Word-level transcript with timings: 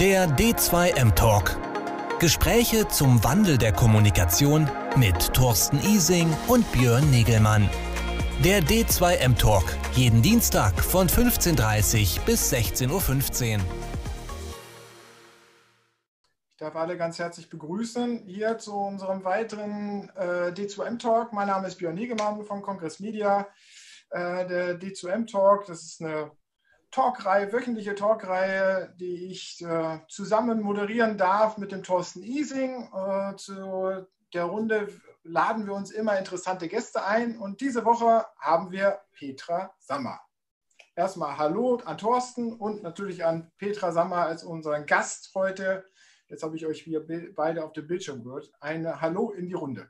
Der 0.00 0.26
D2M 0.26 1.14
Talk. 1.14 1.56
Gespräche 2.18 2.88
zum 2.88 3.22
Wandel 3.22 3.58
der 3.58 3.72
Kommunikation 3.72 4.68
mit 4.96 5.32
Thorsten 5.32 5.78
Ising 5.78 6.28
und 6.48 6.70
Björn 6.72 7.08
Negelmann. 7.12 7.70
Der 8.42 8.60
D2M 8.60 9.38
Talk. 9.38 9.62
Jeden 9.92 10.20
Dienstag 10.20 10.82
von 10.82 11.06
15.30 11.06 12.18
Uhr 12.18 12.24
bis 12.24 12.52
16.15 12.52 12.90
Uhr. 13.58 13.64
Ich 16.50 16.56
darf 16.56 16.74
alle 16.74 16.96
ganz 16.96 17.20
herzlich 17.20 17.48
begrüßen 17.48 18.24
hier 18.26 18.58
zu 18.58 18.74
unserem 18.74 19.22
weiteren 19.22 20.10
äh, 20.16 20.50
D2M 20.50 20.98
Talk. 20.98 21.32
Mein 21.32 21.46
Name 21.46 21.68
ist 21.68 21.76
Björn 21.76 21.94
Negemann 21.94 22.44
von 22.44 22.62
Kongress 22.62 22.98
Media. 22.98 23.46
Äh, 24.10 24.44
der 24.48 24.80
D2M 24.80 25.30
Talk, 25.30 25.66
das 25.66 25.84
ist 25.84 26.02
eine 26.02 26.32
Talkreihe, 26.94 27.52
wöchentliche 27.52 27.96
Talkreihe, 27.96 28.94
die 29.00 29.26
ich 29.26 29.60
äh, 29.64 29.98
zusammen 30.06 30.60
moderieren 30.60 31.18
darf 31.18 31.58
mit 31.58 31.72
dem 31.72 31.82
Thorsten 31.82 32.22
Ising. 32.22 32.88
Äh, 32.94 33.34
zu 33.34 34.06
der 34.32 34.44
Runde 34.44 34.86
laden 35.24 35.66
wir 35.66 35.74
uns 35.74 35.90
immer 35.90 36.16
interessante 36.16 36.68
Gäste 36.68 37.04
ein 37.04 37.36
und 37.36 37.60
diese 37.60 37.84
Woche 37.84 38.24
haben 38.38 38.70
wir 38.70 39.00
Petra 39.10 39.74
Sammer. 39.80 40.20
Erstmal 40.94 41.36
Hallo 41.36 41.80
an 41.84 41.98
Thorsten 41.98 42.52
und 42.52 42.84
natürlich 42.84 43.24
an 43.24 43.50
Petra 43.58 43.90
Sammer 43.90 44.18
als 44.18 44.44
unseren 44.44 44.86
Gast 44.86 45.32
heute. 45.34 45.84
Jetzt 46.28 46.44
habe 46.44 46.54
ich 46.54 46.64
euch 46.64 46.82
hier 46.82 47.04
beide 47.34 47.64
auf 47.64 47.72
dem 47.72 47.88
Bildschirm 47.88 48.22
gehört. 48.22 48.52
Ein 48.60 49.00
Hallo 49.00 49.32
in 49.32 49.48
die 49.48 49.54
Runde. 49.54 49.88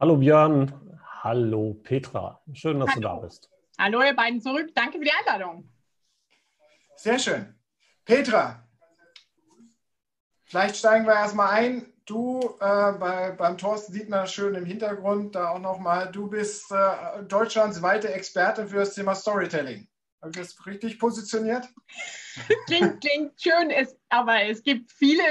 Hallo 0.00 0.16
Björn, 0.16 0.98
hallo 1.22 1.74
Petra. 1.80 2.42
Schön, 2.54 2.80
dass 2.80 2.90
hallo. 2.90 3.00
du 3.00 3.06
da 3.06 3.14
bist. 3.18 3.50
Hallo 3.82 4.02
ihr 4.02 4.14
beiden 4.14 4.42
zurück. 4.42 4.72
Danke 4.74 4.98
für 4.98 5.04
die 5.04 5.10
Einladung. 5.10 5.66
Sehr 6.96 7.18
schön. 7.18 7.54
Petra, 8.04 8.68
vielleicht 10.44 10.76
steigen 10.76 11.06
wir 11.06 11.14
erstmal 11.14 11.48
ein. 11.48 11.90
Du, 12.04 12.40
äh, 12.60 12.92
bei, 12.92 13.30
beim 13.38 13.56
Thorsten 13.56 13.94
sieht 13.94 14.10
man 14.10 14.26
schön 14.26 14.54
im 14.54 14.66
Hintergrund 14.66 15.34
da 15.34 15.48
auch 15.50 15.60
nochmal, 15.60 16.12
du 16.12 16.28
bist 16.28 16.70
äh, 16.72 17.22
Deutschlands 17.22 17.80
weite 17.80 18.12
Experte 18.12 18.66
für 18.66 18.76
das 18.76 18.94
Thema 18.94 19.14
Storytelling. 19.14 19.88
Habe 20.20 20.32
ich 20.32 20.36
das 20.36 20.66
richtig 20.66 20.98
positioniert? 20.98 21.66
klingt, 22.66 23.00
klingt 23.00 23.40
schön, 23.40 23.70
es, 23.70 23.96
aber 24.10 24.42
es 24.42 24.62
gibt 24.62 24.92
viele, 24.92 25.22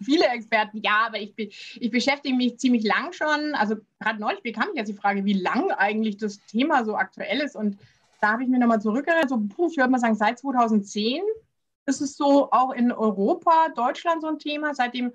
viele 0.00 0.26
Experten. 0.26 0.80
Ja, 0.84 1.06
aber 1.06 1.18
ich, 1.18 1.34
ich 1.36 1.90
beschäftige 1.90 2.36
mich 2.36 2.58
ziemlich 2.58 2.84
lang 2.84 3.12
schon. 3.12 3.54
Also 3.54 3.76
gerade 3.98 4.20
neulich 4.20 4.42
bekam 4.42 4.68
ich 4.70 4.76
jetzt 4.76 4.88
die 4.88 4.94
Frage, 4.94 5.24
wie 5.24 5.32
lang 5.32 5.72
eigentlich 5.72 6.18
das 6.18 6.38
Thema 6.46 6.84
so 6.84 6.94
aktuell 6.94 7.40
ist. 7.40 7.56
Und 7.56 7.78
da 8.20 8.32
habe 8.32 8.42
ich 8.42 8.48
mir 8.48 8.58
nochmal 8.58 8.80
zurückerinnert, 8.80 9.28
so, 9.28 9.40
ich 9.70 9.76
würde 9.76 9.90
mal 9.90 9.98
sagen, 9.98 10.14
seit 10.14 10.38
2010 10.38 11.22
ist 11.86 12.00
es 12.00 12.16
so 12.16 12.50
auch 12.50 12.72
in 12.72 12.92
Europa, 12.92 13.68
Deutschland 13.74 14.22
so 14.22 14.28
ein 14.28 14.38
Thema. 14.38 14.74
Seitdem 14.74 15.12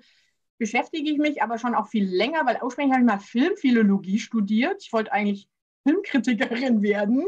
beschäftige 0.58 1.10
ich 1.10 1.18
mich 1.18 1.42
aber 1.42 1.58
schon 1.58 1.74
auch 1.74 1.88
viel 1.88 2.04
länger, 2.04 2.46
weil 2.46 2.60
ursprünglich 2.62 2.94
habe 2.94 3.04
ich 3.04 3.10
mal 3.10 3.18
Filmphilologie 3.18 4.18
studiert. 4.18 4.82
Ich 4.82 4.92
wollte 4.92 5.12
eigentlich 5.12 5.48
Filmkritikerin 5.84 6.82
werden 6.82 7.26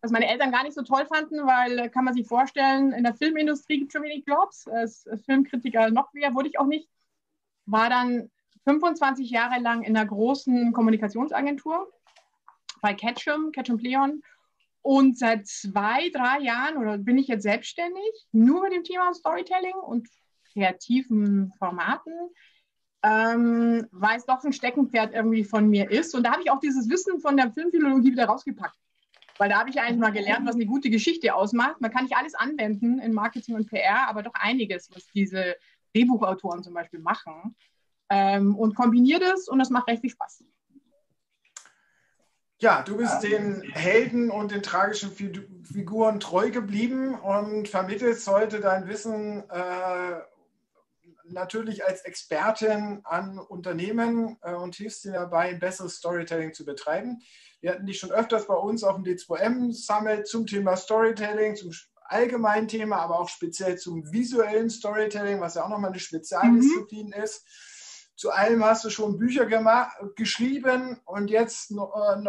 was 0.00 0.10
meine 0.10 0.28
Eltern 0.28 0.52
gar 0.52 0.62
nicht 0.64 0.74
so 0.74 0.82
toll 0.82 1.06
fanden, 1.06 1.46
weil 1.46 1.78
äh, 1.78 1.88
kann 1.88 2.04
man 2.04 2.14
sich 2.14 2.26
vorstellen, 2.26 2.92
in 2.92 3.04
der 3.04 3.14
Filmindustrie 3.14 3.78
gibt 3.78 3.88
es 3.88 3.92
schon 3.92 4.02
wenig 4.02 4.24
Jobs. 4.26 4.68
Als 4.68 5.08
Filmkritiker 5.24 5.90
noch 5.90 6.12
mehr 6.12 6.34
wurde 6.34 6.48
ich 6.48 6.58
auch 6.58 6.66
nicht. 6.66 6.88
War 7.66 7.88
dann 7.88 8.30
25 8.64 9.30
Jahre 9.30 9.60
lang 9.60 9.82
in 9.82 9.96
einer 9.96 10.06
großen 10.06 10.72
Kommunikationsagentur 10.72 11.90
bei 12.82 12.94
Ketchum, 12.94 13.52
Ketchum 13.52 13.78
Pleon. 13.78 14.22
Und 14.84 15.18
seit 15.18 15.46
zwei, 15.46 16.10
drei 16.10 16.40
Jahren 16.40 16.76
oder 16.76 16.98
bin 16.98 17.16
ich 17.16 17.26
jetzt 17.26 17.44
selbstständig, 17.44 18.26
nur 18.32 18.60
mit 18.60 18.74
dem 18.74 18.84
Thema 18.84 19.14
Storytelling 19.14 19.72
und 19.72 20.06
kreativen 20.52 21.50
Formaten, 21.58 22.12
ähm, 23.02 23.86
weil 23.92 24.18
es 24.18 24.26
doch 24.26 24.44
ein 24.44 24.52
Steckenpferd 24.52 25.14
irgendwie 25.14 25.42
von 25.42 25.70
mir 25.70 25.90
ist. 25.90 26.14
Und 26.14 26.24
da 26.24 26.32
habe 26.32 26.42
ich 26.42 26.50
auch 26.50 26.60
dieses 26.60 26.90
Wissen 26.90 27.18
von 27.20 27.38
der 27.38 27.50
Filmphilologie 27.50 28.12
wieder 28.12 28.26
rausgepackt. 28.26 28.76
Weil 29.38 29.48
da 29.48 29.60
habe 29.60 29.70
ich 29.70 29.80
eigentlich 29.80 30.00
mal 30.00 30.12
gelernt, 30.12 30.46
was 30.46 30.54
eine 30.54 30.66
gute 30.66 30.90
Geschichte 30.90 31.34
ausmacht. 31.34 31.80
Man 31.80 31.90
kann 31.90 32.04
nicht 32.04 32.16
alles 32.16 32.34
anwenden 32.34 32.98
in 32.98 33.14
Marketing 33.14 33.54
und 33.54 33.70
PR, 33.70 34.06
aber 34.06 34.22
doch 34.22 34.34
einiges, 34.34 34.90
was 34.94 35.06
diese 35.14 35.56
Drehbuchautoren 35.94 36.62
zum 36.62 36.74
Beispiel 36.74 37.00
machen. 37.00 37.56
Ähm, 38.10 38.54
und 38.54 38.74
kombiniert 38.74 39.22
es 39.22 39.48
und 39.48 39.58
das 39.60 39.70
macht 39.70 39.88
recht 39.88 40.02
viel 40.02 40.10
Spaß. 40.10 40.44
Ja, 42.64 42.80
du 42.80 42.96
bist 42.96 43.22
den 43.22 43.60
Helden 43.60 44.30
und 44.30 44.50
den 44.50 44.62
tragischen 44.62 45.12
Figuren 45.12 46.18
treu 46.18 46.50
geblieben 46.50 47.14
und 47.14 47.68
vermittelst 47.68 48.26
heute 48.26 48.58
dein 48.58 48.88
Wissen 48.88 49.44
äh, 49.50 50.20
natürlich 51.26 51.84
als 51.84 52.00
Expertin 52.06 53.02
an 53.04 53.38
Unternehmen 53.38 54.38
äh, 54.40 54.54
und 54.54 54.76
hilfst 54.76 55.04
ihnen 55.04 55.12
dabei, 55.12 55.50
ein 55.50 55.58
besseres 55.58 55.96
Storytelling 55.96 56.54
zu 56.54 56.64
betreiben. 56.64 57.20
Wir 57.60 57.72
hatten 57.72 57.84
dich 57.84 57.98
schon 57.98 58.12
öfters 58.12 58.46
bei 58.46 58.54
uns 58.54 58.82
auf 58.82 58.94
dem 58.94 59.04
D2M 59.04 59.70
Summit 59.74 60.26
zum 60.26 60.46
Thema 60.46 60.74
Storytelling, 60.74 61.56
zum 61.56 61.70
allgemeinen 62.06 62.68
Thema, 62.68 62.96
aber 62.96 63.20
auch 63.20 63.28
speziell 63.28 63.76
zum 63.76 64.10
visuellen 64.10 64.70
Storytelling, 64.70 65.38
was 65.38 65.56
ja 65.56 65.64
auch 65.64 65.68
nochmal 65.68 65.90
eine 65.90 66.00
Spezialdisziplin 66.00 67.08
mhm. 67.08 67.22
ist. 67.22 67.44
Zu 68.16 68.30
allem 68.30 68.64
hast 68.64 68.84
du 68.84 68.90
schon 68.90 69.18
Bücher 69.18 69.46
geschrieben 70.14 71.00
und 71.04 71.30
jetzt 71.30 71.72
äh, 71.72 71.76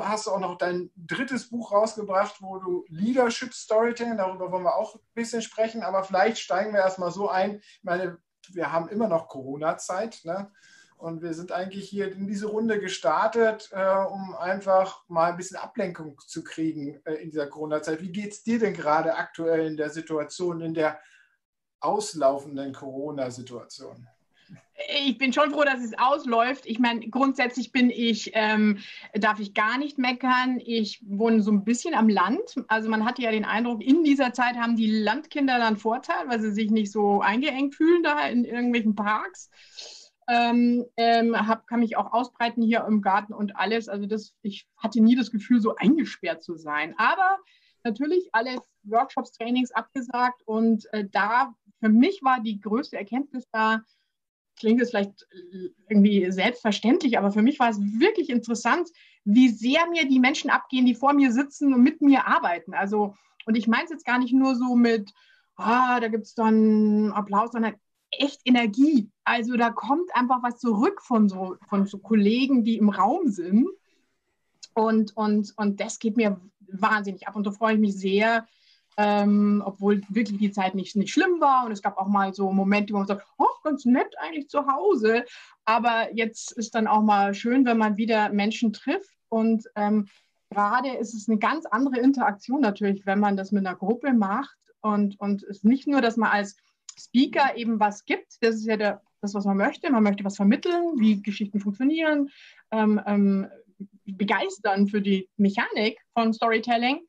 hast 0.01 0.25
du 0.25 0.31
auch 0.31 0.39
noch 0.39 0.57
dein 0.57 0.91
drittes 0.95 1.49
Buch 1.49 1.71
rausgebracht, 1.71 2.41
wo 2.41 2.57
du 2.57 2.85
Leadership 2.87 3.53
Storytelling, 3.53 4.17
darüber 4.17 4.51
wollen 4.51 4.63
wir 4.63 4.75
auch 4.75 4.95
ein 4.95 5.01
bisschen 5.13 5.43
sprechen, 5.43 5.83
aber 5.83 6.03
vielleicht 6.03 6.39
steigen 6.39 6.73
wir 6.73 6.79
erstmal 6.79 7.11
so 7.11 7.29
ein. 7.29 7.57
Ich 7.57 7.83
meine, 7.83 8.17
wir 8.51 8.71
haben 8.71 8.89
immer 8.89 9.07
noch 9.07 9.27
Corona-Zeit. 9.27 10.21
Ne? 10.23 10.51
Und 10.97 11.21
wir 11.21 11.33
sind 11.33 11.51
eigentlich 11.51 11.89
hier 11.89 12.11
in 12.11 12.27
diese 12.27 12.47
Runde 12.47 12.79
gestartet, 12.79 13.69
äh, 13.71 14.05
um 14.05 14.35
einfach 14.35 15.03
mal 15.07 15.31
ein 15.31 15.37
bisschen 15.37 15.57
Ablenkung 15.57 16.19
zu 16.25 16.43
kriegen 16.43 17.01
äh, 17.05 17.15
in 17.15 17.31
dieser 17.31 17.47
Corona-Zeit. 17.47 18.01
Wie 18.01 18.11
geht 18.11 18.31
es 18.31 18.43
dir 18.43 18.59
denn 18.59 18.73
gerade 18.73 19.15
aktuell 19.15 19.67
in 19.67 19.77
der 19.77 19.89
Situation, 19.89 20.61
in 20.61 20.73
der 20.73 20.99
auslaufenden 21.81 22.73
Corona-Situation? 22.73 24.07
Ich 25.05 25.17
bin 25.17 25.31
schon 25.31 25.51
froh, 25.51 25.63
dass 25.63 25.81
es 25.81 25.97
ausläuft. 25.97 26.65
Ich 26.65 26.79
meine, 26.79 27.07
grundsätzlich 27.07 27.71
bin 27.71 27.89
ich, 27.89 28.31
ähm, 28.33 28.79
darf 29.13 29.39
ich 29.39 29.53
gar 29.53 29.77
nicht 29.77 29.97
meckern. 29.97 30.59
Ich 30.63 31.01
wohne 31.05 31.41
so 31.41 31.51
ein 31.51 31.63
bisschen 31.63 31.93
am 31.93 32.09
Land. 32.09 32.55
Also 32.67 32.89
man 32.89 33.05
hatte 33.05 33.21
ja 33.21 33.31
den 33.31 33.45
Eindruck, 33.45 33.81
in 33.81 34.03
dieser 34.03 34.33
Zeit 34.33 34.57
haben 34.57 34.75
die 34.75 34.91
Landkinder 34.91 35.59
dann 35.59 35.77
Vorteil, 35.77 36.27
weil 36.27 36.41
sie 36.41 36.51
sich 36.51 36.71
nicht 36.71 36.91
so 36.91 37.21
eingeengt 37.21 37.75
fühlen 37.75 38.03
da 38.03 38.27
in 38.27 38.43
irgendwelchen 38.43 38.95
Parks. 38.95 39.49
Ähm, 40.27 40.85
ähm, 40.97 41.47
hab, 41.47 41.67
kann 41.67 41.79
mich 41.79 41.95
auch 41.95 42.11
ausbreiten 42.11 42.61
hier 42.61 42.83
im 42.85 43.01
Garten 43.01 43.33
und 43.33 43.55
alles. 43.55 43.87
Also 43.87 44.07
das, 44.07 44.33
ich 44.41 44.67
hatte 44.75 45.01
nie 45.01 45.15
das 45.15 45.31
Gefühl, 45.31 45.61
so 45.61 45.75
eingesperrt 45.75 46.43
zu 46.43 46.57
sein. 46.57 46.95
Aber 46.97 47.37
natürlich 47.85 48.27
alle 48.33 48.59
Workshops, 48.83 49.31
Trainings 49.31 49.71
abgesagt 49.71 50.41
und 50.45 50.91
äh, 50.91 51.05
da 51.09 51.53
für 51.79 51.89
mich 51.89 52.21
war 52.23 52.41
die 52.41 52.59
größte 52.59 52.97
Erkenntnis 52.97 53.47
da, 53.51 53.83
klingt 54.55 54.81
es 54.81 54.89
vielleicht 54.89 55.27
irgendwie 55.89 56.31
selbstverständlich, 56.31 57.17
aber 57.17 57.31
für 57.31 57.41
mich 57.41 57.59
war 57.59 57.69
es 57.69 57.79
wirklich 57.79 58.29
interessant, 58.29 58.89
wie 59.23 59.49
sehr 59.49 59.87
mir 59.89 60.07
die 60.07 60.19
Menschen 60.19 60.49
abgehen, 60.49 60.85
die 60.85 60.95
vor 60.95 61.13
mir 61.13 61.31
sitzen 61.31 61.73
und 61.73 61.81
mit 61.81 62.01
mir 62.01 62.27
arbeiten. 62.27 62.73
Also, 62.73 63.15
und 63.45 63.55
ich 63.55 63.67
meine 63.67 63.85
es 63.85 63.91
jetzt 63.91 64.05
gar 64.05 64.19
nicht 64.19 64.33
nur 64.33 64.55
so 64.55 64.75
mit, 64.75 65.11
ah, 65.55 65.99
da 65.99 66.07
gibt 66.07 66.25
es 66.25 66.35
dann 66.35 67.11
Applaus, 67.11 67.51
sondern 67.51 67.75
echt 68.11 68.41
Energie. 68.45 69.09
Also 69.23 69.55
da 69.57 69.71
kommt 69.71 70.15
einfach 70.15 70.43
was 70.43 70.59
zurück 70.59 71.01
von 71.01 71.27
so, 71.27 71.57
von 71.67 71.85
so 71.85 71.97
Kollegen, 71.97 72.63
die 72.63 72.77
im 72.77 72.89
Raum 72.89 73.29
sind. 73.29 73.67
Und, 74.73 75.15
und, 75.15 75.53
und 75.57 75.79
das 75.79 75.99
geht 75.99 76.17
mir 76.17 76.39
wahnsinnig 76.59 77.27
ab. 77.27 77.35
Und 77.35 77.47
da 77.47 77.51
freue 77.51 77.75
ich 77.75 77.79
mich 77.79 77.97
sehr, 77.97 78.47
ähm, 78.97 79.61
obwohl 79.65 80.01
wirklich 80.09 80.39
die 80.39 80.51
Zeit 80.51 80.75
nicht, 80.75 80.95
nicht 80.95 81.11
schlimm 81.11 81.39
war. 81.39 81.65
Und 81.65 81.71
es 81.71 81.81
gab 81.81 81.97
auch 81.97 82.07
mal 82.07 82.33
so 82.33 82.51
Momente, 82.51 82.93
wo 82.93 82.97
man 82.97 83.07
sagt, 83.07 83.25
oh, 83.37 83.45
ganz 83.63 83.85
nett 83.85 84.13
eigentlich 84.19 84.49
zu 84.49 84.67
Hause. 84.67 85.25
Aber 85.65 86.13
jetzt 86.13 86.51
ist 86.53 86.75
dann 86.75 86.87
auch 86.87 87.01
mal 87.01 87.33
schön, 87.33 87.65
wenn 87.65 87.77
man 87.77 87.97
wieder 87.97 88.29
Menschen 88.29 88.73
trifft. 88.73 89.15
Und 89.29 89.65
ähm, 89.75 90.07
gerade 90.49 90.89
ist 90.89 91.13
es 91.13 91.27
eine 91.27 91.39
ganz 91.39 91.65
andere 91.65 91.99
Interaktion 91.99 92.61
natürlich, 92.61 93.05
wenn 93.05 93.19
man 93.19 93.35
das 93.35 93.51
mit 93.51 93.65
einer 93.65 93.75
Gruppe 93.75 94.13
macht. 94.13 94.55
Und, 94.81 95.19
und 95.19 95.43
ist 95.43 95.65
nicht 95.65 95.87
nur, 95.87 96.01
dass 96.01 96.15
man 96.15 96.29
als 96.29 96.55
Speaker 96.97 97.57
eben 97.57 97.79
was 97.79 98.05
gibt. 98.05 98.37
Das 98.41 98.55
ist 98.55 98.65
ja 98.65 98.77
der, 98.77 99.01
das, 99.21 99.33
was 99.33 99.45
man 99.45 99.57
möchte. 99.57 99.91
Man 99.91 100.03
möchte 100.03 100.23
was 100.23 100.37
vermitteln, 100.37 100.93
wie 100.97 101.21
Geschichten 101.21 101.59
funktionieren, 101.59 102.29
ähm, 102.71 103.01
ähm, 103.05 103.47
begeistern 104.05 104.87
für 104.87 105.01
die 105.01 105.27
Mechanik 105.37 105.99
von 106.13 106.33
Storytelling 106.33 107.01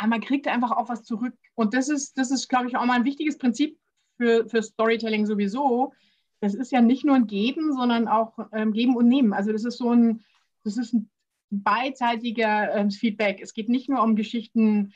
aber 0.00 0.08
man 0.08 0.20
kriegt 0.22 0.48
einfach 0.48 0.70
auch 0.70 0.88
was 0.88 1.04
zurück. 1.04 1.34
Und 1.54 1.74
das 1.74 1.90
ist, 1.90 2.16
das 2.16 2.30
ist, 2.30 2.48
glaube 2.48 2.68
ich, 2.68 2.76
auch 2.76 2.84
mal 2.86 2.94
ein 2.94 3.04
wichtiges 3.04 3.36
Prinzip 3.36 3.78
für, 4.16 4.48
für 4.48 4.62
Storytelling 4.62 5.26
sowieso. 5.26 5.92
Das 6.40 6.54
ist 6.54 6.72
ja 6.72 6.80
nicht 6.80 7.04
nur 7.04 7.16
ein 7.16 7.26
Geben, 7.26 7.74
sondern 7.74 8.08
auch 8.08 8.38
ähm, 8.52 8.72
Geben 8.72 8.96
und 8.96 9.08
Nehmen. 9.08 9.34
Also 9.34 9.52
das 9.52 9.64
ist 9.64 9.76
so 9.76 9.92
ein, 9.92 10.24
das 10.64 10.78
ist 10.78 10.94
ein 10.94 11.10
beidseitiger 11.50 12.74
ähm, 12.74 12.90
Feedback. 12.90 13.40
Es 13.42 13.52
geht 13.52 13.68
nicht 13.68 13.90
nur 13.90 14.02
um 14.02 14.16
Geschichten 14.16 14.94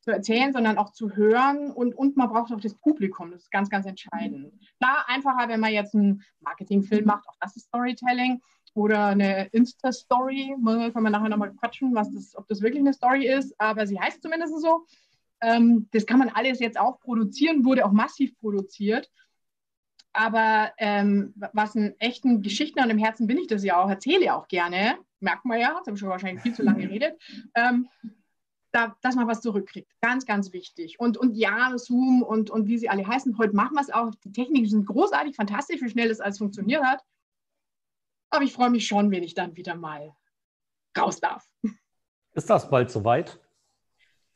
zu 0.00 0.10
erzählen, 0.10 0.52
sondern 0.52 0.76
auch 0.76 0.92
zu 0.92 1.16
hören 1.16 1.70
und, 1.70 1.94
und 1.94 2.18
man 2.18 2.28
braucht 2.28 2.52
auch 2.52 2.60
das 2.60 2.74
Publikum. 2.74 3.30
Das 3.30 3.44
ist 3.44 3.52
ganz, 3.52 3.70
ganz 3.70 3.86
entscheidend. 3.86 4.52
Klar, 4.78 5.06
einfacher, 5.06 5.48
wenn 5.48 5.60
man 5.60 5.72
jetzt 5.72 5.94
einen 5.94 6.24
Marketingfilm 6.40 7.06
macht, 7.06 7.26
auch 7.26 7.36
das 7.40 7.56
ist 7.56 7.68
Storytelling 7.68 8.42
oder 8.74 9.06
eine 9.06 9.46
Insta-Story. 9.48 10.54
Können 10.64 10.92
wir 10.94 11.10
nachher 11.10 11.28
nochmal 11.28 11.52
quatschen, 11.52 11.94
was 11.94 12.12
das, 12.12 12.36
ob 12.36 12.46
das 12.48 12.62
wirklich 12.62 12.80
eine 12.80 12.92
Story 12.92 13.26
ist, 13.26 13.54
aber 13.58 13.86
sie 13.86 14.00
heißt 14.00 14.22
zumindest 14.22 14.60
so. 14.60 14.86
Ähm, 15.40 15.88
das 15.92 16.06
kann 16.06 16.18
man 16.18 16.28
alles 16.30 16.60
jetzt 16.60 16.78
auch 16.78 17.00
produzieren, 17.00 17.64
wurde 17.64 17.84
auch 17.84 17.92
massiv 17.92 18.38
produziert. 18.38 19.10
Aber 20.12 20.72
ähm, 20.78 21.32
was 21.52 21.74
einen 21.74 21.98
echten 21.98 22.42
Geschichten 22.42 22.80
an 22.80 22.88
dem 22.88 22.98
Herzen 22.98 23.26
bin 23.26 23.38
ich 23.38 23.46
das 23.46 23.64
ja 23.64 23.82
auch, 23.82 23.88
erzähle 23.88 24.26
ja 24.26 24.36
auch 24.36 24.46
gerne, 24.46 24.98
merkt 25.20 25.44
man 25.44 25.58
ja, 25.58 25.74
jetzt 25.76 25.86
habe 25.86 25.94
ich 25.94 26.00
schon 26.00 26.10
wahrscheinlich 26.10 26.42
viel 26.42 26.54
zu 26.54 26.62
lange 26.62 26.86
geredet, 26.86 27.18
ähm, 27.54 27.88
da, 28.72 28.96
dass 29.02 29.16
man 29.16 29.26
was 29.26 29.40
zurückkriegt. 29.40 29.90
Ganz, 30.00 30.26
ganz 30.26 30.52
wichtig. 30.52 30.98
Und, 30.98 31.16
und 31.16 31.36
ja, 31.36 31.76
Zoom 31.76 32.22
und, 32.22 32.50
und 32.50 32.68
wie 32.68 32.78
sie 32.78 32.88
alle 32.88 33.06
heißen, 33.06 33.36
heute 33.38 33.54
machen 33.54 33.74
wir 33.74 33.80
es 33.80 33.90
auch. 33.90 34.14
Die 34.24 34.32
Techniken 34.32 34.68
sind 34.68 34.86
großartig, 34.86 35.36
fantastisch, 35.36 35.80
wie 35.82 35.90
schnell 35.90 36.10
es 36.10 36.20
alles 36.20 36.38
funktioniert 36.38 36.82
hat. 36.82 37.02
Aber 38.32 38.44
ich 38.44 38.54
freue 38.54 38.70
mich 38.70 38.86
schon, 38.86 39.10
wenn 39.10 39.22
ich 39.22 39.34
dann 39.34 39.56
wieder 39.56 39.74
mal 39.74 40.16
raus 40.98 41.20
darf. 41.20 41.46
Ist 42.32 42.48
das 42.48 42.68
bald 42.70 42.90
soweit? 42.90 43.38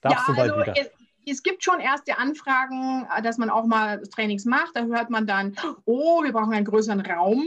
Darfst 0.03 0.29
ja, 0.29 0.35
du 0.35 0.37
bald 0.37 0.53
also 0.53 0.63
wieder? 0.63 0.75
Es, 0.79 0.91
es 1.27 1.43
gibt 1.43 1.65
schon 1.65 1.81
erste 1.81 2.19
Anfragen, 2.19 3.09
dass 3.23 3.39
man 3.39 3.49
auch 3.49 3.65
mal 3.65 4.03
Trainings 4.03 4.45
macht. 4.45 4.77
Da 4.77 4.85
hört 4.85 5.09
man 5.09 5.27
dann, 5.27 5.57
oh, 5.87 6.23
wir 6.23 6.33
brauchen 6.33 6.53
einen 6.53 6.67
größeren 6.67 7.01
Raum. 7.01 7.43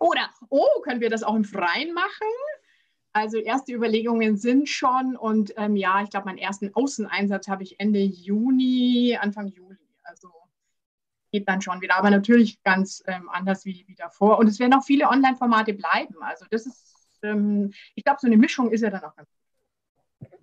Oder, 0.00 0.28
oh, 0.50 0.82
können 0.84 1.00
wir 1.00 1.08
das 1.08 1.22
auch 1.22 1.34
im 1.34 1.44
Freien 1.44 1.94
machen? 1.94 2.28
Also 3.14 3.38
erste 3.38 3.72
Überlegungen 3.72 4.36
sind 4.36 4.68
schon 4.68 5.16
und 5.16 5.54
ähm, 5.56 5.76
ja, 5.76 6.02
ich 6.02 6.10
glaube, 6.10 6.26
meinen 6.26 6.38
ersten 6.38 6.74
Außeneinsatz 6.74 7.48
habe 7.48 7.62
ich 7.62 7.80
Ende 7.80 8.00
Juni, 8.00 9.16
Anfang 9.18 9.48
Juli. 9.48 9.78
Also 10.04 10.30
geht 11.30 11.48
dann 11.48 11.60
schon 11.60 11.80
wieder, 11.80 11.96
aber 11.96 12.10
natürlich 12.10 12.62
ganz 12.62 13.02
ähm, 13.06 13.28
anders 13.28 13.64
wie, 13.64 13.84
wie 13.86 13.94
davor. 13.94 14.38
Und 14.38 14.46
es 14.46 14.58
werden 14.58 14.74
auch 14.74 14.84
viele 14.84 15.08
Online-Formate 15.08 15.74
bleiben. 15.74 16.16
Also 16.20 16.46
das 16.50 16.66
ist, 16.66 17.18
ähm, 17.22 17.72
ich 17.94 18.04
glaube, 18.04 18.18
so 18.20 18.26
eine 18.26 18.36
Mischung 18.36 18.70
ist 18.70 18.82
ja 18.82 18.90
dann 18.90 19.04
auch 19.04 19.14
ganz. 19.14 19.28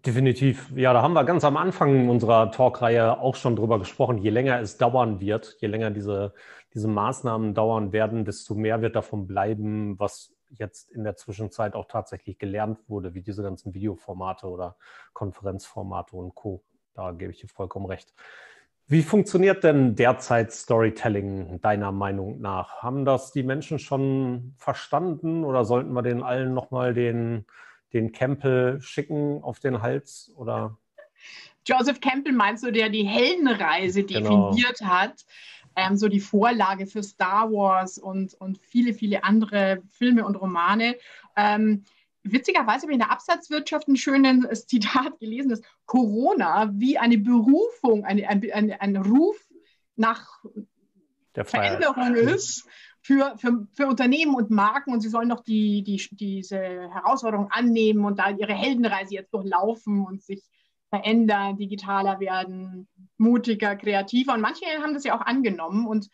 Definitiv. 0.06 0.72
Ja, 0.76 0.94
da 0.94 1.02
haben 1.02 1.14
wir 1.14 1.24
ganz 1.24 1.44
am 1.44 1.58
Anfang 1.58 2.10
unserer 2.10 2.52
Talkreihe 2.52 3.20
auch 3.20 3.36
schon 3.36 3.56
drüber 3.56 3.80
gesprochen. 3.80 4.20
Je 4.20 4.30
länger 4.30 4.60
es 4.60 4.78
dauern 4.78 5.20
wird, 5.20 5.58
je 5.60 5.68
länger 5.68 5.90
diese, 5.90 6.34
diese 6.74 6.88
Maßnahmen 6.88 7.56
dauern 7.56 7.92
werden, 7.92 8.24
desto 8.24 8.54
mehr 8.54 8.82
wird 8.82 8.96
davon 8.96 9.26
bleiben, 9.26 10.00
was 10.00 10.32
jetzt 10.52 10.92
in 10.92 11.04
der 11.04 11.16
Zwischenzeit 11.16 11.74
auch 11.74 11.86
tatsächlich 11.86 12.38
gelernt 12.38 12.80
wurde, 12.88 13.16
wie 13.16 13.22
diese 13.22 13.42
ganzen 13.42 13.74
Videoformate 13.74 14.48
oder 14.48 14.78
Konferenzformate 15.14 16.16
und 16.16 16.36
Co. 16.36 16.64
Da 16.94 17.12
gebe 17.12 17.32
ich 17.32 17.40
dir 17.40 17.48
vollkommen 17.48 17.88
recht. 17.88 18.14
Wie 18.88 19.02
funktioniert 19.02 19.64
denn 19.64 19.96
derzeit 19.96 20.52
Storytelling 20.52 21.60
deiner 21.62 21.92
Meinung 21.92 22.40
nach? 22.40 22.84
Haben 22.84 23.04
das 23.04 23.32
die 23.32 23.44
Menschen 23.44 23.80
schon 23.80 24.54
verstanden 24.58 25.44
oder 25.44 25.66
sollten 25.66 25.92
wir 25.94 26.04
den 26.04 26.22
allen 26.22 26.54
nochmal 26.54 26.94
den, 26.94 27.46
den 27.94 28.12
Campbell 28.12 28.80
schicken 28.82 29.42
auf 29.42 29.60
den 29.60 29.82
Hals? 29.82 30.32
Oder? 30.36 30.78
Joseph 31.66 32.00
Campbell 32.00 32.34
meinst 32.34 32.64
du, 32.64 32.72
der 32.72 32.90
die 32.90 33.06
Heldenreise 33.06 34.04
genau. 34.04 34.52
definiert 34.52 34.82
hat? 34.82 35.26
ähm, 35.76 35.98
so 35.98 36.08
die 36.08 36.20
Vorlage 36.20 36.86
für 36.88 37.04
Star 37.04 37.52
Wars 37.52 37.98
und, 37.98 38.34
und 38.36 38.58
viele, 38.60 38.94
viele 38.94 39.24
andere 39.24 39.82
Filme 39.90 40.26
und 40.26 40.36
Romane. 40.36 40.96
Ähm, 41.36 41.84
witzigerweise 42.26 42.84
habe 42.84 42.92
ich 42.92 42.96
in 42.96 43.00
der 43.00 43.12
Absatzwirtschaft 43.12 43.88
ein 43.88 43.96
schönes 43.96 44.66
Zitat 44.68 45.20
gelesen, 45.20 45.50
dass 45.50 45.62
Corona 45.86 46.72
wie 46.74 46.98
eine 46.98 47.18
Berufung, 47.18 48.04
eine, 48.04 48.28
ein, 48.28 48.42
ein, 48.52 48.72
ein 48.72 48.96
Ruf 48.98 49.38
nach 49.96 50.44
Veränderung 51.34 52.16
ist 52.16 52.68
für, 53.02 53.36
für, 53.38 53.68
für 53.74 53.88
Unternehmen 53.88 54.36
und 54.36 54.50
Marken 54.50 54.94
und 54.94 55.02
sie 55.02 55.10
sollen 55.10 55.30
doch 55.30 55.42
die, 55.42 55.84
die, 55.84 56.02
diese 56.12 56.58
Herausforderung 56.58 57.50
annehmen 57.52 58.04
und 58.04 58.20
da 58.20 58.30
ihre 58.30 58.54
Heldenreise 58.54 59.14
jetzt 59.14 59.34
durchlaufen 59.34 60.06
und 60.06 60.24
sich 60.24 60.44
verändern, 60.90 61.58
digitaler 61.58 62.20
werden, 62.20 62.88
mutiger, 63.18 63.76
kreativer. 63.76 64.34
Und 64.34 64.42
manche 64.42 64.66
haben 64.82 64.94
das 64.94 65.04
ja 65.04 65.18
auch 65.18 65.26
angenommen. 65.26 65.88
Und 65.88 66.08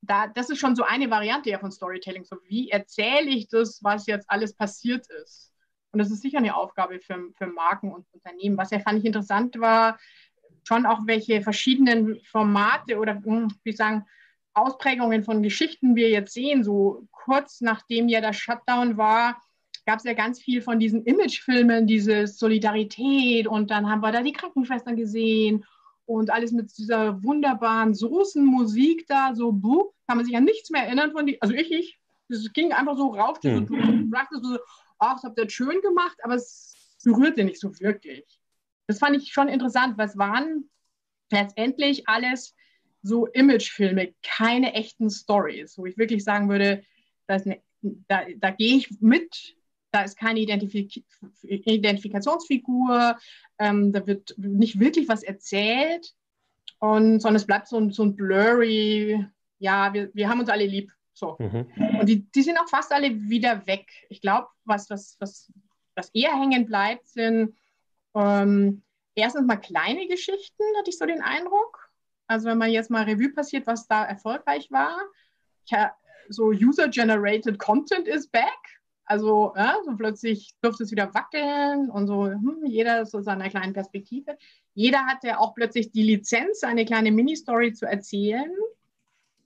da, 0.00 0.26
das 0.28 0.50
ist 0.50 0.58
schon 0.58 0.76
so 0.76 0.84
eine 0.84 1.10
Variante 1.10 1.50
ja 1.50 1.58
von 1.58 1.72
Storytelling. 1.72 2.24
So, 2.24 2.36
wie 2.46 2.70
erzähle 2.70 3.30
ich 3.30 3.48
das, 3.48 3.80
was 3.82 4.06
jetzt 4.06 4.30
alles 4.30 4.54
passiert 4.54 5.06
ist? 5.22 5.52
Und 5.90 5.98
das 5.98 6.10
ist 6.10 6.22
sicher 6.22 6.38
eine 6.38 6.54
Aufgabe 6.54 7.00
für, 7.00 7.30
für 7.36 7.46
Marken 7.46 7.92
und 7.92 8.06
Unternehmen. 8.12 8.56
Was 8.56 8.70
ja 8.70 8.78
fand 8.78 8.98
ich 8.98 9.04
interessant 9.04 9.58
war, 9.58 9.98
schon 10.64 10.86
auch 10.86 11.00
welche 11.06 11.42
verschiedenen 11.42 12.20
Formate 12.24 12.98
oder, 12.98 13.14
hm, 13.14 13.48
wie 13.64 13.72
sagen, 13.72 14.04
Ausprägungen 14.54 15.24
von 15.24 15.42
Geschichten 15.42 15.96
wir 15.96 16.10
jetzt 16.10 16.34
sehen. 16.34 16.62
So 16.64 17.06
kurz 17.10 17.60
nachdem 17.60 18.08
ja 18.08 18.20
der 18.20 18.32
Shutdown 18.32 18.96
war, 18.96 19.40
gab 19.86 19.98
es 19.98 20.04
ja 20.04 20.12
ganz 20.12 20.40
viel 20.40 20.60
von 20.60 20.78
diesen 20.78 21.04
Imagefilmen, 21.04 21.86
diese 21.86 22.26
Solidarität 22.26 23.46
und 23.46 23.70
dann 23.70 23.88
haben 23.88 24.02
wir 24.02 24.12
da 24.12 24.22
die 24.22 24.32
Krankenschwestern 24.32 24.96
gesehen 24.96 25.64
und 26.08 26.30
alles 26.30 26.52
mit 26.52 26.76
dieser 26.78 27.22
wunderbaren 27.22 27.92
Soßenmusik 27.92 29.06
da, 29.08 29.34
so, 29.34 29.52
buh, 29.52 29.92
kann 30.06 30.16
man 30.16 30.24
sich 30.24 30.34
an 30.34 30.44
nichts 30.44 30.70
mehr 30.70 30.84
erinnern 30.84 31.12
von 31.12 31.26
die, 31.26 31.40
also 31.42 31.52
ich, 31.52 31.70
ich, 31.70 32.00
es 32.30 32.50
ging 32.54 32.72
einfach 32.72 32.96
so 32.96 33.08
rauf, 33.08 33.42
mhm. 33.42 33.66
du, 33.66 33.76
du 33.76 34.08
sagtest 34.10 34.42
so, 34.42 34.58
ach, 34.98 35.16
das 35.16 35.24
habt 35.24 35.38
ihr 35.38 35.50
schön 35.50 35.82
gemacht, 35.82 36.16
aber 36.22 36.36
es 36.36 36.74
berührte 37.04 37.44
nicht 37.44 37.60
so 37.60 37.78
wirklich. 37.80 38.24
Das 38.86 38.98
fand 38.98 39.16
ich 39.16 39.30
schon 39.32 39.48
interessant, 39.48 39.98
weil 39.98 40.08
es 40.08 40.16
waren 40.16 40.70
letztendlich 41.30 42.08
alles 42.08 42.54
so 43.02 43.26
Imagefilme, 43.26 44.14
keine 44.22 44.72
echten 44.72 45.10
Stories, 45.10 45.76
wo 45.76 45.84
ich 45.84 45.98
wirklich 45.98 46.24
sagen 46.24 46.48
würde, 46.48 46.84
eine, 47.26 47.60
da, 47.82 48.22
da 48.38 48.50
gehe 48.50 48.78
ich 48.78 48.98
mit 49.02 49.57
da 49.98 50.04
ist 50.04 50.16
keine 50.16 50.40
Identifik 50.40 51.04
Identifikationsfigur, 51.42 53.16
ähm, 53.58 53.92
da 53.92 54.06
wird 54.06 54.34
nicht 54.38 54.78
wirklich 54.78 55.08
was 55.08 55.22
erzählt, 55.22 56.14
und, 56.80 57.20
sondern 57.20 57.36
es 57.36 57.46
bleibt 57.46 57.68
so 57.68 57.76
ein, 57.78 57.90
so 57.90 58.04
ein 58.04 58.14
blurry, 58.14 59.26
ja, 59.58 59.92
wir, 59.92 60.10
wir 60.14 60.28
haben 60.28 60.40
uns 60.40 60.48
alle 60.48 60.66
lieb. 60.66 60.92
So. 61.12 61.36
Mhm. 61.40 61.66
Und 61.98 62.08
die, 62.08 62.30
die 62.30 62.42
sind 62.42 62.58
auch 62.58 62.68
fast 62.68 62.92
alle 62.92 63.10
wieder 63.28 63.66
weg. 63.66 63.88
Ich 64.08 64.20
glaube, 64.20 64.46
was, 64.64 64.88
was, 64.88 65.16
was, 65.18 65.52
was 65.96 66.10
eher 66.10 66.38
hängen 66.38 66.66
bleibt, 66.66 67.08
sind 67.08 67.56
ähm, 68.14 68.82
erstens 69.16 69.46
mal 69.46 69.56
kleine 69.56 70.06
Geschichten, 70.06 70.62
hatte 70.78 70.90
ich 70.90 70.98
so 70.98 71.06
den 71.06 71.22
Eindruck. 71.22 71.90
Also 72.28 72.48
wenn 72.48 72.58
man 72.58 72.70
jetzt 72.70 72.90
mal 72.90 73.04
Revue 73.04 73.32
passiert, 73.32 73.66
was 73.66 73.88
da 73.88 74.04
erfolgreich 74.04 74.70
war. 74.70 74.96
Ja, 75.66 75.92
so 76.28 76.50
User-Generated 76.50 77.58
Content 77.58 78.06
is 78.06 78.28
back. 78.28 78.77
Also 79.08 79.54
ja, 79.56 79.78
so 79.86 79.96
plötzlich 79.96 80.52
durfte 80.60 80.84
es 80.84 80.90
wieder 80.90 81.14
wackeln 81.14 81.88
und 81.88 82.06
so, 82.06 82.26
hm, 82.26 82.66
jeder 82.66 83.06
so 83.06 83.22
seiner 83.22 83.48
kleinen 83.48 83.72
Perspektive. 83.72 84.36
Jeder 84.74 85.06
hatte 85.06 85.38
auch 85.38 85.54
plötzlich 85.54 85.90
die 85.92 86.02
Lizenz, 86.02 86.62
eine 86.62 86.84
kleine 86.84 87.10
Mini-Story 87.10 87.72
zu 87.72 87.86
erzählen. 87.86 88.52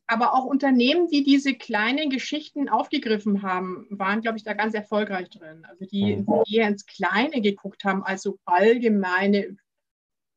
Aber 0.08 0.34
auch 0.34 0.46
Unternehmen, 0.46 1.06
die 1.06 1.22
diese 1.22 1.54
kleinen 1.54 2.10
Geschichten 2.10 2.68
aufgegriffen 2.68 3.42
haben, 3.42 3.86
waren, 3.88 4.20
glaube 4.20 4.36
ich, 4.36 4.42
da 4.42 4.52
ganz 4.52 4.74
erfolgreich 4.74 5.30
drin. 5.30 5.64
Also 5.64 5.84
die 5.86 6.16
mhm. 6.16 6.42
eher 6.50 6.66
ins 6.66 6.84
Kleine 6.84 7.40
geguckt 7.40 7.84
haben, 7.84 8.02
als 8.02 8.22
so 8.22 8.40
allgemeine 8.44 9.56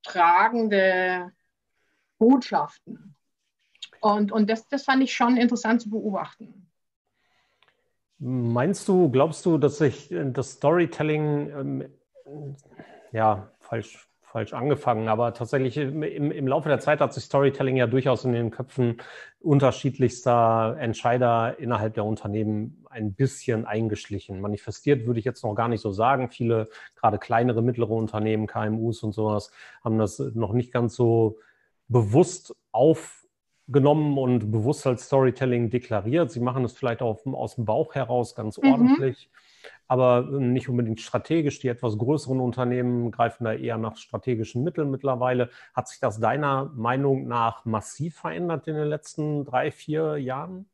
tragende 0.03 1.34
Botschaften. 2.20 3.15
Und, 4.01 4.32
und 4.32 4.51
das, 4.51 4.67
das 4.67 4.84
fand 4.84 5.01
ich 5.01 5.15
schon 5.15 5.36
interessant 5.36 5.82
zu 5.82 5.89
beobachten. 5.89 6.64
Meinst 8.19 8.88
du, 8.88 9.10
glaubst 9.10 9.45
du, 9.45 9.57
dass 9.57 9.77
sich 9.77 10.13
das 10.31 10.51
Storytelling, 10.51 11.50
ähm, 11.50 11.86
ja, 13.12 13.51
falsch, 13.60 14.07
falsch 14.22 14.53
angefangen, 14.53 15.07
aber 15.07 15.34
tatsächlich 15.34 15.77
im, 15.77 16.01
im 16.03 16.48
Laufe 16.48 16.69
der 16.69 16.79
Zeit 16.79 17.00
hat 17.01 17.13
sich 17.13 17.25
Storytelling 17.25 17.77
ja 17.77 17.88
durchaus 17.88 18.25
in 18.25 18.34
den 18.34 18.51
Köpfen 18.51 18.98
unterschiedlichster 19.39 20.75
Entscheider 20.79 21.60
innerhalb 21.60 21.93
der 21.93 22.05
Unternehmen 22.05 22.86
ein 22.89 23.13
bisschen 23.13 23.65
eingeschlichen. 23.65 24.41
Manifestiert 24.41 25.05
würde 25.05 25.19
ich 25.19 25.25
jetzt 25.25 25.43
noch 25.43 25.53
gar 25.53 25.67
nicht 25.67 25.81
so 25.81 25.91
sagen. 25.91 26.29
Viele, 26.29 26.69
gerade 26.95 27.17
kleinere, 27.17 27.62
mittlere 27.62 27.91
Unternehmen, 27.91 28.48
KMUs 28.48 29.03
und 29.03 29.13
sowas, 29.13 29.51
haben 29.84 29.98
das 29.98 30.19
noch 30.19 30.53
nicht 30.53 30.72
ganz 30.72 30.95
so 30.95 31.39
bewusst 31.88 32.55
auf 32.72 33.25
genommen 33.67 34.17
und 34.17 34.51
bewusst 34.51 34.86
als 34.86 35.05
Storytelling 35.05 35.69
deklariert. 35.69 36.31
Sie 36.31 36.39
machen 36.39 36.63
es 36.65 36.74
vielleicht 36.74 37.01
auch 37.01 37.25
aus 37.25 37.55
dem 37.55 37.65
Bauch 37.65 37.95
heraus 37.95 38.36
ganz 38.36 38.57
mhm. 38.57 38.72
ordentlich, 38.72 39.29
aber 39.88 40.22
nicht 40.22 40.69
unbedingt 40.69 41.01
strategisch. 41.01 41.60
Die 41.60 41.67
etwas 41.67 41.98
größeren 41.98 42.39
Unternehmen 42.39 43.12
greifen 43.12 43.45
da 43.45 43.53
eher 43.53 43.77
nach 43.77 43.98
strategischen 43.98 44.63
Mitteln 44.63 44.91
mittlerweile. 44.91 45.50
Hat 45.74 45.88
sich 45.88 46.00
das 46.00 46.19
deiner 46.19 46.72
Meinung 46.75 47.27
nach 47.27 47.65
massiv 47.65 48.17
verändert 48.17 48.67
in 48.67 48.75
den 48.75 48.88
letzten 48.88 49.45
drei, 49.45 49.72
vier 49.72 50.17
Jahren? 50.17 50.67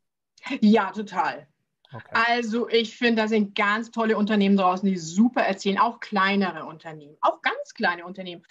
Ja, 0.60 0.90
total. 0.90 1.46
Okay. 1.94 2.04
Also 2.12 2.68
ich 2.68 2.96
finde, 2.96 3.22
da 3.22 3.28
sind 3.28 3.54
ganz 3.54 3.90
tolle 3.90 4.16
Unternehmen 4.16 4.56
draußen, 4.56 4.88
die 4.88 4.96
super 4.96 5.42
erzählen, 5.42 5.78
auch 5.78 6.00
kleinere 6.00 6.64
Unternehmen, 6.64 7.16
auch 7.20 7.42
ganz 7.42 7.74
kleine 7.74 8.06
Unternehmen. 8.06 8.42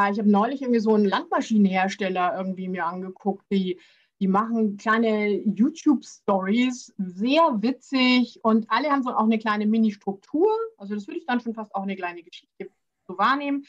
Ah, 0.00 0.10
ich 0.12 0.20
habe 0.20 0.30
neulich 0.30 0.62
irgendwie 0.62 0.78
so 0.78 0.94
einen 0.94 1.06
Landmaschinenhersteller 1.06 2.36
irgendwie 2.36 2.68
mir 2.68 2.86
angeguckt, 2.86 3.44
die, 3.50 3.80
die 4.20 4.28
machen 4.28 4.76
kleine 4.76 5.28
YouTube-Stories, 5.44 6.94
sehr 6.98 7.42
witzig 7.62 8.38
und 8.44 8.70
alle 8.70 8.90
haben 8.90 9.02
so 9.02 9.10
auch 9.10 9.24
eine 9.24 9.40
kleine 9.40 9.66
Mini-Struktur. 9.66 10.48
Also 10.76 10.94
das 10.94 11.08
würde 11.08 11.18
ich 11.18 11.26
dann 11.26 11.40
schon 11.40 11.54
fast 11.54 11.74
auch 11.74 11.82
eine 11.82 11.96
kleine 11.96 12.22
Geschichte 12.22 12.70
so 13.08 13.18
wahrnehmen. 13.18 13.64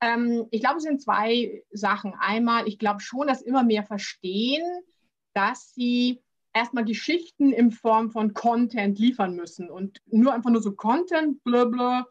Ähm, 0.00 0.46
ich 0.52 0.60
glaube, 0.60 0.76
es 0.76 0.84
sind 0.84 1.02
zwei 1.02 1.64
Sachen. 1.72 2.14
Einmal, 2.14 2.68
ich 2.68 2.78
glaube 2.78 3.00
schon, 3.00 3.26
dass 3.26 3.42
immer 3.42 3.64
mehr 3.64 3.82
verstehen, 3.82 4.62
dass 5.34 5.74
sie 5.74 6.22
erstmal 6.54 6.84
Geschichten 6.84 7.52
in 7.52 7.72
Form 7.72 8.12
von 8.12 8.34
Content 8.34 9.00
liefern 9.00 9.34
müssen 9.34 9.68
und 9.68 10.00
nur 10.06 10.32
einfach 10.32 10.50
nur 10.50 10.62
so 10.62 10.76
Content, 10.76 11.42
blablabla, 11.42 12.06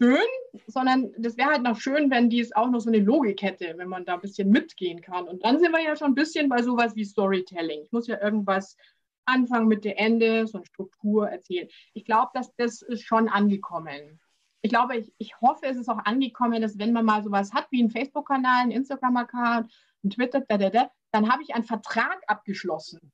schön, 0.00 0.26
sondern 0.66 1.12
das 1.18 1.36
wäre 1.36 1.50
halt 1.50 1.62
noch 1.62 1.78
schön, 1.78 2.10
wenn 2.10 2.30
die 2.30 2.40
es 2.40 2.54
auch 2.54 2.68
noch 2.68 2.80
so 2.80 2.90
eine 2.90 2.98
Logik 2.98 3.42
hätte, 3.42 3.74
wenn 3.76 3.88
man 3.88 4.04
da 4.04 4.14
ein 4.14 4.20
bisschen 4.20 4.50
mitgehen 4.50 5.00
kann. 5.00 5.28
Und 5.28 5.44
dann 5.44 5.58
sind 5.58 5.72
wir 5.72 5.82
ja 5.82 5.96
schon 5.96 6.12
ein 6.12 6.14
bisschen 6.14 6.48
bei 6.48 6.62
sowas 6.62 6.94
wie 6.96 7.04
Storytelling. 7.04 7.82
Ich 7.82 7.92
muss 7.92 8.06
ja 8.06 8.20
irgendwas 8.20 8.76
Anfang, 9.24 9.66
Mitte, 9.66 9.96
Ende, 9.96 10.46
so 10.46 10.58
eine 10.58 10.66
Struktur 10.66 11.28
erzählen. 11.28 11.68
Ich 11.94 12.04
glaube, 12.04 12.30
dass 12.34 12.54
das 12.56 12.82
ist 12.82 13.02
schon 13.02 13.28
angekommen. 13.28 14.20
Ich 14.62 14.70
glaube, 14.70 14.96
ich, 14.96 15.12
ich 15.18 15.40
hoffe, 15.40 15.66
es 15.66 15.76
ist 15.76 15.88
auch 15.88 16.04
angekommen, 16.04 16.62
dass 16.62 16.78
wenn 16.78 16.92
man 16.92 17.04
mal 17.04 17.22
sowas 17.22 17.52
hat 17.52 17.66
wie 17.70 17.80
einen 17.80 17.90
Facebook-Kanal, 17.90 18.62
einen 18.62 18.70
Instagram-Account, 18.72 19.72
einen 20.02 20.10
Twitter, 20.10 20.40
da, 20.40 20.58
da, 20.58 20.70
da, 20.70 20.90
dann 21.12 21.30
habe 21.30 21.42
ich 21.42 21.54
einen 21.54 21.64
Vertrag 21.64 22.20
abgeschlossen, 22.26 23.12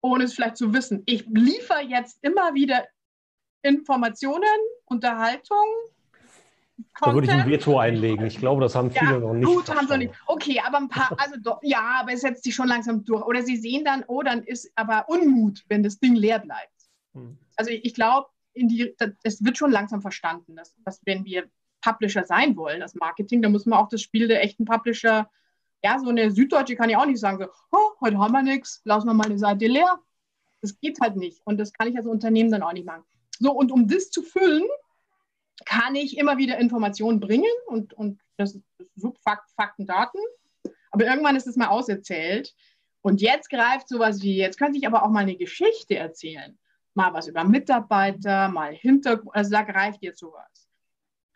ohne 0.00 0.24
es 0.24 0.34
vielleicht 0.34 0.56
zu 0.56 0.72
wissen. 0.72 1.02
Ich 1.06 1.24
liefere 1.26 1.82
jetzt 1.82 2.18
immer 2.22 2.54
wieder 2.54 2.86
Informationen, 3.62 4.44
Unterhaltung. 4.86 5.66
Content. 6.94 7.00
Da 7.00 7.14
würde 7.14 7.26
ich 7.26 7.32
ein 7.32 7.48
Veto 7.48 7.78
einlegen. 7.78 8.26
Ich 8.26 8.38
glaube, 8.38 8.60
das 8.60 8.74
haben 8.74 8.90
viele 8.90 9.12
ja, 9.12 9.18
noch 9.18 9.32
nicht. 9.32 9.46
Gut, 9.46 9.74
haben 9.74 9.86
sie 9.86 9.98
nicht. 9.98 10.14
Okay, 10.26 10.60
aber 10.64 10.78
ein 10.78 10.88
paar, 10.88 11.14
also 11.18 11.36
doch, 11.40 11.60
ja, 11.62 12.00
aber 12.00 12.12
es 12.12 12.22
setzt 12.22 12.44
sich 12.44 12.54
schon 12.54 12.68
langsam 12.68 13.04
durch. 13.04 13.24
Oder 13.24 13.42
sie 13.42 13.56
sehen 13.56 13.84
dann, 13.84 14.04
oh, 14.08 14.22
dann 14.22 14.42
ist 14.42 14.70
aber 14.74 15.08
Unmut, 15.08 15.64
wenn 15.68 15.82
das 15.82 16.00
Ding 16.00 16.16
leer 16.16 16.40
bleibt. 16.40 16.72
Hm. 17.12 17.38
Also 17.56 17.70
ich, 17.70 17.84
ich 17.84 17.94
glaube, 17.94 18.28
es 19.22 19.44
wird 19.44 19.58
schon 19.58 19.70
langsam 19.70 20.00
verstanden, 20.00 20.56
dass, 20.56 20.74
dass 20.84 21.00
wenn 21.04 21.24
wir 21.24 21.48
Publisher 21.80 22.24
sein 22.24 22.56
wollen, 22.56 22.80
das 22.80 22.94
Marketing, 22.94 23.42
dann 23.42 23.52
muss 23.52 23.66
man 23.66 23.78
auch 23.78 23.88
das 23.88 24.00
Spiel 24.02 24.26
der 24.26 24.42
echten 24.42 24.64
Publisher, 24.64 25.30
ja, 25.84 25.98
so 25.98 26.08
eine 26.08 26.30
Süddeutsche 26.30 26.76
kann 26.76 26.88
ja 26.88 26.98
auch 26.98 27.06
nicht 27.06 27.20
sagen, 27.20 27.38
so, 27.38 27.48
oh, 27.72 27.90
heute 28.00 28.18
haben 28.18 28.32
wir 28.32 28.42
nichts, 28.42 28.80
lassen 28.84 29.06
wir 29.06 29.14
mal 29.14 29.26
eine 29.26 29.38
Seite 29.38 29.66
leer. 29.66 29.98
Das 30.62 30.80
geht 30.80 30.98
halt 31.00 31.16
nicht. 31.16 31.42
Und 31.44 31.58
das 31.58 31.74
kann 31.74 31.88
ich 31.88 31.96
als 31.96 32.06
Unternehmen 32.06 32.50
dann 32.50 32.62
auch 32.62 32.72
nicht 32.72 32.86
machen. 32.86 33.04
So, 33.44 33.52
und 33.52 33.70
um 33.72 33.86
das 33.86 34.08
zu 34.08 34.22
füllen, 34.22 34.66
kann 35.66 35.94
ich 35.96 36.16
immer 36.16 36.38
wieder 36.38 36.56
Informationen 36.56 37.20
bringen 37.20 37.52
und, 37.66 37.92
und 37.92 38.18
das 38.38 38.58
Fakt, 39.22 39.50
Fakten, 39.50 39.84
Daten. 39.84 40.18
Aber 40.90 41.04
irgendwann 41.04 41.36
ist 41.36 41.46
es 41.46 41.54
mal 41.54 41.68
auserzählt. 41.68 42.54
Und 43.02 43.20
jetzt 43.20 43.50
greift 43.50 43.86
sowas 43.86 44.22
wie, 44.22 44.38
jetzt 44.38 44.58
könnte 44.58 44.78
ich 44.78 44.86
aber 44.86 45.02
auch 45.02 45.10
mal 45.10 45.24
eine 45.24 45.36
Geschichte 45.36 45.94
erzählen. 45.94 46.58
Mal 46.94 47.12
was 47.12 47.28
über 47.28 47.44
Mitarbeiter, 47.44 48.48
mal 48.48 48.72
Hintergrund, 48.72 49.36
also 49.36 49.50
da 49.50 49.60
greift 49.60 50.02
jetzt 50.02 50.20
sowas. 50.20 50.66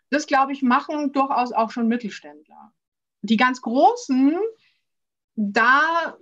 Das, 0.09 0.25
glaube 0.25 0.51
ich, 0.51 0.63
machen 0.63 1.11
durchaus 1.11 1.51
auch 1.51 1.69
schon 1.69 1.87
Mittelständler. 1.87 2.73
Die 3.21 3.37
ganz 3.37 3.61
Großen, 3.61 4.35
da, 5.35 6.17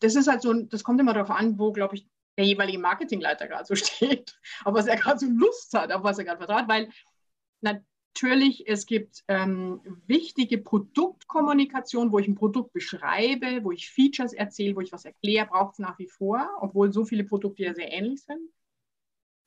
das 0.00 0.16
ist 0.16 0.26
halt 0.26 0.42
so, 0.42 0.52
das 0.54 0.82
kommt 0.82 1.00
immer 1.00 1.14
darauf 1.14 1.30
an, 1.30 1.56
wo, 1.56 1.70
glaube 1.70 1.94
ich, 1.94 2.08
der 2.36 2.44
jeweilige 2.44 2.78
Marketingleiter 2.78 3.48
gerade 3.48 3.64
so 3.64 3.74
steht, 3.76 4.38
auf 4.64 4.74
was 4.74 4.86
er 4.86 4.96
gerade 4.96 5.18
so 5.18 5.26
Lust 5.26 5.72
hat, 5.74 5.92
auf 5.92 6.02
was 6.02 6.18
er 6.18 6.24
gerade 6.24 6.44
vertraut, 6.44 6.68
weil 6.68 6.90
natürlich, 7.60 8.66
es 8.66 8.86
gibt 8.86 9.24
ähm, 9.28 9.80
wichtige 10.06 10.58
Produktkommunikation, 10.58 12.12
wo 12.12 12.18
ich 12.18 12.28
ein 12.28 12.34
Produkt 12.34 12.72
beschreibe, 12.72 13.62
wo 13.62 13.72
ich 13.72 13.90
Features 13.90 14.32
erzähle, 14.32 14.76
wo 14.76 14.80
ich 14.80 14.92
was 14.92 15.04
erkläre, 15.04 15.46
braucht 15.46 15.74
es 15.74 15.78
nach 15.78 15.98
wie 15.98 16.08
vor, 16.08 16.48
obwohl 16.60 16.92
so 16.92 17.04
viele 17.04 17.24
Produkte 17.24 17.64
ja 17.64 17.74
sehr 17.74 17.92
ähnlich 17.92 18.22
sind. 18.22 18.50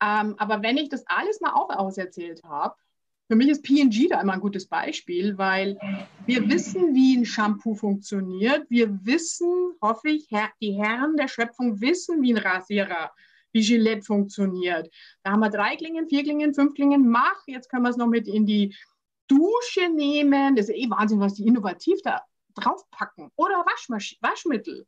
Ähm, 0.02 0.36
aber 0.38 0.62
wenn 0.64 0.78
ich 0.78 0.90
das 0.90 1.06
alles 1.08 1.42
mal 1.42 1.54
auch 1.54 1.70
auserzählt 1.70 2.44
habe, 2.44 2.76
für 3.30 3.36
mich 3.36 3.50
ist 3.50 3.62
PG 3.62 4.08
da 4.08 4.22
immer 4.22 4.34
ein 4.34 4.40
gutes 4.40 4.66
Beispiel, 4.66 5.38
weil 5.38 5.78
wir 6.26 6.50
wissen, 6.50 6.96
wie 6.96 7.16
ein 7.16 7.26
Shampoo 7.26 7.76
funktioniert. 7.76 8.66
Wir 8.70 9.06
wissen, 9.06 9.76
hoffe 9.84 10.10
ich, 10.10 10.28
die 10.60 10.72
Herren 10.72 11.16
der 11.16 11.28
Schöpfung 11.28 11.80
wissen, 11.80 12.24
wie 12.24 12.34
ein 12.34 12.40
Rasierer, 12.40 13.12
wie 13.52 13.62
Gillette 13.62 14.02
funktioniert. 14.02 14.92
Da 15.22 15.32
haben 15.32 15.42
wir 15.42 15.52
drei 15.52 15.76
Klingen, 15.76 16.10
vier 16.10 16.24
Klingen, 16.24 16.56
fünf 16.56 16.74
Klingen. 16.74 17.08
Mach, 17.08 17.44
jetzt 17.46 17.70
können 17.70 17.84
wir 17.84 17.92
es 17.92 17.98
noch 17.98 18.08
mit 18.08 18.28
in 18.28 18.48
die 18.48 18.76
Dusche 19.28 19.90
nehmen. 19.90 20.56
Das 20.56 20.70
ist 20.70 20.76
eh 20.76 20.90
Wahnsinn, 20.90 21.20
was 21.20 21.36
die 21.36 21.46
innovativ 21.46 22.02
da 22.02 22.24
draufpacken. 22.56 23.30
Oder 23.36 23.64
Waschmasch 23.64 24.18
Waschmittel. 24.22 24.88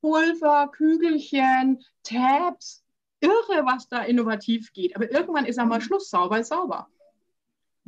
Pulver, 0.00 0.72
Kügelchen, 0.72 1.84
Tabs. 2.02 2.82
Irre, 3.20 3.64
was 3.64 3.88
da 3.88 4.02
innovativ 4.02 4.72
geht. 4.72 4.96
Aber 4.96 5.08
irgendwann 5.08 5.46
ist 5.46 5.60
einmal 5.60 5.80
Schluss, 5.80 6.10
sauber 6.10 6.40
ist 6.40 6.48
sauber. 6.48 6.88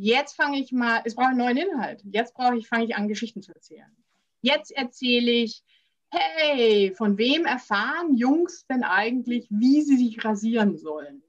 Jetzt 0.00 0.36
fange 0.36 0.60
ich 0.60 0.70
mal, 0.70 1.02
es 1.04 1.16
braucht 1.16 1.30
einen 1.30 1.38
neuen 1.38 1.56
Inhalt. 1.56 2.00
Jetzt 2.04 2.32
brauche 2.32 2.56
ich, 2.56 2.68
fange 2.68 2.84
ich 2.84 2.94
an, 2.94 3.08
Geschichten 3.08 3.42
zu 3.42 3.52
erzählen. 3.52 3.90
Jetzt 4.40 4.70
erzähle 4.70 5.32
ich, 5.32 5.64
hey, 6.08 6.94
von 6.96 7.18
wem 7.18 7.44
erfahren 7.44 8.16
Jungs 8.16 8.64
denn 8.68 8.84
eigentlich, 8.84 9.48
wie 9.50 9.82
sie 9.82 9.96
sich 9.96 10.24
rasieren 10.24 10.78
sollen? 10.78 11.24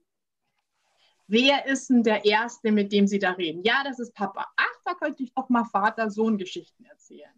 Wer 1.26 1.66
ist 1.66 1.90
denn 1.90 2.04
der 2.04 2.26
Erste, 2.26 2.72
mit 2.72 2.92
dem 2.92 3.08
sie 3.08 3.18
da 3.18 3.32
reden? 3.32 3.64
Ja, 3.64 3.84
das 3.84 3.98
ist 3.98 4.14
Papa. 4.14 4.46
Ach, 4.56 4.82
da 4.86 4.94
könnte 4.94 5.24
ich 5.24 5.34
doch 5.34 5.50
mal 5.50 5.66
Vater-Sohn-Geschichten 5.66 6.86
erzählen. 6.86 7.34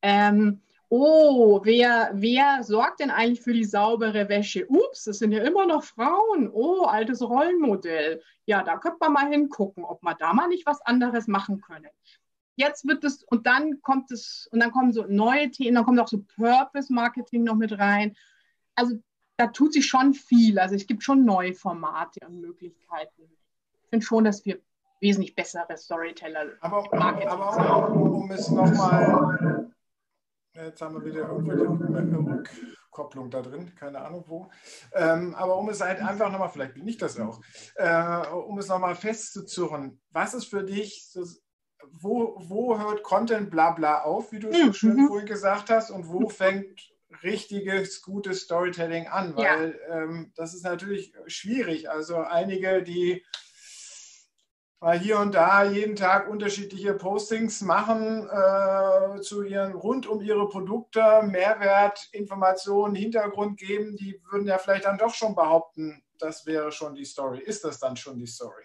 Ähm, 0.00 0.62
oh, 0.90 1.60
wer, 1.62 2.10
wer 2.12 2.62
sorgt 2.64 3.00
denn 3.00 3.10
eigentlich 3.10 3.40
für 3.40 3.52
die 3.52 3.64
saubere 3.64 4.28
Wäsche? 4.28 4.66
Ups, 4.68 5.04
das 5.04 5.18
sind 5.18 5.32
ja 5.32 5.42
immer 5.42 5.64
noch 5.64 5.84
Frauen. 5.84 6.50
Oh, 6.52 6.82
altes 6.82 7.22
Rollenmodell. 7.22 8.20
Ja, 8.44 8.64
da 8.64 8.76
könnte 8.76 8.98
man 9.00 9.12
mal 9.12 9.30
hingucken, 9.30 9.84
ob 9.84 10.02
man 10.02 10.16
da 10.18 10.34
mal 10.34 10.48
nicht 10.48 10.66
was 10.66 10.80
anderes 10.82 11.28
machen 11.28 11.60
können. 11.60 11.88
Jetzt 12.56 12.86
wird 12.86 13.04
es, 13.04 13.22
und 13.22 13.46
dann 13.46 13.80
kommt 13.80 14.10
es, 14.10 14.48
und 14.50 14.60
dann 14.60 14.72
kommen 14.72 14.92
so 14.92 15.06
neue 15.08 15.50
Themen, 15.50 15.76
dann 15.76 15.84
kommt 15.84 16.00
auch 16.00 16.08
so 16.08 16.24
Purpose-Marketing 16.36 17.44
noch 17.44 17.54
mit 17.54 17.78
rein. 17.78 18.16
Also 18.74 18.96
da 19.36 19.46
tut 19.46 19.72
sich 19.72 19.86
schon 19.86 20.12
viel. 20.12 20.58
Also 20.58 20.74
es 20.74 20.86
gibt 20.88 21.04
schon 21.04 21.24
neue 21.24 21.54
Formate 21.54 22.20
und 22.26 22.40
Möglichkeiten. 22.40 23.22
Ich 23.84 23.88
finde 23.90 24.04
schon, 24.04 24.24
dass 24.24 24.44
wir 24.44 24.60
wesentlich 25.00 25.34
bessere 25.34 25.76
Storyteller 25.76 26.46
aber, 26.60 26.84
aber 26.92 27.74
auch, 27.74 27.90
um 27.94 28.30
es 28.30 28.50
nochmal 28.50 29.59
Jetzt 30.54 30.82
haben 30.82 30.94
wir 30.94 31.04
wieder 31.04 31.28
irgendwo 31.28 31.96
eine 31.96 32.18
Rückkopplung 32.18 33.30
da 33.30 33.40
drin, 33.40 33.72
keine 33.76 34.00
Ahnung 34.00 34.24
wo. 34.26 34.50
Ähm, 34.92 35.34
aber 35.34 35.56
um 35.56 35.68
es 35.68 35.80
halt 35.80 36.00
einfach 36.00 36.30
nochmal, 36.30 36.48
vielleicht 36.48 36.74
bin 36.74 36.88
ich 36.88 36.98
das 36.98 37.20
auch, 37.20 37.40
äh, 37.76 38.26
um 38.26 38.58
es 38.58 38.68
nochmal 38.68 38.96
festzuzurren, 38.96 40.00
was 40.10 40.34
ist 40.34 40.46
für 40.46 40.64
dich, 40.64 41.12
das, 41.14 41.40
wo, 41.92 42.34
wo 42.38 42.78
hört 42.78 43.02
Content 43.04 43.50
bla 43.50 43.70
bla 43.70 44.02
auf, 44.02 44.32
wie 44.32 44.40
du 44.40 44.48
es 44.48 44.58
so 44.58 44.72
schön 44.72 44.96
mhm. 44.96 45.06
vorhin 45.06 45.26
gesagt 45.26 45.70
hast, 45.70 45.90
und 45.90 46.08
wo 46.08 46.28
fängt 46.28 46.90
richtiges, 47.22 48.02
gutes 48.02 48.42
Storytelling 48.42 49.06
an? 49.06 49.36
Weil 49.36 49.78
ja. 49.88 50.02
ähm, 50.02 50.32
das 50.36 50.54
ist 50.54 50.64
natürlich 50.64 51.12
schwierig. 51.26 51.90
Also 51.90 52.16
einige, 52.16 52.82
die 52.82 53.24
mal 54.80 54.98
hier 54.98 55.18
und 55.18 55.34
da 55.34 55.64
jeden 55.64 55.94
Tag 55.94 56.28
unterschiedliche 56.28 56.94
Postings 56.94 57.60
machen 57.60 58.26
äh, 58.28 59.20
zu 59.20 59.42
ihren 59.42 59.72
rund 59.72 60.06
um 60.06 60.22
ihre 60.22 60.48
Produkte, 60.48 61.22
Mehrwert, 61.22 62.08
Informationen, 62.12 62.94
Hintergrund 62.94 63.58
geben, 63.58 63.96
die 63.96 64.18
würden 64.30 64.46
ja 64.46 64.56
vielleicht 64.58 64.86
dann 64.86 64.98
doch 64.98 65.14
schon 65.14 65.34
behaupten, 65.34 66.02
das 66.18 66.46
wäre 66.46 66.72
schon 66.72 66.94
die 66.94 67.04
Story. 67.04 67.40
Ist 67.40 67.64
das 67.64 67.78
dann 67.78 67.96
schon 67.96 68.18
die 68.18 68.26
Story? 68.26 68.64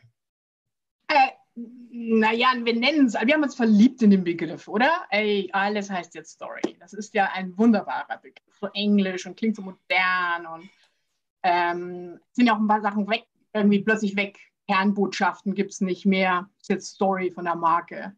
Äh, 1.08 1.32
naja, 1.56 2.54
wir 2.64 2.76
nennen 2.76 3.08
es, 3.08 3.14
wir 3.14 3.34
haben 3.34 3.44
uns 3.44 3.56
verliebt 3.56 4.02
in 4.02 4.12
den 4.12 4.24
Begriff, 4.24 4.68
oder? 4.70 5.06
Ey, 5.10 5.50
alles 5.52 5.90
heißt 5.90 6.16
jetzt 6.16 6.32
Story. 6.32 6.78
Das 6.80 6.94
ist 6.94 7.14
ja 7.14 7.30
ein 7.34 7.58
wunderbarer 7.58 8.18
Begriff, 8.18 8.58
so 8.60 8.68
englisch 8.74 9.26
und 9.26 9.36
klingt 9.36 9.58
so 9.58 9.62
modern 9.62 10.46
und 10.46 10.70
ähm, 11.44 12.20
sind 12.32 12.48
ja 12.48 12.54
auch 12.56 12.60
ein 12.60 12.68
paar 12.68 12.82
Sachen 12.82 13.08
weg, 13.10 13.26
irgendwie 13.54 13.84
plötzlich 13.84 14.16
weg 14.16 14.40
Kernbotschaften 14.68 15.54
gibt 15.54 15.72
es 15.72 15.82
nicht 15.82 16.06
mehr. 16.06 16.50
Das 16.54 16.64
ist 16.64 16.70
jetzt 16.70 16.96
Story 16.96 17.32
von 17.32 17.46
der 17.46 17.56
Marke. 17.56 18.16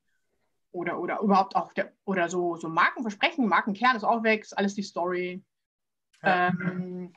Oder, 0.71 0.99
oder 0.99 1.19
überhaupt 1.21 1.55
auch 1.55 1.73
der, 1.73 1.93
oder 2.05 2.29
so, 2.29 2.55
so 2.55 2.69
Markenversprechen, 2.69 3.47
Markenkern 3.47 3.95
ist 3.95 4.03
auch 4.03 4.23
weg, 4.23 4.43
ist 4.43 4.57
alles 4.57 4.75
die 4.75 4.83
Story. 4.83 5.43
Ja. 6.21 6.49
Ähm, 6.49 7.13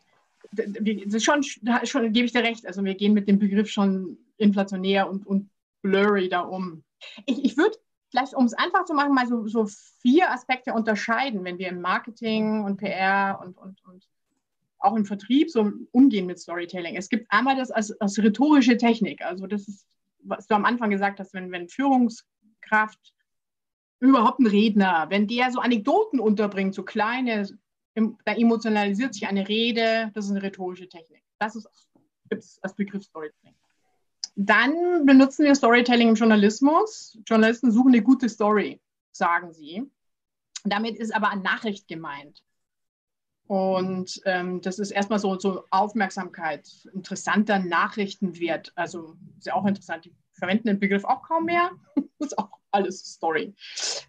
das 0.52 0.66
ist 1.14 1.24
schon, 1.24 1.42
schon, 1.42 2.12
gebe 2.12 2.26
ich 2.26 2.32
dir 2.32 2.42
recht. 2.42 2.66
Also 2.66 2.84
wir 2.84 2.94
gehen 2.94 3.12
mit 3.12 3.28
dem 3.28 3.38
Begriff 3.38 3.68
schon 3.68 4.18
inflationär 4.36 5.08
und, 5.08 5.26
und 5.26 5.50
blurry 5.82 6.28
da 6.28 6.40
um. 6.40 6.82
Ich, 7.26 7.44
ich 7.44 7.56
würde 7.56 7.76
vielleicht, 8.10 8.34
um 8.34 8.44
es 8.44 8.54
einfach 8.54 8.84
zu 8.84 8.94
machen, 8.94 9.14
mal 9.14 9.26
so, 9.26 9.46
so 9.46 9.66
vier 10.00 10.30
Aspekte 10.30 10.72
unterscheiden, 10.72 11.44
wenn 11.44 11.58
wir 11.58 11.68
im 11.68 11.80
Marketing 11.80 12.64
und 12.64 12.78
PR 12.78 13.40
und, 13.42 13.56
und 13.58 13.80
auch 14.80 14.96
im 14.96 15.04
Vertrieb 15.04 15.50
so 15.50 15.72
umgehen 15.92 16.26
mit 16.26 16.38
Storytelling. 16.38 16.96
Es 16.96 17.08
gibt 17.08 17.30
einmal 17.30 17.56
das 17.56 17.70
als, 17.70 17.92
als 18.00 18.18
rhetorische 18.18 18.76
Technik. 18.76 19.22
Also 19.22 19.46
das 19.46 19.68
ist, 19.68 19.86
was 20.22 20.46
du 20.46 20.54
am 20.54 20.64
Anfang 20.64 20.90
gesagt 20.90 21.20
hast, 21.20 21.34
wenn, 21.34 21.52
wenn 21.52 21.68
Führungskraft 21.68 23.14
überhaupt 24.00 24.40
ein 24.40 24.46
Redner, 24.46 25.06
wenn 25.10 25.26
der 25.26 25.50
so 25.50 25.60
Anekdoten 25.60 26.20
unterbringt, 26.20 26.74
so 26.74 26.82
kleine, 26.82 27.46
da 27.94 28.32
emotionalisiert 28.32 29.14
sich 29.14 29.26
eine 29.26 29.48
Rede, 29.48 30.10
das 30.14 30.26
ist 30.26 30.30
eine 30.30 30.42
rhetorische 30.42 30.88
Technik. 30.88 31.22
Das 31.38 31.54
ist 31.56 31.68
gibt's 32.30 32.58
als 32.62 32.74
Begriff 32.74 33.02
Storytelling. 33.02 33.54
Dann 34.36 35.04
benutzen 35.04 35.44
wir 35.44 35.54
Storytelling 35.54 36.08
im 36.08 36.14
Journalismus. 36.14 37.18
Journalisten 37.26 37.72
suchen 37.72 37.92
eine 37.92 38.02
gute 38.02 38.28
Story, 38.28 38.80
sagen 39.12 39.52
sie. 39.52 39.90
Damit 40.64 40.96
ist 40.96 41.14
aber 41.14 41.28
eine 41.30 41.42
Nachricht 41.42 41.88
gemeint. 41.88 42.42
Und 43.50 44.22
ähm, 44.26 44.60
das 44.60 44.78
ist 44.78 44.92
erstmal 44.92 45.18
so, 45.18 45.36
so 45.36 45.64
Aufmerksamkeit, 45.72 46.70
interessanter 46.94 47.58
Nachrichtenwert. 47.58 48.70
Also 48.76 49.16
ist 49.38 49.46
ja 49.46 49.54
auch 49.54 49.66
interessant. 49.66 50.04
Die 50.04 50.14
verwenden 50.34 50.68
den 50.68 50.78
Begriff 50.78 51.02
auch 51.02 51.24
kaum 51.24 51.46
mehr. 51.46 51.72
das 51.96 52.04
ist 52.28 52.38
auch 52.38 52.50
alles 52.70 53.00
Story. 53.00 53.52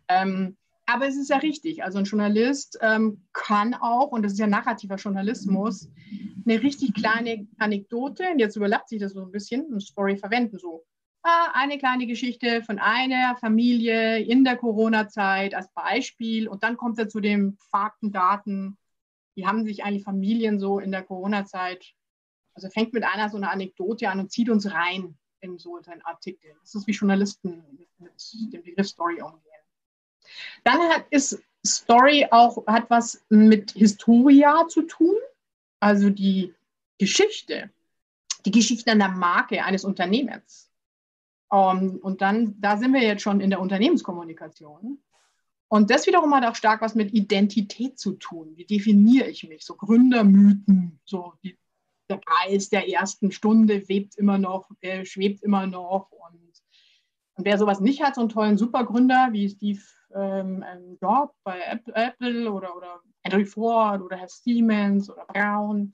Ähm, 0.10 0.58
aber 0.86 1.08
es 1.08 1.16
ist 1.18 1.32
ja 1.32 1.38
richtig. 1.38 1.84
Also 1.84 1.98
ein 1.98 2.06
Journalist 2.06 2.78
ähm, 2.82 3.26
kann 3.34 3.74
auch, 3.74 4.12
und 4.12 4.22
das 4.22 4.34
ist 4.34 4.38
ja 4.38 4.46
narrativer 4.46 4.98
Journalismus, 4.98 5.90
eine 6.46 6.62
richtig 6.62 6.94
kleine 6.94 7.48
Anekdote, 7.58 8.30
und 8.32 8.38
jetzt 8.38 8.58
überlappt 8.58 8.90
sich 8.90 9.02
das 9.02 9.14
so 9.14 9.24
ein 9.24 9.32
bisschen, 9.32 9.66
eine 9.72 9.82
Story 9.82 10.18
verwenden. 10.18 10.60
So 10.60 10.86
ah, 11.24 11.48
eine 11.56 11.80
kleine 11.80 12.06
Geschichte 12.06 12.62
von 12.62 12.78
einer 12.78 13.36
Familie 13.38 14.20
in 14.20 14.44
der 14.44 14.58
Corona-Zeit 14.58 15.56
als 15.56 15.68
Beispiel. 15.74 16.48
Und 16.48 16.62
dann 16.62 16.78
kommt 16.78 17.00
er 17.00 17.10
zu 17.10 17.22
den 17.22 17.58
Fakten, 17.72 18.12
Daten. 18.12 18.78
Wie 19.36 19.46
haben 19.46 19.66
sich 19.66 19.84
eigentlich 19.84 20.04
Familien 20.04 20.60
so 20.60 20.80
in 20.80 20.92
der 20.92 21.04
Corona-Zeit, 21.04 21.94
also 22.54 22.70
fängt 22.70 22.94
mit 22.94 23.04
einer 23.04 23.30
so 23.30 23.38
einer 23.38 23.52
Anekdote 23.52 24.10
an 24.10 24.20
und 24.20 24.32
zieht 24.32 24.50
uns 24.50 24.72
rein 24.72 25.18
in 25.40 25.58
so 25.58 25.78
einen 25.78 26.02
Artikel. 26.02 26.52
Das 26.62 26.76
ist 26.76 26.88
wie 26.88 26.92
Journalisten 26.92 27.64
mit, 27.98 28.54
dem 28.54 28.64
Begriff 28.64 28.88
Story 28.88 29.22
umgehen. 29.22 29.42
Dann 30.64 30.80
hat, 30.90 31.06
ist 31.10 31.42
Story 31.66 32.28
auch, 32.32 32.66
hat 32.68 32.90
was 32.90 33.24
mit 33.30 33.72
Historia 33.72 34.68
zu 34.68 34.84
tun, 34.84 35.16
also 35.80 36.10
die 36.10 36.54
Geschichte, 36.98 37.72
die 38.46 38.52
Geschichte 38.52 38.92
einer 38.92 39.10
Marke 39.10 39.64
eines 39.64 39.84
Unternehmens. 39.84 40.70
Um, 41.50 41.60
ähm, 41.60 42.00
und 42.02 42.22
dann, 42.22 42.56
da 42.62 42.78
sind 42.78 42.94
wir 42.94 43.02
jetzt 43.02 43.24
schon 43.24 43.42
in 43.42 43.50
der 43.50 43.60
Unternehmenskommunikation. 43.60 45.00
Und 45.72 45.90
das 45.90 46.06
wiederum 46.06 46.36
hat 46.36 46.46
auch 46.46 46.56
stark 46.56 46.82
was 46.82 46.96
mit 46.96 47.14
Identität 47.14 47.98
zu 47.98 48.12
tun. 48.18 48.52
Wie 48.58 48.66
definiere 48.66 49.30
ich 49.30 49.48
mich? 49.48 49.64
So 49.64 49.76
Gründermythen, 49.76 51.00
so 51.06 51.32
die, 51.46 51.58
der 52.10 52.20
Geist 52.20 52.74
der 52.74 52.90
ersten 52.90 53.32
Stunde 53.32 53.88
webt 53.88 54.18
immer 54.18 54.38
noch, 54.38 54.70
äh, 54.82 55.06
schwebt 55.06 55.42
immer 55.44 55.68
noch. 55.68 56.12
Und, 56.12 56.52
und 57.36 57.46
wer 57.46 57.58
sowas 57.58 57.80
nicht 57.80 58.04
hat, 58.04 58.16
so 58.16 58.22
einen 58.22 58.30
tollen 58.30 58.58
Supergründer 58.58 59.30
wie 59.32 59.48
Steve 59.48 59.80
ähm, 60.14 60.62
Job 61.02 61.34
bei 61.46 61.62
Apple 61.94 62.52
oder, 62.52 62.76
oder 62.76 63.00
Henry 63.24 63.46
Ford 63.46 64.02
oder 64.02 64.18
Herr 64.18 64.28
Siemens 64.28 65.10
oder 65.10 65.26
Brown, 65.26 65.90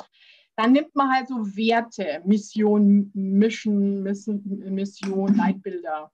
dann 0.56 0.72
nimmt 0.72 0.96
man 0.96 1.12
halt 1.12 1.28
so 1.28 1.36
Werte, 1.56 2.24
Mission, 2.26 3.12
Mission, 3.14 4.02
Mission, 4.02 5.36
Leitbilder. 5.36 6.12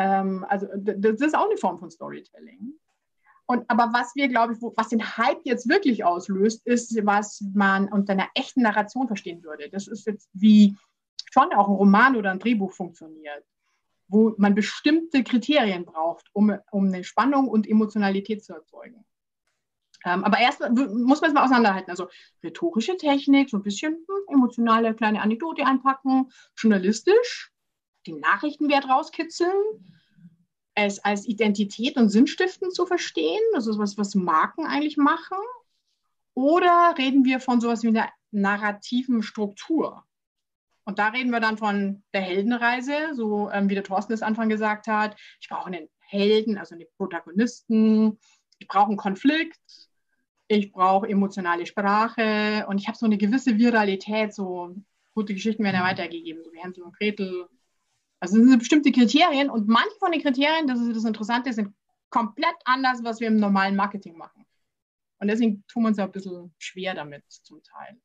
Ähm, 0.00 0.46
also 0.48 0.66
das 0.76 1.20
ist 1.20 1.36
auch 1.36 1.46
eine 1.46 1.58
Form 1.58 1.78
von 1.78 1.90
Storytelling. 1.90 2.72
Und, 3.46 3.68
aber 3.68 3.90
was 3.92 4.14
wir, 4.14 4.28
glaube 4.28 4.54
ich, 4.54 4.60
was 4.76 4.88
den 4.88 5.16
Hype 5.18 5.40
jetzt 5.44 5.68
wirklich 5.68 6.04
auslöst, 6.04 6.64
ist, 6.66 6.94
was 7.04 7.42
man 7.52 7.88
unter 7.92 8.12
einer 8.12 8.28
echten 8.34 8.62
Narration 8.62 9.08
verstehen 9.08 9.42
würde. 9.42 9.68
Das 9.68 9.88
ist 9.88 10.06
jetzt 10.06 10.30
wie 10.32 10.76
schon 11.32 11.52
auch 11.52 11.68
ein 11.68 11.74
Roman 11.74 12.16
oder 12.16 12.30
ein 12.30 12.38
Drehbuch 12.38 12.72
funktioniert 12.72 13.44
wo 14.10 14.34
man 14.38 14.54
bestimmte 14.54 15.22
Kriterien 15.22 15.84
braucht, 15.84 16.26
um, 16.32 16.52
um 16.72 16.86
eine 16.86 17.04
Spannung 17.04 17.48
und 17.48 17.68
Emotionalität 17.68 18.44
zu 18.44 18.54
erzeugen. 18.54 19.04
Ähm, 20.04 20.24
aber 20.24 20.38
erst 20.38 20.60
muss 20.60 21.20
man 21.20 21.30
es 21.30 21.34
mal 21.34 21.44
auseinanderhalten. 21.44 21.90
Also 21.90 22.08
rhetorische 22.42 22.96
Technik, 22.96 23.50
so 23.50 23.58
ein 23.58 23.62
bisschen 23.62 23.92
hm, 23.92 24.34
emotionale 24.34 24.94
kleine 24.94 25.22
Anekdote 25.22 25.64
einpacken, 25.64 26.32
journalistisch, 26.56 27.49
den 28.06 28.20
Nachrichtenwert 28.20 28.88
rauskitzeln, 28.88 29.52
es 30.74 30.98
als 31.00 31.26
Identität 31.26 31.96
und 31.96 32.08
Sinnstiftend 32.08 32.74
zu 32.74 32.86
verstehen, 32.86 33.40
das 33.52 33.66
ist 33.66 33.78
was, 33.78 33.98
was 33.98 34.14
Marken 34.14 34.66
eigentlich 34.66 34.96
machen. 34.96 35.38
Oder 36.34 36.94
reden 36.96 37.24
wir 37.24 37.40
von 37.40 37.60
sowas 37.60 37.82
wie 37.82 37.88
einer 37.88 38.08
narrativen 38.30 39.22
Struktur? 39.22 40.04
Und 40.84 40.98
da 40.98 41.08
reden 41.08 41.30
wir 41.30 41.40
dann 41.40 41.58
von 41.58 42.02
der 42.14 42.22
Heldenreise, 42.22 43.14
so 43.14 43.50
ähm, 43.50 43.68
wie 43.68 43.74
der 43.74 43.84
Thorsten 43.84 44.12
es 44.12 44.22
Anfang 44.22 44.48
gesagt 44.48 44.86
hat. 44.86 45.16
Ich 45.40 45.48
brauche 45.48 45.66
einen 45.66 45.88
Helden, 46.00 46.58
also 46.58 46.74
einen 46.74 46.86
Protagonisten. 46.96 48.18
Ich 48.58 48.66
brauche 48.66 48.88
einen 48.88 48.96
Konflikt. 48.96 49.60
Ich 50.48 50.72
brauche 50.72 51.08
emotionale 51.08 51.66
Sprache. 51.66 52.66
Und 52.68 52.80
ich 52.80 52.88
habe 52.88 52.98
so 52.98 53.06
eine 53.06 53.18
gewisse 53.18 53.58
Viralität. 53.58 54.34
So 54.34 54.74
gute 55.12 55.34
Geschichten 55.34 55.62
werden 55.62 55.76
ja 55.76 55.84
weitergegeben, 55.84 56.42
so 56.42 56.52
wie 56.52 56.58
Hänsel 56.58 56.82
und 56.82 56.96
Gretel. 56.96 57.48
Also 58.20 58.36
das 58.36 58.46
sind 58.46 58.58
bestimmte 58.58 58.92
Kriterien. 58.92 59.50
Und 59.50 59.68
manche 59.68 59.96
von 59.98 60.12
den 60.12 60.22
Kriterien, 60.22 60.66
das 60.66 60.78
ist 60.78 60.94
das 60.94 61.04
Interessante, 61.04 61.52
sind 61.52 61.74
komplett 62.10 62.54
anders, 62.64 63.02
was 63.02 63.20
wir 63.20 63.28
im 63.28 63.36
normalen 63.36 63.76
Marketing 63.76 64.16
machen. 64.16 64.44
Und 65.18 65.28
deswegen 65.28 65.64
tun 65.66 65.82
wir 65.82 65.88
uns 65.88 65.98
ja 65.98 66.04
ein 66.04 66.12
bisschen 66.12 66.54
schwer 66.58 66.94
damit 66.94 67.24
zum 67.28 67.62
Teil. 67.62 68.00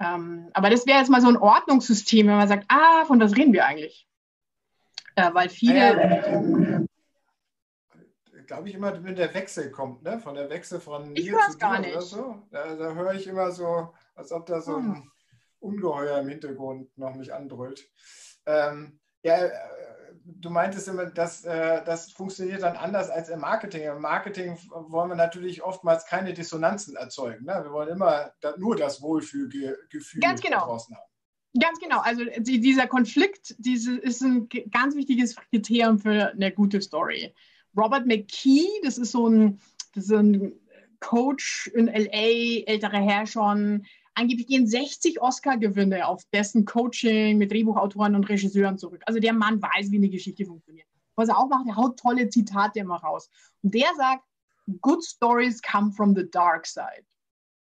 Ähm, 0.00 0.50
aber 0.54 0.70
das 0.70 0.86
wäre 0.86 0.98
jetzt 0.98 1.10
mal 1.10 1.20
so 1.20 1.28
ein 1.28 1.36
Ordnungssystem, 1.36 2.26
wenn 2.26 2.36
man 2.36 2.48
sagt, 2.48 2.66
ah, 2.68 3.04
von 3.04 3.20
was 3.20 3.36
reden 3.36 3.52
wir 3.52 3.66
eigentlich? 3.66 4.08
Äh, 5.16 5.34
weil 5.34 5.48
viele. 5.48 5.96
Naja, 5.96 6.86
glaube 8.50 8.68
ich 8.68 8.74
immer, 8.74 9.04
wenn 9.04 9.14
der 9.14 9.32
Wechsel 9.32 9.70
kommt, 9.70 10.02
ne? 10.02 10.18
von 10.18 10.34
der 10.34 10.50
Wechsel 10.50 10.80
von 10.80 11.14
ich 11.14 11.30
zu 11.30 11.58
gar 11.58 11.78
nicht. 11.78 11.92
oder 11.92 12.02
so. 12.02 12.42
Da, 12.50 12.74
da 12.74 12.94
höre 12.94 13.14
ich 13.14 13.28
immer 13.28 13.52
so, 13.52 13.94
als 14.16 14.32
ob 14.32 14.46
da 14.46 14.60
so 14.60 14.74
ein 14.74 14.96
hm. 14.96 15.12
Ungeheuer 15.60 16.18
im 16.18 16.28
Hintergrund 16.28 16.98
noch 16.98 17.14
mich 17.14 17.32
andrüllt. 17.32 17.88
Ähm, 18.46 18.98
ja, 19.22 19.44
äh, 19.44 19.50
du 20.24 20.50
meintest 20.50 20.88
immer, 20.88 21.06
dass 21.06 21.44
äh, 21.44 21.84
das 21.84 22.12
funktioniert 22.12 22.62
dann 22.62 22.76
anders 22.76 23.10
als 23.10 23.28
im 23.28 23.40
Marketing. 23.40 23.82
Im 23.82 24.00
Marketing 24.00 24.56
wollen 24.70 25.10
wir 25.10 25.16
natürlich 25.16 25.62
oftmals 25.62 26.06
keine 26.06 26.32
Dissonanzen 26.32 26.96
erzeugen. 26.96 27.44
Ne? 27.44 27.60
Wir 27.64 27.72
wollen 27.72 27.88
immer 27.88 28.32
nur 28.58 28.76
das 28.76 29.02
Wohlfühlgefühl 29.02 30.20
Ganz 30.20 30.40
genau. 30.40 30.66
draußen 30.66 30.94
haben. 30.96 31.10
Ganz 31.60 31.80
genau. 31.80 32.00
Also 32.00 32.24
die, 32.38 32.60
dieser 32.60 32.86
Konflikt 32.86 33.56
diese, 33.58 33.96
ist 33.96 34.22
ein 34.22 34.48
ganz 34.70 34.94
wichtiges 34.94 35.34
Kriterium 35.34 35.98
für 35.98 36.30
eine 36.30 36.52
gute 36.52 36.80
Story. 36.80 37.34
Robert 37.76 38.06
McKee, 38.06 38.68
das 38.84 38.98
ist 38.98 39.12
so 39.12 39.28
ein, 39.28 39.60
das 39.94 40.04
ist 40.04 40.12
ein 40.12 40.52
Coach 41.00 41.68
in 41.68 41.86
LA, 41.86 42.66
älterer 42.66 43.00
Herr 43.00 43.26
schon, 43.26 43.86
angeblich 44.20 44.46
gehen 44.46 44.66
60 44.66 45.20
Oscar-Gewinne 45.20 46.06
auf 46.06 46.24
dessen 46.32 46.64
Coaching 46.64 47.38
mit 47.38 47.50
Drehbuchautoren 47.50 48.14
und 48.14 48.28
Regisseuren 48.28 48.78
zurück. 48.78 49.02
Also 49.06 49.20
der 49.20 49.32
Mann 49.32 49.60
weiß, 49.60 49.90
wie 49.90 49.96
eine 49.96 50.08
Geschichte 50.08 50.44
funktioniert. 50.44 50.86
Was 51.16 51.28
er 51.28 51.38
auch 51.38 51.48
macht, 51.48 51.66
er 51.66 51.76
haut 51.76 51.98
tolle 51.98 52.28
Zitate 52.28 52.80
immer 52.80 52.96
raus. 52.96 53.28
Und 53.62 53.74
der 53.74 53.88
sagt, 53.96 54.24
good 54.80 55.04
stories 55.04 55.60
come 55.62 55.92
from 55.92 56.14
the 56.14 56.28
dark 56.30 56.66
side. 56.66 57.04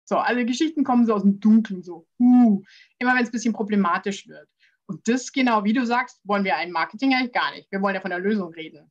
So, 0.05 0.17
also 0.17 0.45
Geschichten 0.45 0.85
kommen 0.85 1.07
so 1.07 1.15
aus 1.15 1.23
dem 1.23 1.41
Dunkeln, 1.41 1.83
so, 1.83 2.07
uh, 2.19 2.63
immer 2.99 3.15
wenn 3.15 3.23
es 3.23 3.29
ein 3.29 3.33
bisschen 3.33 3.55
problematisch 3.55 4.29
wird. 4.29 4.49
Und 4.87 5.07
das 5.09 5.33
genau, 5.33 5.65
wie 5.65 5.73
du 5.73 5.87
sagst, 5.87 6.21
wollen 6.25 6.45
wir 6.45 6.57
ein 6.57 6.71
Marketing 6.71 7.15
eigentlich 7.15 7.33
gar 7.33 7.53
nicht. 7.53 7.71
Wir 7.73 7.81
wollen 7.81 7.95
ja 7.95 8.01
von 8.01 8.11
der 8.11 8.19
Lösung 8.19 8.53
reden. 8.53 8.91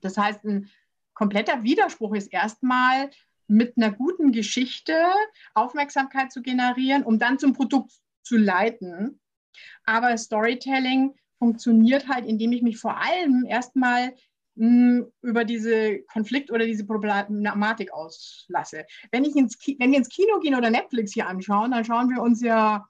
Das 0.00 0.16
heißt, 0.16 0.44
ein 0.44 0.68
kompletter 1.14 1.62
Widerspruch 1.62 2.14
ist 2.14 2.32
erstmal, 2.32 3.10
mit 3.50 3.76
einer 3.76 3.90
guten 3.90 4.32
Geschichte 4.32 4.94
Aufmerksamkeit 5.54 6.32
zu 6.32 6.40
generieren, 6.40 7.02
um 7.02 7.18
dann 7.18 7.38
zum 7.38 7.52
Produkt 7.52 7.92
zu 8.22 8.36
leiten. 8.36 9.20
Aber 9.84 10.16
Storytelling 10.16 11.14
funktioniert 11.38 12.08
halt, 12.08 12.26
indem 12.26 12.52
ich 12.52 12.62
mich 12.62 12.78
vor 12.78 12.96
allem 12.96 13.44
erstmal 13.48 14.14
hm, 14.56 15.10
über 15.22 15.44
diese 15.44 16.00
Konflikt 16.12 16.50
oder 16.52 16.64
diese 16.64 16.86
Problematik 16.86 17.92
auslasse. 17.92 18.84
Wenn, 19.10 19.24
ich 19.24 19.34
ins 19.34 19.58
wenn 19.78 19.90
wir 19.90 19.98
ins 19.98 20.08
Kino 20.08 20.38
gehen 20.40 20.54
oder 20.54 20.70
Netflix 20.70 21.12
hier 21.12 21.26
anschauen, 21.26 21.72
dann 21.72 21.84
schauen 21.84 22.08
wir 22.10 22.22
uns 22.22 22.40
ja 22.42 22.86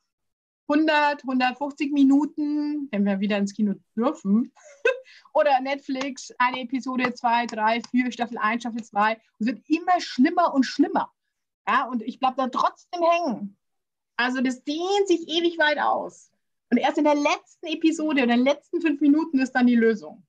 100, 0.71 1.25
150 1.25 1.93
Minuten, 1.93 2.89
wenn 2.93 3.05
wir 3.05 3.19
wieder 3.19 3.39
ins 3.39 3.55
Kino 3.55 3.75
dürfen, 3.97 4.53
oder 5.35 5.61
Netflix, 5.61 6.33
eine 6.39 6.61
Episode, 6.61 7.13
zwei, 7.15 7.47
drei, 7.47 7.81
vier, 7.91 8.13
Staffel 8.13 8.39
1, 8.39 8.63
Staffel 8.63 8.85
2, 8.85 9.15
und 9.15 9.21
es 9.41 9.47
wird 9.47 9.69
immer 9.69 10.01
schlimmer 10.01 10.55
und 10.55 10.65
schlimmer. 10.65 11.11
Ja, 11.67 11.87
und 11.87 12.03
ich 12.03 12.21
bleibe 12.21 12.37
da 12.37 12.49
trotzdem 12.49 13.03
hängen. 13.03 13.57
Also 14.17 14.41
das 14.41 14.63
dehnt 14.63 15.09
sich 15.09 15.29
ewig 15.29 15.59
weit 15.59 15.79
aus. 15.79 16.31
Und 16.71 16.79
erst 16.79 16.99
in 16.99 17.05
der 17.05 17.17
letzten 17.17 17.67
Episode, 17.67 18.23
in 18.23 18.29
den 18.29 18.45
letzten 18.45 18.81
fünf 18.81 19.01
Minuten 19.01 19.41
ist 19.41 19.53
dann 19.53 19.67
die 19.67 19.77
Lösung. 19.77 20.25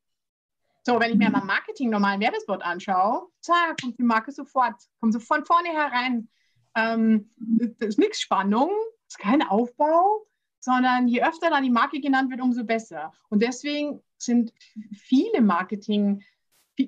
So, 0.83 0.99
wenn 0.99 1.11
ich 1.11 1.17
mir 1.17 1.29
mal 1.29 1.43
Marketing 1.43 1.91
normalen 1.91 2.19
Werbespot 2.19 2.63
anschaue, 2.63 3.27
zack, 3.41 3.79
kommt 3.79 3.99
die 3.99 4.03
Marke 4.03 4.31
sofort, 4.31 4.81
kommt 4.99 5.13
so 5.13 5.19
von 5.19 5.45
vorne 5.45 5.69
herein. 5.69 6.27
Ähm, 6.75 7.29
das 7.37 7.89
ist 7.89 7.99
nichts 7.99 8.21
Spannung, 8.21 8.71
ist 9.07 9.19
kein 9.19 9.43
Aufbau, 9.43 10.25
sondern 10.61 11.07
je 11.07 11.21
öfter 11.23 11.49
dann 11.49 11.63
die 11.63 11.69
Marke 11.69 11.99
genannt 11.99 12.31
wird, 12.31 12.41
umso 12.41 12.63
besser. 12.63 13.11
Und 13.29 13.41
deswegen 13.41 14.01
sind 14.17 14.53
viele 14.93 15.41
Marketing 15.41 16.23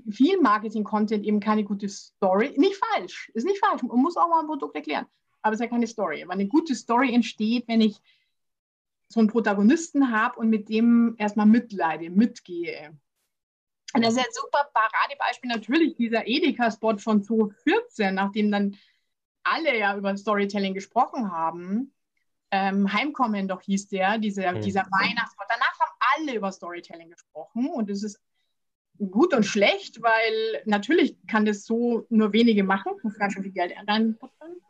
viel 0.09 0.39
Marketing-Content 0.41 1.25
eben 1.25 1.39
keine 1.39 1.63
gute 1.63 1.89
Story. 1.89 2.53
Nicht 2.57 2.75
falsch, 2.75 3.29
ist 3.33 3.45
nicht 3.45 3.63
falsch. 3.63 3.83
Man 3.83 3.99
muss 3.99 4.17
auch 4.17 4.29
mal 4.29 4.39
ein 4.39 4.47
Produkt 4.47 4.75
erklären. 4.75 5.05
Aber 5.41 5.53
es 5.53 5.59
ist 5.59 5.65
ja 5.65 5.69
keine 5.69 5.87
Story. 5.87 6.23
Aber 6.23 6.33
eine 6.33 6.47
gute 6.47 6.73
Story 6.73 7.13
entsteht, 7.13 7.67
wenn 7.67 7.81
ich 7.81 7.99
so 9.09 9.19
einen 9.19 9.29
Protagonisten 9.29 10.11
habe 10.11 10.39
und 10.39 10.49
mit 10.49 10.69
dem 10.69 11.15
erstmal 11.17 11.45
mitleide, 11.45 12.09
mitgehe. 12.09 12.97
Und 13.93 14.03
das 14.03 14.13
ist 14.13 14.19
ein 14.19 14.31
super 14.31 14.69
Paradebeispiel 14.73 15.49
natürlich 15.49 15.95
dieser 15.95 16.25
Edeka-Spot 16.25 16.97
von 16.97 17.21
2014, 17.21 18.15
nachdem 18.15 18.51
dann 18.51 18.75
alle 19.43 19.77
ja 19.77 19.95
über 19.95 20.15
Storytelling 20.17 20.73
gesprochen 20.73 21.31
haben. 21.31 21.93
Ähm, 22.55 22.93
Heimkommen 22.93 23.47
doch 23.47 23.61
hieß 23.61 23.87
der, 23.87 24.19
dieser, 24.19 24.51
mhm. 24.51 24.61
dieser 24.61 24.81
Weihnachtsspot. 24.81 25.47
Danach 25.49 25.79
haben 25.79 25.91
alle 26.15 26.37
über 26.37 26.51
Storytelling 26.51 27.09
gesprochen 27.09 27.67
und 27.73 27.89
es 27.89 28.03
ist 28.03 28.19
gut 28.99 29.33
und 29.33 29.43
schlecht, 29.43 30.03
weil 30.03 30.61
natürlich 30.65 31.17
kann 31.25 31.45
das 31.45 31.65
so 31.65 32.05
nur 32.09 32.31
wenige 32.31 32.63
machen, 32.63 32.93
muss 33.01 33.17
ganz 33.17 33.33
schön 33.33 33.41
viel 33.41 33.53
Geld 33.53 33.73
reinputzen. 33.87 34.61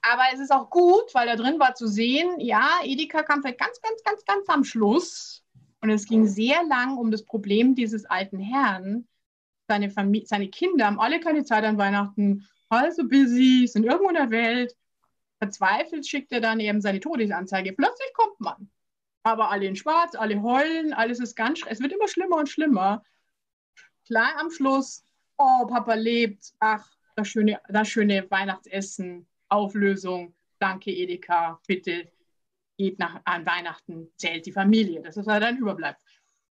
Aber 0.00 0.22
es 0.32 0.40
ist 0.40 0.50
auch 0.50 0.70
gut, 0.70 1.12
weil 1.12 1.26
da 1.26 1.36
drin 1.36 1.60
war 1.60 1.74
zu 1.74 1.86
sehen, 1.86 2.40
ja, 2.40 2.66
Edeka 2.82 3.22
kam 3.24 3.42
vielleicht 3.42 3.60
ganz, 3.60 3.78
ganz, 3.82 4.02
ganz, 4.02 4.24
ganz 4.24 4.48
am 4.48 4.64
Schluss. 4.64 5.44
Und 5.82 5.90
es 5.90 6.06
ging 6.06 6.26
sehr 6.26 6.64
lang 6.64 6.96
um 6.96 7.10
das 7.10 7.26
Problem 7.26 7.74
dieses 7.74 8.06
alten 8.06 8.38
Herrn. 8.38 9.06
Seine, 9.68 9.90
Familie, 9.90 10.26
seine 10.26 10.48
Kinder 10.48 10.86
haben 10.86 10.98
alle 10.98 11.20
keine 11.20 11.44
Zeit 11.44 11.64
an 11.64 11.76
Weihnachten, 11.76 12.46
also 12.70 13.06
busy, 13.06 13.66
sind 13.66 13.84
irgendwo 13.84 14.08
in 14.08 14.14
der 14.14 14.30
Welt. 14.30 14.74
Verzweifelt 15.38 16.06
schickt 16.06 16.32
er 16.32 16.40
dann 16.40 16.60
eben 16.60 16.80
seine 16.80 17.00
Todesanzeige. 17.00 17.72
Plötzlich 17.72 18.12
kommt 18.14 18.40
man. 18.40 18.70
Aber 19.22 19.50
alle 19.50 19.66
in 19.66 19.76
Schwarz, 19.76 20.14
alle 20.14 20.40
heulen, 20.42 20.92
alles 20.92 21.18
ist 21.18 21.34
ganz, 21.34 21.60
es 21.68 21.80
wird 21.80 21.92
immer 21.92 22.08
schlimmer 22.08 22.36
und 22.36 22.48
schlimmer. 22.48 23.02
Klar 24.06 24.38
am 24.38 24.50
Schluss, 24.50 25.04
oh, 25.36 25.66
Papa 25.66 25.94
lebt, 25.94 26.52
ach, 26.60 26.88
das 27.16 27.28
schöne, 27.28 27.60
das 27.68 27.88
schöne 27.88 28.30
Weihnachtsessen, 28.30 29.26
Auflösung, 29.48 30.34
danke 30.58 30.92
Edeka, 30.92 31.60
bitte 31.66 32.10
geht 32.76 32.98
nach, 32.98 33.20
an 33.24 33.46
Weihnachten, 33.46 34.08
zählt 34.16 34.46
die 34.46 34.52
Familie. 34.52 35.02
Das 35.02 35.16
ist, 35.16 35.26
was 35.26 35.40
dann 35.40 35.58
überbleibt. 35.58 36.00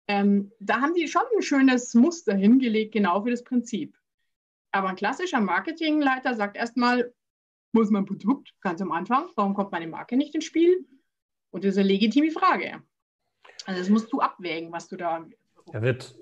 Ähm, 0.08 0.52
da 0.60 0.80
haben 0.80 0.94
die 0.94 1.08
schon 1.08 1.22
ein 1.36 1.42
schönes 1.42 1.94
Muster 1.94 2.34
hingelegt, 2.34 2.92
genau 2.92 3.22
für 3.22 3.30
das 3.30 3.44
Prinzip. 3.44 3.96
Aber 4.72 4.88
ein 4.88 4.96
klassischer 4.96 5.40
Marketingleiter 5.40 6.34
sagt 6.34 6.56
erstmal, 6.56 7.12
ist 7.74 7.90
mein 7.90 8.06
Produkt? 8.06 8.54
Ganz 8.60 8.80
am 8.80 8.92
Anfang, 8.92 9.28
warum 9.34 9.54
kommt 9.54 9.72
meine 9.72 9.86
Marke 9.86 10.16
nicht 10.16 10.34
ins 10.34 10.44
Spiel? 10.44 10.86
Und 11.50 11.64
das 11.64 11.72
ist 11.72 11.78
eine 11.78 11.88
legitime 11.88 12.30
Frage. 12.30 12.82
Also 13.66 13.80
das 13.80 13.88
musst 13.88 14.12
du 14.12 14.20
abwägen, 14.20 14.72
was 14.72 14.88
du 14.88 14.96
da. 14.96 15.24
Er 15.72 15.82
wird, 15.82 16.14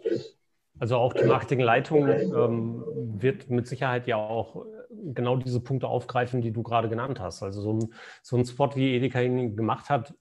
also 0.78 0.96
auch 0.96 1.12
die 1.12 1.24
Marketingleitung 1.24 2.08
ähm, 2.08 2.84
wird 3.20 3.50
mit 3.50 3.66
Sicherheit 3.66 4.06
ja 4.06 4.16
auch 4.16 4.66
genau 5.12 5.36
diese 5.36 5.60
Punkte 5.60 5.88
aufgreifen, 5.88 6.40
die 6.40 6.52
du 6.52 6.62
gerade 6.62 6.88
genannt 6.88 7.20
hast. 7.20 7.42
Also 7.42 7.60
so 7.60 7.72
ein, 7.72 7.94
so 8.22 8.36
ein 8.36 8.44
Spot, 8.44 8.70
wie 8.74 8.94
Edeka 8.94 9.20
ihn 9.20 9.56
gemacht 9.56 9.90
hat, 9.90 10.14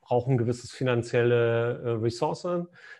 braucht 0.00 0.28
ein 0.28 0.38
gewisses 0.38 0.70
finanzielle 0.72 1.82
äh, 1.84 1.88
Ressource, 1.90 2.46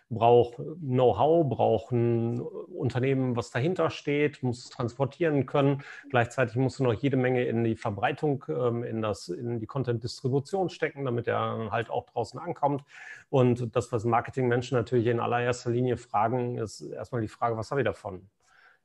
braucht 0.09 0.55
Know-how, 0.79 1.47
braucht 1.47 1.91
ein 1.91 2.39
Unternehmen, 2.39 3.35
was 3.35 3.51
dahinter 3.51 3.89
steht, 3.89 4.43
muss 4.43 4.65
es 4.65 4.69
transportieren 4.69 5.45
können. 5.45 5.83
Gleichzeitig 6.09 6.55
musst 6.55 6.79
du 6.79 6.83
noch 6.83 6.93
jede 6.93 7.17
Menge 7.17 7.45
in 7.45 7.63
die 7.63 7.75
Verbreitung, 7.75 8.45
ähm, 8.47 8.83
in, 8.83 9.01
das, 9.01 9.29
in 9.29 9.59
die 9.59 9.65
Content-Distribution 9.65 10.69
stecken, 10.69 11.05
damit 11.05 11.27
er 11.27 11.71
halt 11.71 11.89
auch 11.89 12.05
draußen 12.05 12.39
ankommt. 12.39 12.83
Und 13.29 13.75
das, 13.75 13.91
was 13.91 14.05
Marketingmenschen 14.05 14.77
natürlich 14.77 15.07
in 15.07 15.19
allererster 15.19 15.71
Linie 15.71 15.97
fragen, 15.97 16.57
ist 16.57 16.81
erstmal 16.81 17.21
die 17.21 17.27
Frage, 17.27 17.57
was 17.57 17.71
habe 17.71 17.81
ich 17.81 17.85
davon? 17.85 18.29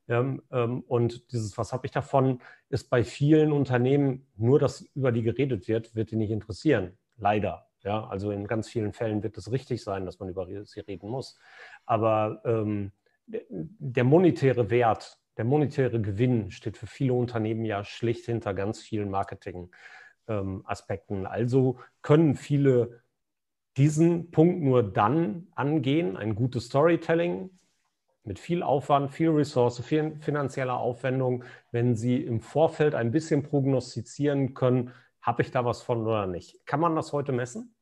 Ähm, 0.08 0.40
und 0.88 1.32
dieses, 1.32 1.58
was 1.58 1.72
habe 1.72 1.86
ich 1.86 1.92
davon, 1.92 2.40
ist 2.70 2.90
bei 2.90 3.04
vielen 3.04 3.52
Unternehmen 3.52 4.26
nur, 4.36 4.58
dass 4.58 4.80
über 4.94 5.12
die 5.12 5.22
geredet 5.22 5.68
wird, 5.68 5.94
wird 5.94 6.10
die 6.10 6.16
nicht 6.16 6.30
interessieren. 6.30 6.96
Leider. 7.18 7.67
Ja, 7.82 8.06
also 8.08 8.30
in 8.30 8.46
ganz 8.46 8.68
vielen 8.68 8.92
Fällen 8.92 9.22
wird 9.22 9.38
es 9.38 9.52
richtig 9.52 9.82
sein, 9.82 10.04
dass 10.04 10.18
man 10.18 10.28
über 10.28 10.46
sie 10.64 10.80
reden 10.80 11.08
muss. 11.08 11.38
Aber 11.86 12.42
ähm, 12.44 12.92
der 13.26 14.04
monetäre 14.04 14.70
Wert, 14.70 15.18
der 15.36 15.44
monetäre 15.44 16.00
Gewinn 16.00 16.50
steht 16.50 16.76
für 16.76 16.86
viele 16.86 17.12
Unternehmen 17.12 17.64
ja 17.64 17.84
schlicht 17.84 18.26
hinter 18.26 18.54
ganz 18.54 18.80
vielen 18.80 19.10
Marketing-Aspekten. 19.10 21.18
Ähm, 21.18 21.26
also 21.26 21.78
können 22.02 22.34
viele 22.34 23.02
diesen 23.76 24.32
Punkt 24.32 24.62
nur 24.62 24.82
dann 24.82 25.46
angehen, 25.54 26.16
ein 26.16 26.34
gutes 26.34 26.66
Storytelling 26.66 27.50
mit 28.24 28.40
viel 28.40 28.62
Aufwand, 28.62 29.12
viel 29.12 29.30
Ressource, 29.30 29.80
viel 29.80 30.16
finanzieller 30.20 30.78
Aufwendung, 30.78 31.44
wenn 31.70 31.94
sie 31.94 32.22
im 32.22 32.40
Vorfeld 32.40 32.94
ein 32.94 33.12
bisschen 33.12 33.42
prognostizieren 33.42 34.54
können, 34.54 34.92
habe 35.28 35.42
ich 35.42 35.50
da 35.50 35.62
was 35.62 35.82
von 35.82 36.06
oder 36.06 36.26
nicht. 36.26 36.64
Kann 36.64 36.80
man 36.80 36.96
das 36.96 37.12
heute 37.12 37.32
messen? 37.32 37.74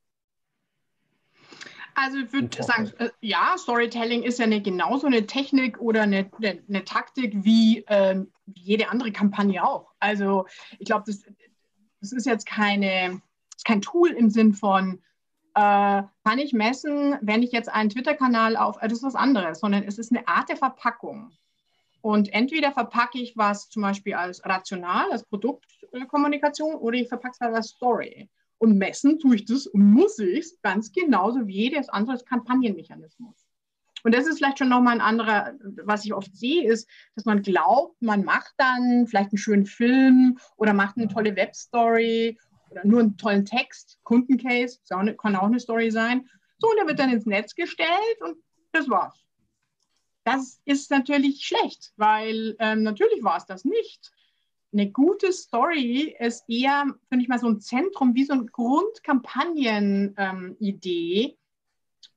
Also 1.95 2.17
ich 2.17 2.33
würde 2.33 2.61
sagen, 2.61 2.91
äh, 2.99 3.09
ja, 3.21 3.55
Storytelling 3.57 4.21
ist 4.21 4.37
ja 4.37 4.45
eine, 4.45 4.61
genauso 4.61 5.07
eine 5.07 5.25
Technik 5.25 5.79
oder 5.79 6.01
eine, 6.01 6.29
eine, 6.37 6.61
eine 6.67 6.83
Taktik 6.83 7.33
wie, 7.45 7.85
ähm, 7.87 8.33
jede 8.45 8.89
andere 8.89 9.13
Kampagne 9.13 9.65
auch. 9.65 9.93
Also 10.01 10.45
ich 10.77 10.87
glaube, 10.87 11.05
das, 11.07 11.23
das 12.01 12.11
ist 12.11 12.25
jetzt 12.25 12.45
keine, 12.45 13.21
kein 13.65 13.81
Tool 13.81 14.09
im 14.09 14.29
Sinn 14.29 14.53
von, 14.53 15.01
äh, 15.55 16.03
kann 16.25 16.39
ich 16.39 16.51
messen, 16.51 17.17
wenn 17.21 17.43
ich 17.43 17.53
jetzt 17.53 17.69
einen 17.69 17.89
Twitter-Kanal 17.89 18.57
auf, 18.57 18.75
äh, 18.81 18.89
das 18.89 18.97
ist 18.99 19.05
was 19.05 19.15
anderes, 19.15 19.61
sondern 19.61 19.83
es 19.83 19.97
ist 19.97 20.11
eine 20.11 20.27
Art 20.27 20.49
der 20.49 20.57
Verpackung. 20.57 21.31
Und 22.07 22.31
entweder 22.31 22.71
verpacke 22.71 23.19
ich 23.19 23.35
was 23.35 23.67
zum 23.67 23.81
Beispiel 23.81 24.13
als 24.13 24.41
rational, 24.45 25.11
als 25.11 25.25
Produktkommunikation, 25.25 26.75
oder 26.75 26.95
ich 26.95 27.09
verpacke 27.09 27.33
es 27.33 27.39
halt 27.41 27.53
als 27.53 27.71
Story. 27.71 28.29
Und 28.59 28.77
messen 28.77 29.19
tue 29.19 29.35
ich 29.35 29.43
das 29.43 29.67
und 29.67 29.83
muss 29.83 30.17
ich 30.17 30.39
es 30.39 30.61
ganz 30.61 30.93
genauso 30.93 31.45
wie 31.47 31.63
jedes 31.63 31.89
andere 31.89 32.17
Kampagnenmechanismus. 32.23 33.45
Und 34.05 34.15
das 34.15 34.25
ist 34.25 34.37
vielleicht 34.37 34.57
schon 34.57 34.69
nochmal 34.69 34.93
ein 34.93 35.01
anderer, 35.01 35.55
was 35.83 36.05
ich 36.05 36.13
oft 36.13 36.33
sehe, 36.33 36.71
ist, 36.71 36.89
dass 37.15 37.25
man 37.25 37.41
glaubt, 37.41 38.01
man 38.01 38.23
macht 38.23 38.53
dann 38.55 39.05
vielleicht 39.05 39.33
einen 39.33 39.37
schönen 39.37 39.65
Film 39.65 40.37
oder 40.55 40.71
macht 40.71 40.95
eine 40.95 41.09
tolle 41.09 41.35
Webstory 41.35 42.39
oder 42.69 42.85
nur 42.85 43.01
einen 43.01 43.17
tollen 43.17 43.43
Text, 43.43 43.99
Kundencase, 44.03 44.79
kann 44.87 45.35
auch 45.35 45.43
eine 45.43 45.59
Story 45.59 45.91
sein. 45.91 46.29
So, 46.59 46.69
und 46.69 46.77
der 46.77 46.87
wird 46.87 46.99
dann 46.99 47.11
ins 47.11 47.25
Netz 47.25 47.53
gestellt 47.53 48.21
und 48.21 48.37
das 48.71 48.89
war's. 48.89 49.26
Das 50.27 50.61
ist 50.65 50.91
natürlich 50.91 51.45
schlecht, 51.45 51.93
weil 51.95 52.57
ähm, 52.59 52.83
natürlich 52.83 53.23
war 53.23 53.37
es 53.37 53.45
das 53.45 53.63
nicht. 53.63 54.11
Eine 54.73 54.91
gute 54.91 55.31
Story 55.31 56.17
ist 56.19 56.43
eher, 56.49 56.83
finde 57.07 57.23
ich 57.23 57.29
mal, 57.29 57.39
so 57.39 57.47
ein 57.47 57.61
Zentrum, 57.61 58.13
wie 58.13 58.25
so 58.25 58.33
eine 58.33 58.47
Grundkampagnen-Idee. 58.47 61.23
Ähm, 61.23 61.37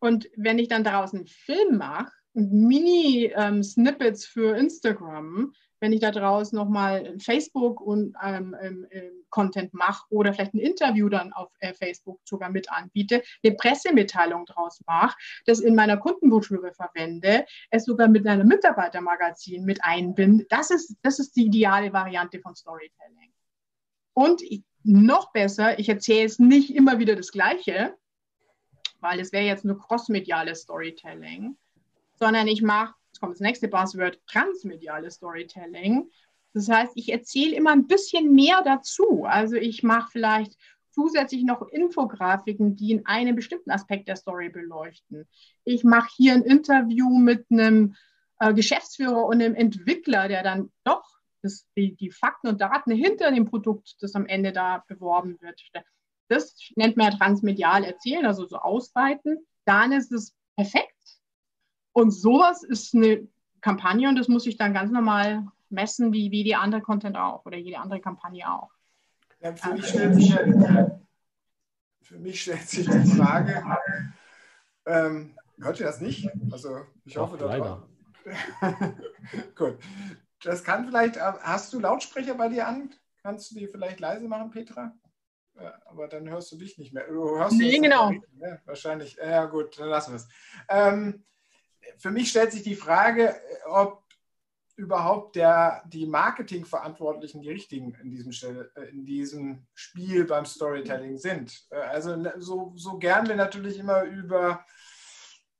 und 0.00 0.28
wenn 0.34 0.58
ich 0.58 0.66
dann 0.66 0.82
daraus 0.82 1.14
einen 1.14 1.28
Film 1.28 1.78
mache 1.78 2.10
und 2.32 2.52
Mini-Snippets 2.52 4.24
ähm, 4.24 4.30
für 4.32 4.56
Instagram, 4.56 5.52
wenn 5.80 5.92
ich 5.92 6.00
da 6.00 6.10
draußen 6.10 6.56
nochmal 6.56 7.18
Facebook 7.18 7.80
und 7.80 8.14
ähm, 8.22 8.56
ähm, 8.60 8.86
ähm, 8.90 9.24
Content 9.30 9.74
mache 9.74 10.04
oder 10.10 10.32
vielleicht 10.32 10.54
ein 10.54 10.58
Interview 10.58 11.08
dann 11.08 11.32
auf 11.32 11.50
äh, 11.60 11.72
Facebook 11.74 12.20
sogar 12.24 12.50
mit 12.50 12.70
anbiete, 12.70 13.22
eine 13.42 13.54
Pressemitteilung 13.54 14.46
draus 14.46 14.80
mache, 14.86 15.16
das 15.46 15.60
in 15.60 15.74
meiner 15.74 15.96
Kundenbroschüre 15.96 16.72
verwende, 16.72 17.46
es 17.70 17.84
sogar 17.84 18.08
mit 18.08 18.26
einem 18.26 18.46
Mitarbeitermagazin 18.46 19.64
mit 19.64 19.82
einbinde, 19.82 20.46
das 20.48 20.70
ist, 20.70 20.96
das 21.02 21.18
ist 21.18 21.36
die 21.36 21.46
ideale 21.46 21.92
Variante 21.92 22.40
von 22.40 22.54
Storytelling. 22.54 23.32
Und 24.12 24.42
noch 24.82 25.32
besser, 25.32 25.78
ich 25.78 25.88
erzähle 25.88 26.26
es 26.26 26.38
nicht 26.38 26.74
immer 26.74 26.98
wieder 26.98 27.16
das 27.16 27.32
Gleiche, 27.32 27.96
weil 29.00 29.20
es 29.20 29.32
wäre 29.32 29.44
jetzt 29.44 29.64
nur 29.64 29.78
crossmediales 29.78 30.62
Storytelling, 30.62 31.56
sondern 32.14 32.48
ich 32.48 32.62
mache 32.62 32.94
kommt 33.20 33.34
das 33.34 33.40
nächste 33.40 33.68
Buzzword, 33.68 34.20
transmediales 34.26 35.14
Storytelling. 35.14 36.10
Das 36.52 36.68
heißt, 36.68 36.92
ich 36.96 37.12
erzähle 37.12 37.54
immer 37.54 37.70
ein 37.70 37.86
bisschen 37.86 38.32
mehr 38.32 38.62
dazu. 38.64 39.24
Also 39.24 39.56
ich 39.56 39.82
mache 39.82 40.10
vielleicht 40.10 40.56
zusätzlich 40.90 41.44
noch 41.44 41.62
Infografiken, 41.68 42.76
die 42.76 42.90
in 42.92 43.06
einem 43.06 43.36
bestimmten 43.36 43.70
Aspekt 43.70 44.08
der 44.08 44.16
Story 44.16 44.48
beleuchten. 44.48 45.28
Ich 45.64 45.84
mache 45.84 46.10
hier 46.16 46.34
ein 46.34 46.42
Interview 46.42 47.08
mit 47.18 47.46
einem 47.50 47.94
äh, 48.40 48.52
Geschäftsführer 48.52 49.24
und 49.24 49.40
einem 49.40 49.54
Entwickler, 49.54 50.28
der 50.28 50.42
dann 50.42 50.72
doch 50.84 51.04
das, 51.42 51.66
die, 51.76 51.94
die, 51.94 52.10
Fakten 52.10 52.48
und 52.48 52.60
Daten 52.60 52.90
hinter 52.90 53.30
dem 53.30 53.46
Produkt, 53.46 53.96
das 54.00 54.14
am 54.14 54.26
Ende 54.26 54.52
da 54.52 54.84
beworben 54.88 55.40
wird. 55.40 55.62
Das 56.28 56.54
nennt 56.76 56.96
man 56.96 57.12
ja 57.12 57.16
transmedial 57.16 57.84
erzählen, 57.84 58.26
also 58.26 58.46
so 58.46 58.56
ausweiten. 58.56 59.38
Dann 59.64 59.92
ist 59.92 60.12
es 60.12 60.34
perfekt. 60.56 60.94
Und 61.92 62.10
sowas 62.10 62.62
ist 62.62 62.94
eine 62.94 63.26
Kampagne 63.60 64.08
und 64.08 64.16
das 64.16 64.28
muss 64.28 64.46
ich 64.46 64.56
dann 64.56 64.72
ganz 64.72 64.90
normal 64.90 65.46
messen, 65.68 66.12
wie, 66.12 66.30
wie 66.30 66.44
die 66.44 66.54
andere 66.54 66.80
Content 66.80 67.16
auch 67.16 67.44
oder 67.46 67.56
jede 67.56 67.78
andere 67.78 68.00
Kampagne 68.00 68.50
auch. 68.50 68.70
Ja, 69.40 69.54
für, 69.54 69.74
mich 69.74 69.86
stellt 69.86 70.14
sich, 70.14 70.34
für 72.02 72.18
mich 72.18 72.42
stellt 72.42 72.68
sich 72.68 72.86
die 72.88 73.16
Frage, 73.16 73.64
ähm, 74.86 75.34
hört 75.58 75.80
ihr 75.80 75.86
das 75.86 76.00
nicht? 76.00 76.28
Also 76.50 76.80
ich 77.04 77.16
hoffe, 77.16 77.36
Ach, 77.40 77.46
leider. 77.46 77.88
Gut. 79.54 79.78
Das 80.42 80.64
kann 80.64 80.86
vielleicht, 80.86 81.20
hast 81.20 81.72
du 81.72 81.80
Lautsprecher 81.80 82.34
bei 82.34 82.48
dir 82.48 82.66
an? 82.66 82.94
Kannst 83.22 83.50
du 83.50 83.56
die 83.56 83.66
vielleicht 83.66 84.00
leise 84.00 84.26
machen, 84.26 84.50
Petra? 84.50 84.94
Ja, 85.60 85.74
aber 85.84 86.08
dann 86.08 86.28
hörst 86.28 86.50
du 86.52 86.56
dich 86.56 86.78
nicht 86.78 86.94
mehr. 86.94 87.06
Du 87.06 87.38
hörst 87.38 87.56
nee, 87.56 87.78
genau. 87.78 88.10
Ja, 88.38 88.58
wahrscheinlich. 88.64 89.16
Ja, 89.16 89.44
gut, 89.44 89.78
dann 89.78 89.88
lassen 89.88 90.12
wir 90.12 90.16
es. 90.16 90.28
Ähm, 90.68 91.24
für 91.98 92.10
mich 92.10 92.30
stellt 92.30 92.52
sich 92.52 92.62
die 92.62 92.76
Frage, 92.76 93.34
ob 93.66 94.02
überhaupt 94.80 95.36
der, 95.36 95.82
die 95.86 96.06
Marketingverantwortlichen 96.06 97.42
die 97.42 97.50
richtigen 97.50 97.94
in 98.02 98.10
diesem, 98.10 98.32
äh, 98.74 98.88
in 98.90 99.04
diesem 99.04 99.66
Spiel 99.74 100.24
beim 100.24 100.46
Storytelling 100.46 101.18
sind. 101.18 101.66
Äh, 101.70 101.76
also 101.76 102.16
ne, 102.16 102.34
so, 102.38 102.72
so 102.76 102.98
gern 102.98 103.28
wir 103.28 103.36
natürlich 103.36 103.78
immer 103.78 104.02
über 104.04 104.64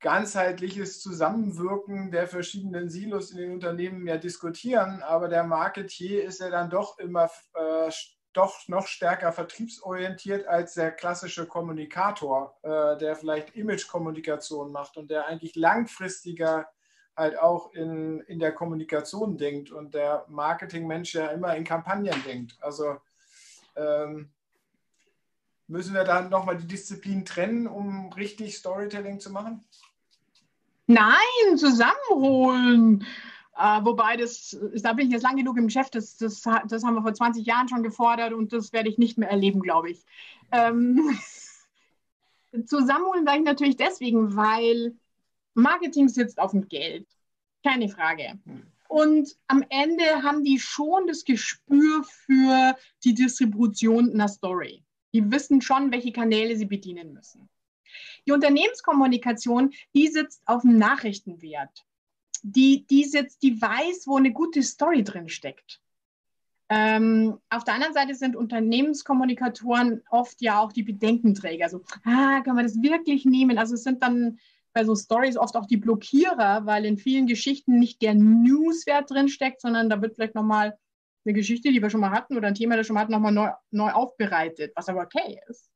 ganzheitliches 0.01 1.03
Zusammenwirken 1.03 2.11
der 2.11 2.27
verschiedenen 2.27 2.89
Silos 2.89 3.31
in 3.33 3.37
den 3.37 3.53
Unternehmen 3.53 4.07
ja 4.07 4.17
diskutieren, 4.17 5.03
aber 5.03 5.29
der 5.29 5.45
Marketier 5.45 6.25
ist 6.25 6.41
ja 6.41 6.49
dann 6.49 6.71
doch 6.71 6.99
immer 6.99 7.31
äh, 7.55 7.91
doch 8.33 8.69
noch 8.69 8.87
stärker 8.87 9.33
vertriebsorientiert 9.33 10.47
als 10.47 10.75
der 10.75 10.93
klassische 10.93 11.47
Kommunikator, 11.47 12.57
äh, 12.63 12.97
der 12.99 13.17
vielleicht 13.17 13.57
Image-Kommunikation 13.57 14.71
macht 14.71 14.97
und 14.97 15.11
der 15.11 15.27
eigentlich 15.27 15.57
langfristiger 15.57 16.69
halt 17.17 17.39
auch 17.39 17.73
in, 17.75 18.21
in 18.21 18.39
der 18.39 18.53
Kommunikation 18.53 19.37
denkt 19.37 19.71
und 19.71 19.95
der 19.95 20.25
Marketingmensch 20.29 21.15
ja 21.15 21.27
immer 21.29 21.55
in 21.57 21.65
Kampagnen 21.65 22.23
denkt. 22.25 22.57
Also 22.61 22.97
ähm, 23.77 24.31
müssen 25.67 25.95
wir 25.95 26.05
dann 26.05 26.31
nochmal 26.31 26.57
die 26.57 26.67
Disziplin 26.67 27.25
trennen, 27.25 27.67
um 27.67 28.13
richtig 28.13 28.57
Storytelling 28.57 29.21
zu 29.21 29.31
machen? 29.31 29.65
Nein, 30.87 31.57
zusammenholen. 31.57 33.07
Äh, 33.61 33.85
wobei, 33.85 34.17
das, 34.17 34.59
da 34.77 34.95
bin 34.95 35.09
ich 35.09 35.13
jetzt 35.13 35.23
lang 35.23 35.37
genug 35.37 35.59
im 35.59 35.67
Geschäft, 35.67 35.95
das, 35.95 36.17
das, 36.17 36.41
das 36.41 36.83
haben 36.83 36.95
wir 36.95 37.03
vor 37.03 37.13
20 37.13 37.45
Jahren 37.45 37.69
schon 37.69 37.83
gefordert 37.83 38.33
und 38.33 38.55
das 38.55 38.73
werde 38.73 38.89
ich 38.89 38.97
nicht 38.97 39.19
mehr 39.19 39.29
erleben, 39.29 39.61
glaube 39.61 39.91
ich. 39.91 40.03
Ähm, 40.51 41.19
zusammenholen 42.65 43.27
sage 43.27 43.41
ich 43.41 43.45
natürlich 43.45 43.77
deswegen, 43.77 44.35
weil 44.35 44.97
Marketing 45.53 46.09
sitzt 46.09 46.39
auf 46.39 46.53
dem 46.53 46.69
Geld. 46.69 47.07
Keine 47.63 47.91
Frage. 47.91 48.39
Und 48.89 49.37
am 49.47 49.63
Ende 49.69 50.23
haben 50.23 50.43
die 50.43 50.59
schon 50.59 51.07
das 51.07 51.25
Gespür 51.25 52.03
für 52.05 52.75
die 53.05 53.13
Distribution 53.13 54.11
einer 54.15 54.29
Story. 54.29 54.83
Die 55.13 55.31
wissen 55.31 55.61
schon, 55.61 55.93
welche 55.93 56.13
Kanäle 56.13 56.57
sie 56.57 56.65
bedienen 56.65 57.13
müssen. 57.13 57.51
Die 58.27 58.33
Unternehmenskommunikation, 58.33 59.75
die 59.95 60.09
sitzt 60.09 60.41
auf 60.47 60.63
dem 60.63 60.79
Nachrichtenwert. 60.79 61.85
Die, 62.43 62.87
die 62.87 63.05
sitzt, 63.05 63.43
die 63.43 63.61
weiß, 63.61 64.07
wo 64.07 64.17
eine 64.17 64.33
gute 64.33 64.63
Story 64.63 65.05
drin 65.05 65.29
steckt. 65.29 65.81
Ähm, 66.73 67.39
auf 67.49 67.65
der 67.65 67.75
anderen 67.75 67.95
Seite 67.95 68.15
sind 68.15 68.37
Unternehmenskommunikatoren 68.37 70.03
oft 70.09 70.41
ja 70.41 70.61
auch 70.61 70.73
die 70.73 70.85
Bedenkenträger. 70.85 71.69
So, 71.69 71.83
ah, 72.05 72.41
kann 72.43 72.55
man 72.55 72.65
das 72.65 72.81
wirklich 72.81 73.25
nehmen? 73.25 73.59
Also 73.59 73.75
es 73.75 73.83
sind 73.83 74.03
dann 74.03 74.39
bei 74.73 74.85
so 74.85 74.95
Stories 74.95 75.37
oft 75.37 75.57
auch 75.57 75.67
die 75.67 75.77
Blockierer, 75.77 76.65
weil 76.67 76.85
in 76.85 76.97
vielen 76.97 77.27
Geschichten 77.27 77.81
nicht 77.81 78.01
der 78.03 78.15
Newswert 78.15 79.11
drin 79.11 79.29
steckt, 79.29 79.61
sondern 79.61 79.91
da 79.91 80.01
wird 80.01 80.15
vielleicht 80.15 80.37
nochmal 80.37 80.79
eine 81.25 81.35
Geschichte, 81.35 81.73
die 81.73 81.83
wir 81.83 81.91
schon 81.91 82.01
mal 82.01 82.13
hatten 82.13 82.37
oder 82.37 82.49
ein 82.49 82.55
Thema, 82.55 82.77
das 82.77 82.87
schon 82.87 82.95
mal 82.95 83.01
hatten, 83.01 83.13
nochmal 83.13 83.33
neu, 83.33 83.51
neu 83.73 83.91
aufbereitet, 83.91 84.73
was 84.77 84.89
aber 84.89 85.03
okay 85.03 85.41
ist. 85.49 85.71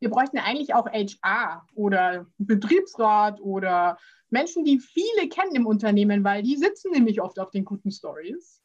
Wir 0.00 0.10
bräuchten 0.10 0.38
eigentlich 0.38 0.74
auch 0.74 0.86
HR 0.86 1.66
oder 1.74 2.26
Betriebsrat 2.38 3.40
oder 3.40 3.98
Menschen, 4.30 4.64
die 4.64 4.78
viele 4.78 5.28
kennen 5.28 5.54
im 5.54 5.66
Unternehmen, 5.66 6.24
weil 6.24 6.42
die 6.42 6.56
sitzen 6.56 6.92
nämlich 6.92 7.20
oft 7.20 7.38
auf 7.38 7.50
den 7.50 7.64
guten 7.64 7.90
Stories. 7.90 8.62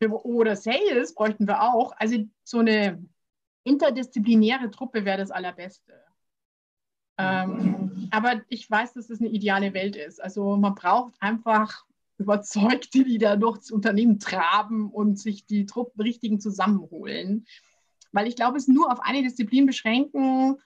Oder 0.00 0.54
Sales 0.54 1.14
bräuchten 1.14 1.48
wir 1.48 1.62
auch. 1.62 1.92
Also 1.96 2.18
so 2.44 2.58
eine 2.58 3.02
interdisziplinäre 3.64 4.70
Truppe 4.70 5.04
wäre 5.04 5.18
das 5.18 5.30
Allerbeste. 5.30 5.94
Ähm, 7.18 8.08
aber 8.12 8.42
ich 8.48 8.70
weiß, 8.70 8.94
dass 8.94 9.08
das 9.08 9.20
eine 9.20 9.30
ideale 9.30 9.74
Welt 9.74 9.96
ist. 9.96 10.22
Also 10.22 10.56
man 10.56 10.74
braucht 10.74 11.14
einfach 11.20 11.84
Überzeugte, 12.16 13.04
die 13.04 13.18
da 13.18 13.36
durchs 13.36 13.70
Unternehmen 13.70 14.18
traben 14.18 14.90
und 14.90 15.18
sich 15.18 15.46
die 15.46 15.66
Truppen 15.66 16.00
richtigen 16.00 16.40
zusammenholen. 16.40 17.46
Weil 18.12 18.28
ich 18.28 18.36
glaube, 18.36 18.56
es 18.56 18.68
nur 18.68 18.92
auf 18.92 19.00
eine 19.00 19.22
Disziplin 19.22 19.66
beschränken, 19.66 20.56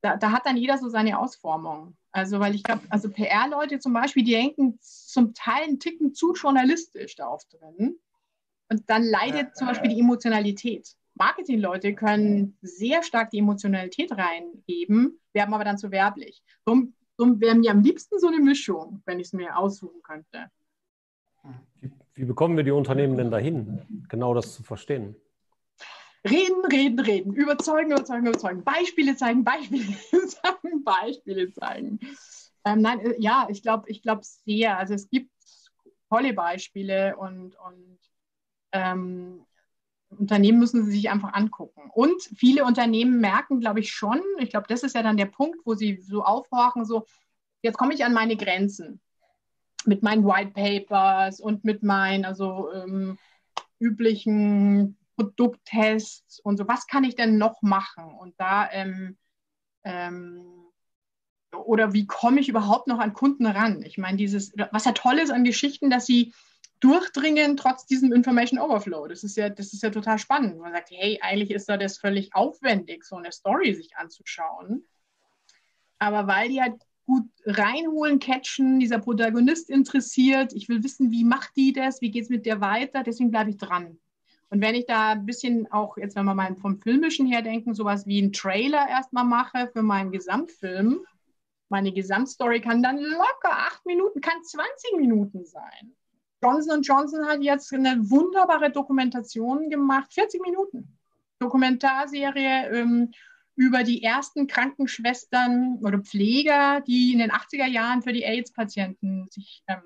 da, 0.00 0.16
da 0.16 0.32
hat 0.32 0.46
dann 0.46 0.56
jeder 0.56 0.78
so 0.78 0.88
seine 0.88 1.18
Ausformung. 1.18 1.96
Also, 2.12 2.40
weil 2.40 2.54
ich 2.54 2.62
glaube, 2.62 2.82
also 2.88 3.10
PR-Leute 3.10 3.78
zum 3.78 3.92
Beispiel, 3.92 4.24
die 4.24 4.32
denken 4.32 4.78
zum 4.80 5.34
Teil 5.34 5.64
einen 5.64 5.78
Ticken 5.78 6.14
zu 6.14 6.32
journalistisch 6.32 7.16
darauf 7.16 7.44
drin. 7.46 7.98
Und 8.70 8.90
dann 8.90 9.04
leidet 9.04 9.56
zum 9.56 9.68
Beispiel 9.68 9.90
die 9.90 10.00
Emotionalität. 10.00 10.94
Marketingleute 11.14 11.94
können 11.94 12.56
sehr 12.62 13.02
stark 13.02 13.30
die 13.30 13.38
Emotionalität 13.38 14.12
reingeben, 14.12 15.18
werden 15.32 15.54
aber 15.54 15.64
dann 15.64 15.78
zu 15.78 15.90
werblich. 15.90 16.42
Darum, 16.64 16.94
darum 17.16 17.40
wäre 17.40 17.56
mir 17.56 17.72
am 17.72 17.80
liebsten 17.80 18.18
so 18.18 18.28
eine 18.28 18.38
Mischung, 18.38 19.02
wenn 19.04 19.18
ich 19.18 19.28
es 19.28 19.32
mir 19.32 19.56
aussuchen 19.56 20.00
könnte. 20.02 20.50
Wie, 21.80 21.90
wie 22.14 22.24
bekommen 22.24 22.56
wir 22.56 22.64
die 22.64 22.70
Unternehmen 22.70 23.16
denn 23.16 23.30
dahin, 23.30 23.80
genau 24.08 24.34
das 24.34 24.54
zu 24.54 24.62
verstehen? 24.62 25.16
Reden, 26.24 26.64
reden, 26.64 27.00
reden, 27.00 27.32
überzeugen, 27.32 27.92
überzeugen, 27.92 28.26
überzeugen, 28.26 28.64
Beispiele 28.64 29.16
zeigen, 29.16 29.44
Beispiele 29.44 29.84
zeigen, 30.28 30.84
Beispiele 30.84 31.52
zeigen. 31.52 32.00
Ähm, 32.64 32.80
nein, 32.80 33.00
äh, 33.00 33.14
ja, 33.18 33.46
ich 33.50 33.62
glaube, 33.62 33.88
ich 33.88 34.02
glaube 34.02 34.22
sehr. 34.24 34.78
Also 34.78 34.94
es 34.94 35.08
gibt 35.08 35.30
tolle 36.10 36.32
Beispiele 36.32 37.16
und, 37.16 37.56
und 37.56 37.98
ähm, 38.72 39.44
Unternehmen 40.10 40.58
müssen 40.58 40.84
sie 40.84 40.92
sich 40.92 41.10
einfach 41.10 41.34
angucken. 41.34 41.90
Und 41.92 42.20
viele 42.36 42.64
Unternehmen 42.64 43.20
merken, 43.20 43.60
glaube 43.60 43.80
ich, 43.80 43.92
schon, 43.92 44.20
ich 44.38 44.50
glaube, 44.50 44.66
das 44.68 44.82
ist 44.82 44.94
ja 44.94 45.02
dann 45.02 45.16
der 45.16 45.26
Punkt, 45.26 45.58
wo 45.64 45.74
sie 45.74 46.00
so 46.00 46.22
aufhorchen, 46.22 46.84
so, 46.84 47.06
jetzt 47.62 47.78
komme 47.78 47.94
ich 47.94 48.04
an 48.04 48.14
meine 48.14 48.36
Grenzen 48.36 49.00
mit 49.84 50.02
meinen 50.02 50.24
White 50.24 50.52
Papers 50.52 51.40
und 51.40 51.64
mit 51.64 51.82
meinen 51.82 52.24
also 52.24 52.72
ähm, 52.72 53.18
üblichen 53.78 54.97
Produkttests 55.18 56.38
und 56.40 56.56
so. 56.56 56.68
Was 56.68 56.86
kann 56.86 57.02
ich 57.02 57.16
denn 57.16 57.38
noch 57.38 57.60
machen? 57.62 58.04
Und 58.04 58.34
da 58.38 58.70
ähm, 58.70 59.18
ähm, 59.82 60.68
oder 61.64 61.92
wie 61.92 62.06
komme 62.06 62.40
ich 62.40 62.48
überhaupt 62.48 62.86
noch 62.86 62.98
an 62.98 63.14
Kunden 63.14 63.46
ran? 63.46 63.82
Ich 63.82 63.98
meine, 63.98 64.16
dieses, 64.16 64.52
was 64.70 64.84
ja 64.84 64.92
toll 64.92 65.18
ist 65.18 65.30
an 65.30 65.44
Geschichten, 65.44 65.90
dass 65.90 66.06
sie 66.06 66.32
durchdringen 66.80 67.56
trotz 67.56 67.86
diesem 67.86 68.12
Information 68.12 68.60
Overflow. 68.60 69.08
Das 69.08 69.24
ist 69.24 69.36
ja, 69.36 69.48
das 69.48 69.72
ist 69.72 69.82
ja 69.82 69.90
total 69.90 70.18
spannend. 70.18 70.58
Man 70.58 70.72
sagt, 70.72 70.90
hey, 70.90 71.18
eigentlich 71.20 71.50
ist 71.50 71.68
da 71.68 71.76
das 71.76 71.98
völlig 71.98 72.34
aufwendig, 72.34 73.04
so 73.04 73.16
eine 73.16 73.32
Story 73.32 73.74
sich 73.74 73.96
anzuschauen. 73.96 74.84
Aber 75.98 76.28
weil 76.28 76.50
die 76.50 76.60
halt 76.60 76.80
gut 77.06 77.28
reinholen, 77.46 78.20
catchen, 78.20 78.78
dieser 78.78 78.98
Protagonist 78.98 79.70
interessiert, 79.70 80.52
ich 80.52 80.68
will 80.68 80.84
wissen, 80.84 81.10
wie 81.10 81.24
macht 81.24 81.56
die 81.56 81.72
das, 81.72 82.00
wie 82.00 82.10
geht 82.10 82.24
es 82.24 82.28
mit 82.28 82.46
der 82.46 82.60
weiter, 82.60 83.02
deswegen 83.02 83.30
bleibe 83.30 83.50
ich 83.50 83.56
dran. 83.56 83.98
Und 84.50 84.62
wenn 84.62 84.74
ich 84.74 84.86
da 84.86 85.10
ein 85.10 85.26
bisschen 85.26 85.70
auch, 85.70 85.98
jetzt 85.98 86.16
wenn 86.16 86.24
wir 86.24 86.34
mal 86.34 86.54
vom 86.56 86.80
Filmischen 86.80 87.26
her 87.26 87.42
denken, 87.42 87.74
sowas 87.74 88.06
wie 88.06 88.22
einen 88.22 88.32
Trailer 88.32 88.88
erstmal 88.88 89.24
mache 89.24 89.68
für 89.72 89.82
meinen 89.82 90.10
Gesamtfilm, 90.10 91.00
meine 91.68 91.92
Gesamtstory 91.92 92.60
kann 92.60 92.82
dann 92.82 92.98
locker 92.98 93.52
acht 93.52 93.84
Minuten, 93.84 94.20
kann 94.20 94.42
20 94.42 94.96
Minuten 94.96 95.44
sein. 95.44 95.94
Johnson 96.42 96.82
Johnson 96.82 97.26
hat 97.26 97.42
jetzt 97.42 97.74
eine 97.74 97.98
wunderbare 98.10 98.70
Dokumentation 98.70 99.68
gemacht, 99.68 100.12
40 100.14 100.40
Minuten. 100.40 100.98
Dokumentarserie 101.40 102.70
ähm, 102.72 103.12
über 103.54 103.82
die 103.82 104.02
ersten 104.02 104.46
Krankenschwestern 104.46 105.78
oder 105.82 105.98
Pfleger, 105.98 106.80
die 106.86 107.12
in 107.12 107.18
den 107.18 107.32
80er 107.32 107.66
Jahren 107.66 108.02
für 108.02 108.12
die 108.12 108.24
AIDS-Patienten 108.24 109.26
sich 109.30 109.62
ähm, 109.66 109.82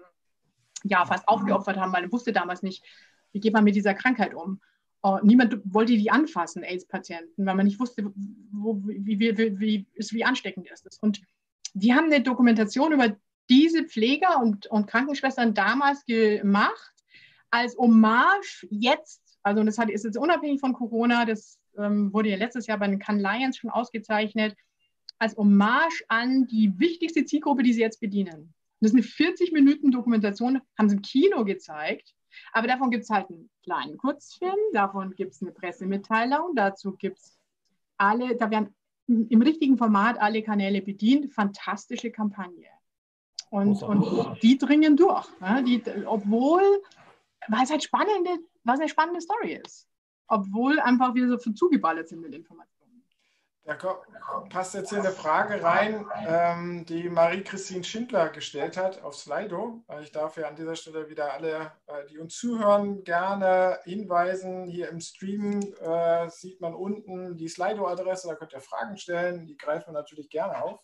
ja, 0.84 1.04
fast 1.04 1.26
aufgeopfert 1.26 1.78
haben, 1.78 1.92
weil 1.92 2.02
man 2.02 2.12
wusste 2.12 2.32
damals 2.32 2.62
nicht, 2.62 2.84
wie 3.32 3.40
geht 3.40 3.52
man 3.52 3.64
mit 3.64 3.74
dieser 3.74 3.94
Krankheit 3.94 4.34
um. 4.34 4.60
Uh, 5.04 5.18
niemand 5.24 5.58
wollte 5.64 5.96
die 5.96 6.12
anfassen, 6.12 6.62
AIDS-Patienten, 6.62 7.44
weil 7.44 7.56
man 7.56 7.66
nicht 7.66 7.80
wusste, 7.80 8.12
wo, 8.52 8.80
wie, 8.84 9.18
wie, 9.18 9.36
wie, 9.36 9.58
wie, 9.58 9.86
wie 9.96 10.24
ansteckend 10.24 10.70
ist 10.70 10.86
es. 10.86 10.98
Und 10.98 11.20
die 11.74 11.92
haben 11.92 12.06
eine 12.06 12.22
Dokumentation 12.22 12.92
über 12.92 13.16
diese 13.50 13.84
Pfleger 13.84 14.40
und, 14.40 14.66
und 14.68 14.86
Krankenschwestern 14.86 15.54
damals 15.54 16.04
gemacht, 16.04 16.92
als 17.50 17.76
Hommage 17.76 18.66
jetzt, 18.70 19.20
also 19.42 19.62
das 19.64 19.76
hat, 19.76 19.90
ist 19.90 20.04
jetzt 20.04 20.16
unabhängig 20.16 20.60
von 20.60 20.72
Corona, 20.72 21.24
das 21.24 21.58
ähm, 21.76 22.12
wurde 22.12 22.30
ja 22.30 22.36
letztes 22.36 22.66
Jahr 22.66 22.78
bei 22.78 22.86
den 22.86 22.98
Cannes 22.98 23.22
Lions 23.22 23.56
schon 23.58 23.70
ausgezeichnet, 23.70 24.56
als 25.18 25.36
Hommage 25.36 26.04
an 26.08 26.46
die 26.46 26.72
wichtigste 26.78 27.24
Zielgruppe, 27.24 27.62
die 27.62 27.72
sie 27.72 27.80
jetzt 27.80 28.00
bedienen. 28.00 28.54
Das 28.80 28.90
ist 28.90 28.96
eine 28.96 29.02
40 29.02 29.52
Minuten 29.52 29.90
Dokumentation, 29.90 30.60
haben 30.78 30.88
sie 30.88 30.96
im 30.96 31.02
Kino 31.02 31.44
gezeigt, 31.44 32.14
aber 32.52 32.66
davon 32.66 32.90
gibt 32.90 33.04
es 33.04 33.10
halt 33.10 33.28
einen 33.30 33.50
kleinen 33.62 33.96
Kurzfilm, 33.96 34.56
davon 34.72 35.14
gibt 35.14 35.32
es 35.32 35.42
eine 35.42 35.52
Pressemitteilung, 35.52 36.54
dazu 36.54 36.92
gibt 36.92 37.18
es 37.18 37.38
alle, 37.96 38.36
da 38.36 38.50
werden 38.50 38.74
im 39.06 39.42
richtigen 39.42 39.76
Format 39.76 40.20
alle 40.20 40.42
Kanäle 40.42 40.82
bedient, 40.82 41.32
fantastische 41.32 42.10
Kampagne. 42.10 42.68
Und, 43.50 43.82
und 43.82 44.42
die 44.42 44.56
dringen 44.56 44.96
durch. 44.96 45.28
Ne? 45.40 45.62
Die, 45.64 45.82
obwohl, 46.06 46.62
weil 47.48 47.64
es 47.64 47.70
halt 47.70 47.82
spannende, 47.82 48.30
was 48.64 48.80
eine 48.80 48.88
spannende 48.88 49.20
Story 49.20 49.60
ist. 49.64 49.86
Obwohl 50.26 50.80
einfach 50.80 51.14
wieder 51.14 51.28
so 51.28 51.52
zugeballert 51.52 52.08
sind 52.08 52.22
mit 52.22 52.32
Informationen. 52.34 52.81
Da 53.64 53.76
passt 54.50 54.74
jetzt 54.74 54.90
hier 54.90 54.98
eine 54.98 55.12
Frage 55.12 55.62
rein, 55.62 56.04
ähm, 56.26 56.84
die 56.84 57.08
Marie-Christine 57.08 57.84
Schindler 57.84 58.28
gestellt 58.30 58.76
hat 58.76 59.00
auf 59.02 59.14
Slido. 59.14 59.84
Ich 60.00 60.10
darf 60.10 60.36
ja 60.36 60.48
an 60.48 60.56
dieser 60.56 60.74
Stelle 60.74 61.08
wieder 61.08 61.32
alle, 61.32 61.70
äh, 61.86 62.04
die 62.10 62.18
uns 62.18 62.34
zuhören, 62.36 63.04
gerne 63.04 63.78
hinweisen. 63.84 64.66
Hier 64.66 64.88
im 64.88 64.98
Stream 64.98 65.60
äh, 65.80 66.28
sieht 66.28 66.60
man 66.60 66.74
unten 66.74 67.36
die 67.36 67.48
Slido-Adresse, 67.48 68.26
da 68.26 68.34
könnt 68.34 68.52
ihr 68.52 68.60
Fragen 68.60 68.96
stellen. 68.96 69.46
Die 69.46 69.56
greifen 69.56 69.88
wir 69.88 69.92
natürlich 69.92 70.28
gerne 70.28 70.60
auf. 70.60 70.80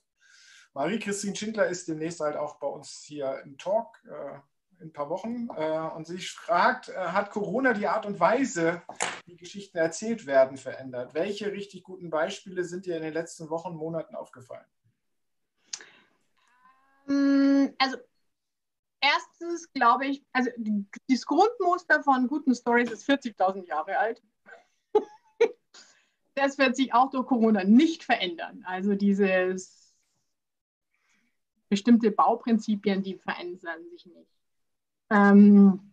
Marie-Christine 0.73 1.35
Schindler 1.35 1.67
ist 1.67 1.89
demnächst 1.89 2.21
halt 2.21 2.37
auch 2.37 2.61
bei 2.61 2.69
uns 2.69 3.03
hier 3.05 3.43
im 3.45 3.59
Talk. 3.59 3.89
Äh, 4.05 4.39
in 4.81 4.89
ein 4.89 4.93
paar 4.93 5.11
Wochen. 5.11 5.49
Äh, 5.57 5.97
und 5.97 6.07
sich 6.07 6.31
fragt, 6.31 6.89
äh, 6.89 6.95
hat 6.95 7.31
Corona 7.31 7.73
die 7.73 7.87
Art 7.87 8.07
und 8.07 8.21
Weise, 8.21 8.83
wie 9.27 9.37
Geschichten 9.37 9.79
erzählt 9.79 10.27
werden, 10.27 10.57
verändert? 10.57 11.15
Welche 11.15 11.53
richtig 11.53 11.83
guten 11.83 12.11
Beispiele 12.11 12.65
sind 12.65 12.87
dir 12.87 12.97
in 12.97 13.03
den 13.03 13.13
letzten 13.13 13.51
Wochen, 13.51 13.75
Monaten 13.75 14.15
aufgefallen? 14.15 14.67
Mm, 17.07 17.69
also 17.79 17.99
erstens 19.01 19.73
glaube 19.73 20.07
ich, 20.07 20.25
also 20.33 20.51
das 21.09 21.27
Grundmuster 21.27 22.03
von 22.03 22.29
guten 22.29 22.55
Stories 22.55 22.91
ist 22.91 23.09
40.000 23.09 23.67
Jahre 23.67 23.99
alt. 23.99 24.23
das 26.35 26.59
wird 26.59 26.77
sich 26.77 26.93
auch 26.93 27.11
durch 27.11 27.27
Corona 27.27 27.65
nicht 27.65 28.05
verändern. 28.05 28.63
Also 28.67 28.95
dieses 28.95 29.95
bestimmte 31.69 32.11
Bauprinzipien, 32.11 33.03
die 33.03 33.17
verändern 33.17 33.89
sich 33.91 34.07
nicht. 34.07 34.38
Ähm, 35.11 35.93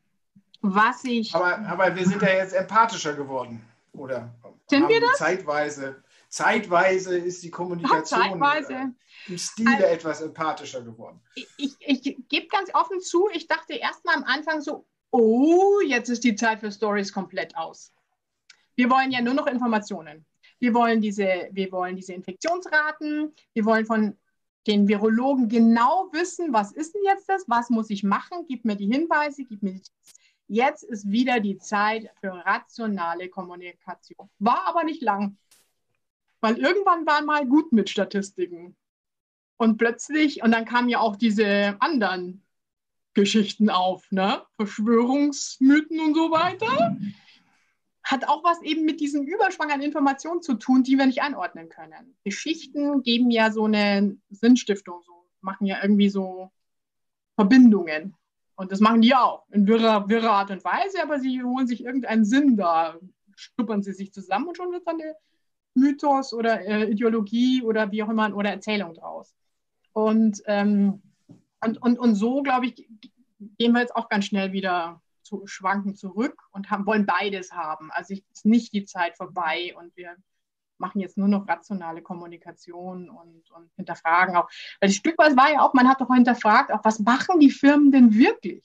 was 0.62 1.04
ich. 1.04 1.34
Aber, 1.34 1.60
aber 1.60 1.96
wir 1.96 2.06
sind 2.06 2.22
ja 2.22 2.30
jetzt 2.30 2.54
empathischer 2.54 3.14
geworden, 3.14 3.66
oder? 3.94 4.34
Sind 4.68 4.90
wir 4.90 5.00
das? 5.00 5.18
Zeitweise, 5.18 6.04
zeitweise 6.30 7.18
ist 7.18 7.44
die 7.44 7.52
Kommunikation. 7.52 8.42
Äh, 8.42 8.88
im 9.28 9.38
Stile 9.38 9.76
also, 9.76 9.86
etwas 9.86 10.22
empathischer 10.22 10.82
geworden. 10.82 11.20
Ich, 11.36 11.48
ich, 11.58 11.76
ich 11.80 12.18
gebe 12.30 12.48
ganz 12.48 12.70
offen 12.74 13.00
zu, 13.00 13.30
ich 13.34 13.48
dachte 13.48 13.74
erstmal 13.74 14.16
am 14.16 14.24
Anfang 14.24 14.62
so, 14.62 14.86
oh, 15.12 15.80
jetzt 15.86 16.10
ist 16.10 16.24
die 16.24 16.36
Zeit 16.36 16.60
für 16.60 16.72
Stories 16.72 17.14
komplett 17.14 17.56
aus. 17.56 17.92
Wir 18.76 18.90
wollen 18.90 19.12
ja 19.12 19.22
nur 19.22 19.34
noch 19.34 19.48
Informationen. 19.48 20.26
Wir 20.60 20.74
wollen 20.74 21.02
diese, 21.02 21.50
wir 21.52 21.72
wollen 21.72 21.96
diese 21.96 22.14
Infektionsraten, 22.14 23.34
wir 23.54 23.66
wollen 23.66 23.86
von 23.86 24.18
den 24.68 24.88
Virologen 24.88 25.48
genau 25.48 26.10
wissen, 26.12 26.54
was 26.54 26.72
ist 26.72 26.96
denn 26.96 27.04
jetzt 27.06 27.30
das, 27.30 27.46
was 27.48 27.70
muss 27.70 27.90
ich 27.90 28.04
machen, 28.04 28.46
gib 28.48 28.66
mir 28.66 28.76
die 28.76 28.88
Hinweise, 28.88 29.46
gib 29.46 29.62
mir 29.62 29.74
die 29.74 29.82
Tipps. 29.82 30.14
Jetzt 30.48 30.84
ist 30.84 31.10
wieder 31.10 31.40
die 31.40 31.58
Zeit 31.58 32.10
für 32.20 32.32
rationale 32.32 33.30
Kommunikation. 33.30 34.30
War 34.40 34.68
aber 34.68 34.84
nicht 34.84 35.02
lang, 35.02 35.38
weil 36.40 36.58
irgendwann 36.58 37.06
waren 37.06 37.26
mal 37.26 37.48
gut 37.48 37.72
mit 37.72 37.90
Statistiken. 37.90 38.76
Und 39.58 39.78
plötzlich, 39.78 40.44
und 40.44 40.52
dann 40.52 40.66
kamen 40.66 40.90
ja 40.90 41.00
auch 41.00 41.16
diese 41.16 41.78
anderen 41.80 42.44
Geschichten 43.14 43.70
auf, 43.70 44.12
ne? 44.12 44.44
Verschwörungsmythen 44.58 46.00
und 46.02 46.14
so 46.14 46.30
weiter 46.30 46.98
hat 48.06 48.28
auch 48.28 48.44
was 48.44 48.62
eben 48.62 48.86
mit 48.86 49.00
diesem 49.00 49.24
Überschwang 49.24 49.72
an 49.72 49.82
Informationen 49.82 50.44
zu 50.44 50.54
tun, 50.54 50.84
die 50.84 50.98
wir 50.98 51.08
nicht 51.08 51.24
einordnen 51.24 51.70
können. 51.70 52.16
Geschichten 52.24 53.02
geben 53.02 53.32
ja 53.32 53.52
so 53.52 53.66
eine 53.66 54.16
Sinnstiftung, 54.30 55.02
so, 55.04 55.14
machen 55.42 55.66
ja 55.66 55.80
irgendwie 55.82 56.10
so 56.10 56.52
Verbindungen. 57.36 58.16
Und 58.56 58.72
das 58.72 58.80
machen 58.80 59.02
die 59.02 59.16
auch 59.16 59.46
in 59.52 59.68
wirrer, 59.68 60.08
wirrer 60.08 60.32
Art 60.32 60.52
und 60.52 60.64
Weise, 60.64 61.02
aber 61.02 61.20
sie 61.20 61.44
holen 61.44 61.68
sich 61.68 61.84
irgendeinen 61.84 62.26
Sinn 62.26 62.56
da, 62.56 62.98
stuppern 63.36 63.82
sie 63.82 63.92
sich 63.92 64.14
zusammen 64.14 64.48
und 64.48 64.56
schon 64.56 64.72
wird 64.72 64.88
dann 64.88 65.00
der 65.00 65.18
Mythos 65.74 66.32
oder 66.32 66.62
äh, 66.62 66.90
Ideologie 66.90 67.64
oder 67.64 67.92
wie 67.92 68.04
auch 68.04 68.10
immer 68.10 68.34
oder 68.36 68.52
Erzählung 68.52 68.94
draus. 68.94 69.36
Und, 69.94 70.42
ähm, 70.46 71.02
und, 71.60 71.82
und, 71.82 72.00
und 72.00 72.16
so, 72.16 72.44
glaube 72.44 72.68
ich, 72.68 72.88
gehen 73.58 73.74
wir 73.74 73.82
jetzt 73.82 73.96
auch 73.96 74.10
ganz 74.10 74.26
schnell 74.26 74.54
wieder 74.54 75.02
zu, 75.26 75.46
schwanken 75.48 75.96
zurück 75.96 76.42
und 76.52 76.70
haben, 76.70 76.86
wollen 76.86 77.06
beides 77.06 77.52
haben. 77.52 77.92
Also 77.92 78.14
ist 78.14 78.46
nicht 78.46 78.74
die 78.74 78.86
Zeit 78.86 79.18
vorbei 79.18 79.74
und 79.78 79.96
wir 79.98 80.16
machen 80.78 81.02
jetzt 81.02 81.18
nur 81.18 81.28
noch 81.28 81.48
rationale 81.48 82.02
Kommunikation 82.02 83.10
und, 83.10 83.50
und 83.52 83.72
hinterfragen 83.76 84.36
auch. 84.36 84.50
Weil 84.80 84.90
das 84.90 84.96
Stück 84.96 85.18
war 85.18 85.52
ja 85.52 85.62
auch, 85.62 85.74
man 85.74 85.88
hat 85.88 86.02
doch 86.02 86.14
hinterfragt, 86.14 86.72
auch 86.72 86.84
was 86.84 87.00
machen 87.00 87.40
die 87.40 87.52
Firmen 87.52 87.92
denn 87.92 88.14
wirklich? 88.14 88.64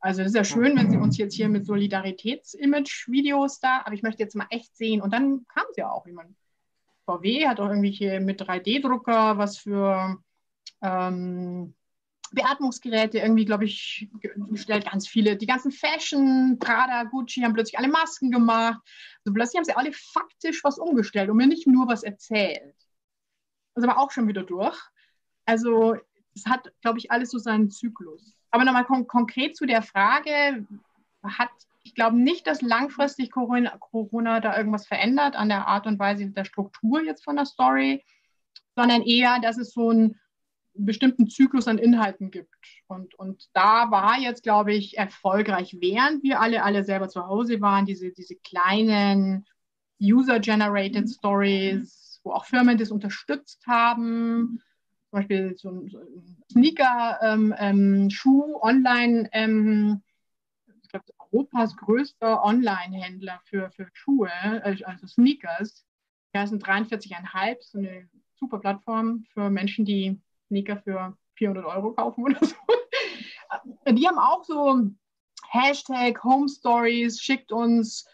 Also 0.00 0.22
es 0.22 0.28
ist 0.28 0.36
ja 0.36 0.44
schön, 0.44 0.76
wenn 0.76 0.90
sie 0.90 0.96
uns 0.96 1.18
jetzt 1.18 1.34
hier 1.34 1.48
mit 1.48 1.66
Solidaritäts-Image-Videos 1.66 3.58
da, 3.60 3.82
aber 3.84 3.94
ich 3.94 4.02
möchte 4.02 4.22
jetzt 4.22 4.36
mal 4.36 4.46
echt 4.50 4.76
sehen. 4.76 5.02
Und 5.02 5.12
dann 5.12 5.44
kam 5.48 5.64
es 5.70 5.76
ja 5.76 5.90
auch. 5.90 6.06
Ich 6.06 6.14
meine, 6.14 6.34
VW 7.04 7.48
hat 7.48 7.58
auch 7.58 7.68
irgendwie 7.68 7.90
hier 7.90 8.20
mit 8.20 8.40
3D-Drucker 8.40 9.38
was 9.38 9.58
für 9.58 10.16
ähm, 10.82 11.74
Beatmungsgeräte 12.34 13.18
irgendwie, 13.18 13.44
glaube 13.44 13.64
ich, 13.64 14.08
gestellt, 14.50 14.90
ganz 14.90 15.08
viele. 15.08 15.36
Die 15.36 15.46
ganzen 15.46 15.72
Fashion, 15.72 16.58
Prada, 16.58 17.04
Gucci 17.04 17.40
haben 17.42 17.54
plötzlich 17.54 17.78
alle 17.78 17.88
Masken 17.88 18.30
gemacht. 18.30 18.80
Also 19.24 19.34
plötzlich 19.34 19.58
haben 19.58 19.64
sie 19.64 19.76
alle 19.76 19.92
faktisch 19.92 20.62
was 20.64 20.78
umgestellt 20.78 21.30
und 21.30 21.36
mir 21.36 21.46
nicht 21.46 21.66
nur 21.66 21.88
was 21.88 22.02
erzählt. 22.02 22.74
Das 23.74 23.84
ist 23.84 23.88
aber 23.88 23.98
auch 23.98 24.10
schon 24.10 24.28
wieder 24.28 24.42
durch. 24.42 24.78
Also 25.44 25.96
es 26.34 26.46
hat, 26.46 26.72
glaube 26.82 26.98
ich, 26.98 27.10
alles 27.10 27.30
so 27.30 27.38
seinen 27.38 27.70
Zyklus. 27.70 28.34
Aber 28.50 28.64
nochmal 28.64 28.84
kon 28.84 29.06
konkret 29.06 29.56
zu 29.56 29.66
der 29.66 29.82
Frage, 29.82 30.66
hat, 31.22 31.50
ich 31.82 31.94
glaube 31.94 32.16
nicht, 32.16 32.46
dass 32.46 32.62
langfristig 32.62 33.30
Corona, 33.30 33.76
Corona 33.78 34.40
da 34.40 34.56
irgendwas 34.56 34.86
verändert 34.86 35.36
an 35.36 35.48
der 35.48 35.66
Art 35.66 35.86
und 35.86 35.98
Weise 35.98 36.26
der 36.28 36.44
Struktur 36.44 37.02
jetzt 37.02 37.24
von 37.24 37.36
der 37.36 37.46
Story, 37.46 38.04
sondern 38.76 39.02
eher, 39.02 39.40
dass 39.40 39.58
es 39.58 39.72
so 39.72 39.90
ein 39.90 40.20
bestimmten 40.84 41.28
Zyklus 41.28 41.68
an 41.68 41.78
Inhalten 41.78 42.30
gibt. 42.30 42.54
Und, 42.86 43.14
und 43.14 43.48
da 43.52 43.90
war 43.90 44.18
jetzt, 44.18 44.42
glaube 44.42 44.72
ich, 44.74 44.96
erfolgreich, 44.96 45.76
während 45.80 46.22
wir 46.22 46.40
alle, 46.40 46.62
alle 46.62 46.84
selber 46.84 47.08
zu 47.08 47.26
Hause 47.26 47.60
waren, 47.60 47.86
diese, 47.86 48.10
diese 48.12 48.36
kleinen 48.36 49.46
User-Generated 50.00 51.06
mhm. 51.06 51.08
Stories, 51.08 52.20
wo 52.22 52.32
auch 52.32 52.44
Firmen 52.44 52.78
das 52.78 52.90
unterstützt 52.90 53.66
haben. 53.66 54.60
Zum 55.10 55.18
Beispiel 55.18 55.56
so 55.56 55.70
ein, 55.70 55.88
so 55.88 55.98
ein 55.98 56.36
Sneaker-Schuh 56.52 57.20
ähm, 57.22 57.54
ähm, 57.58 58.08
online, 58.60 59.28
ähm, 59.32 60.02
ich 60.82 60.88
glaube, 60.88 61.06
Europas 61.18 61.76
größter 61.76 62.42
Online-Händler 62.42 63.40
für, 63.44 63.70
für 63.70 63.88
Schuhe, 63.92 64.30
äh, 64.42 64.82
also 64.84 65.06
Sneakers. 65.06 65.84
Der 66.34 66.44
ist 66.44 66.52
ein 66.52 66.60
43,5, 66.60 67.56
so 67.60 67.78
eine 67.78 68.08
super 68.38 68.58
Plattform 68.58 69.24
für 69.32 69.50
Menschen, 69.50 69.84
die 69.84 70.20
Sneaker 70.48 70.78
für 70.78 71.16
400 71.36 71.64
Euro 71.64 71.92
kaufen 71.92 72.24
oder 72.24 72.44
so. 72.44 72.54
Die 73.92 74.06
haben 74.06 74.18
auch 74.18 74.44
so 74.44 74.90
Hashtag 75.50 76.22
Home 76.24 76.48
Stories, 76.48 77.20
schickt 77.20 77.52
uns, 77.52 78.06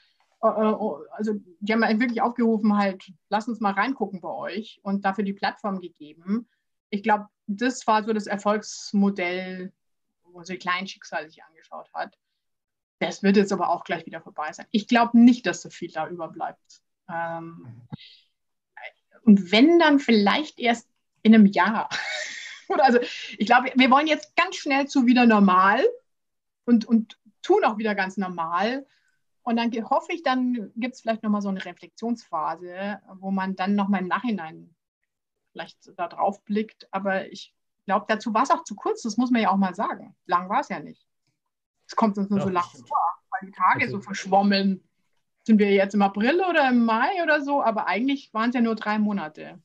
äh, 0.42 0.48
äh, 0.48 0.76
also 1.12 1.34
die 1.60 1.72
haben 1.72 2.00
wirklich 2.00 2.20
aufgerufen, 2.20 2.76
halt, 2.76 3.10
lass 3.30 3.48
uns 3.48 3.60
mal 3.60 3.72
reingucken 3.72 4.20
bei 4.20 4.28
euch 4.28 4.78
und 4.82 5.04
dafür 5.04 5.24
die 5.24 5.32
Plattform 5.32 5.80
gegeben. 5.80 6.48
Ich 6.90 7.02
glaube, 7.02 7.26
das 7.46 7.86
war 7.86 8.04
so 8.04 8.12
das 8.12 8.26
Erfolgsmodell, 8.26 9.72
wo 10.24 10.42
sie 10.42 10.58
kleinen 10.58 10.86
Schicksal 10.86 11.28
sich 11.28 11.42
angeschaut 11.42 11.90
hat. 11.92 12.16
Das 13.00 13.22
wird 13.22 13.36
jetzt 13.36 13.52
aber 13.52 13.70
auch 13.70 13.84
gleich 13.84 14.06
wieder 14.06 14.20
vorbei 14.20 14.52
sein. 14.52 14.66
Ich 14.70 14.86
glaube 14.86 15.18
nicht, 15.18 15.46
dass 15.46 15.62
so 15.62 15.70
viel 15.70 15.90
da 15.90 16.08
überbleibt. 16.08 16.82
Ähm, 17.08 17.88
und 19.22 19.50
wenn 19.50 19.78
dann 19.78 19.98
vielleicht 19.98 20.58
erst 20.58 20.88
in 21.24 21.34
einem 21.34 21.46
Jahr. 21.46 21.88
also 22.78 23.00
ich 23.38 23.46
glaube, 23.46 23.72
wir 23.74 23.90
wollen 23.90 24.06
jetzt 24.06 24.36
ganz 24.36 24.56
schnell 24.56 24.86
zu 24.86 25.06
wieder 25.06 25.26
normal 25.26 25.84
und, 26.64 26.84
und 26.84 27.18
tun 27.42 27.64
auch 27.64 27.78
wieder 27.78 27.96
ganz 27.96 28.16
normal. 28.16 28.86
Und 29.42 29.56
dann 29.56 29.70
hoffe 29.90 30.12
ich, 30.12 30.22
dann 30.22 30.72
gibt 30.76 30.94
es 30.94 31.00
vielleicht 31.02 31.22
nochmal 31.22 31.42
so 31.42 31.48
eine 31.48 31.64
Reflexionsphase, 31.64 33.00
wo 33.16 33.30
man 33.30 33.56
dann 33.56 33.74
nochmal 33.74 34.00
im 34.00 34.08
Nachhinein 34.08 34.74
vielleicht 35.52 35.92
da 35.96 36.08
drauf 36.08 36.42
blickt. 36.44 36.88
Aber 36.92 37.30
ich 37.30 37.54
glaube, 37.84 38.06
dazu 38.08 38.32
war 38.32 38.44
es 38.44 38.50
auch 38.50 38.64
zu 38.64 38.74
kurz, 38.74 39.02
das 39.02 39.16
muss 39.16 39.30
man 39.30 39.42
ja 39.42 39.50
auch 39.50 39.56
mal 39.56 39.74
sagen. 39.74 40.16
Lang 40.26 40.48
war 40.48 40.60
es 40.60 40.68
ja 40.68 40.80
nicht. 40.80 41.06
Es 41.86 41.96
kommt 41.96 42.16
uns 42.16 42.30
nur 42.30 42.38
ja, 42.38 42.44
so 42.44 42.50
lang 42.50 42.64
vor, 42.64 42.98
weil 43.30 43.50
die 43.50 43.52
Tage 43.52 43.84
also, 43.84 43.96
so 43.98 44.02
verschwommen. 44.02 44.88
Sind 45.46 45.58
wir 45.58 45.70
jetzt 45.72 45.94
im 45.94 46.00
April 46.00 46.40
oder 46.48 46.70
im 46.70 46.86
Mai 46.86 47.22
oder 47.22 47.42
so? 47.42 47.62
Aber 47.62 47.86
eigentlich 47.86 48.32
waren 48.32 48.48
es 48.48 48.54
ja 48.54 48.62
nur 48.62 48.76
drei 48.76 48.98
Monate. 48.98 49.60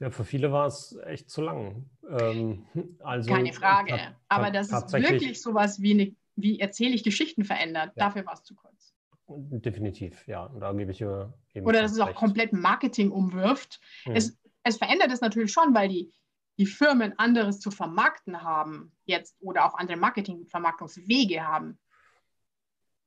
Ja, 0.00 0.10
für 0.10 0.24
viele 0.24 0.50
war 0.50 0.66
es 0.66 0.98
echt 1.04 1.30
zu 1.30 1.42
lang. 1.42 1.84
Ähm, 2.08 2.64
also 3.00 3.30
Keine 3.30 3.52
Frage. 3.52 4.16
Aber 4.28 4.50
dass 4.50 4.72
es 4.72 4.92
wirklich 4.92 5.40
sowas 5.42 5.80
wie, 5.82 5.92
eine, 5.92 6.16
wie 6.36 6.58
erzähle 6.58 6.94
ich 6.94 7.04
Geschichten 7.04 7.44
verändert, 7.44 7.92
ja. 7.96 8.06
dafür 8.06 8.24
war 8.24 8.32
es 8.32 8.42
zu 8.42 8.54
kurz. 8.54 8.94
Definitiv, 9.28 10.26
ja. 10.26 10.46
Und 10.46 10.60
da 10.60 10.72
gebe 10.72 10.90
ich 10.90 11.04
Oder 11.04 11.82
dass 11.82 11.92
es 11.92 12.00
auch 12.00 12.14
komplett 12.14 12.52
Marketing 12.52 13.10
umwirft. 13.10 13.78
Mhm. 14.06 14.16
Es, 14.16 14.38
es 14.64 14.78
verändert 14.78 15.12
es 15.12 15.20
natürlich 15.20 15.52
schon, 15.52 15.74
weil 15.74 15.88
die, 15.88 16.12
die 16.58 16.66
Firmen 16.66 17.16
anderes 17.18 17.60
zu 17.60 17.70
vermarkten 17.70 18.42
haben 18.42 18.92
jetzt 19.04 19.36
oder 19.40 19.66
auch 19.66 19.74
andere 19.74 19.98
Marketing-Vermarktungswege 19.98 21.46
haben. 21.46 21.78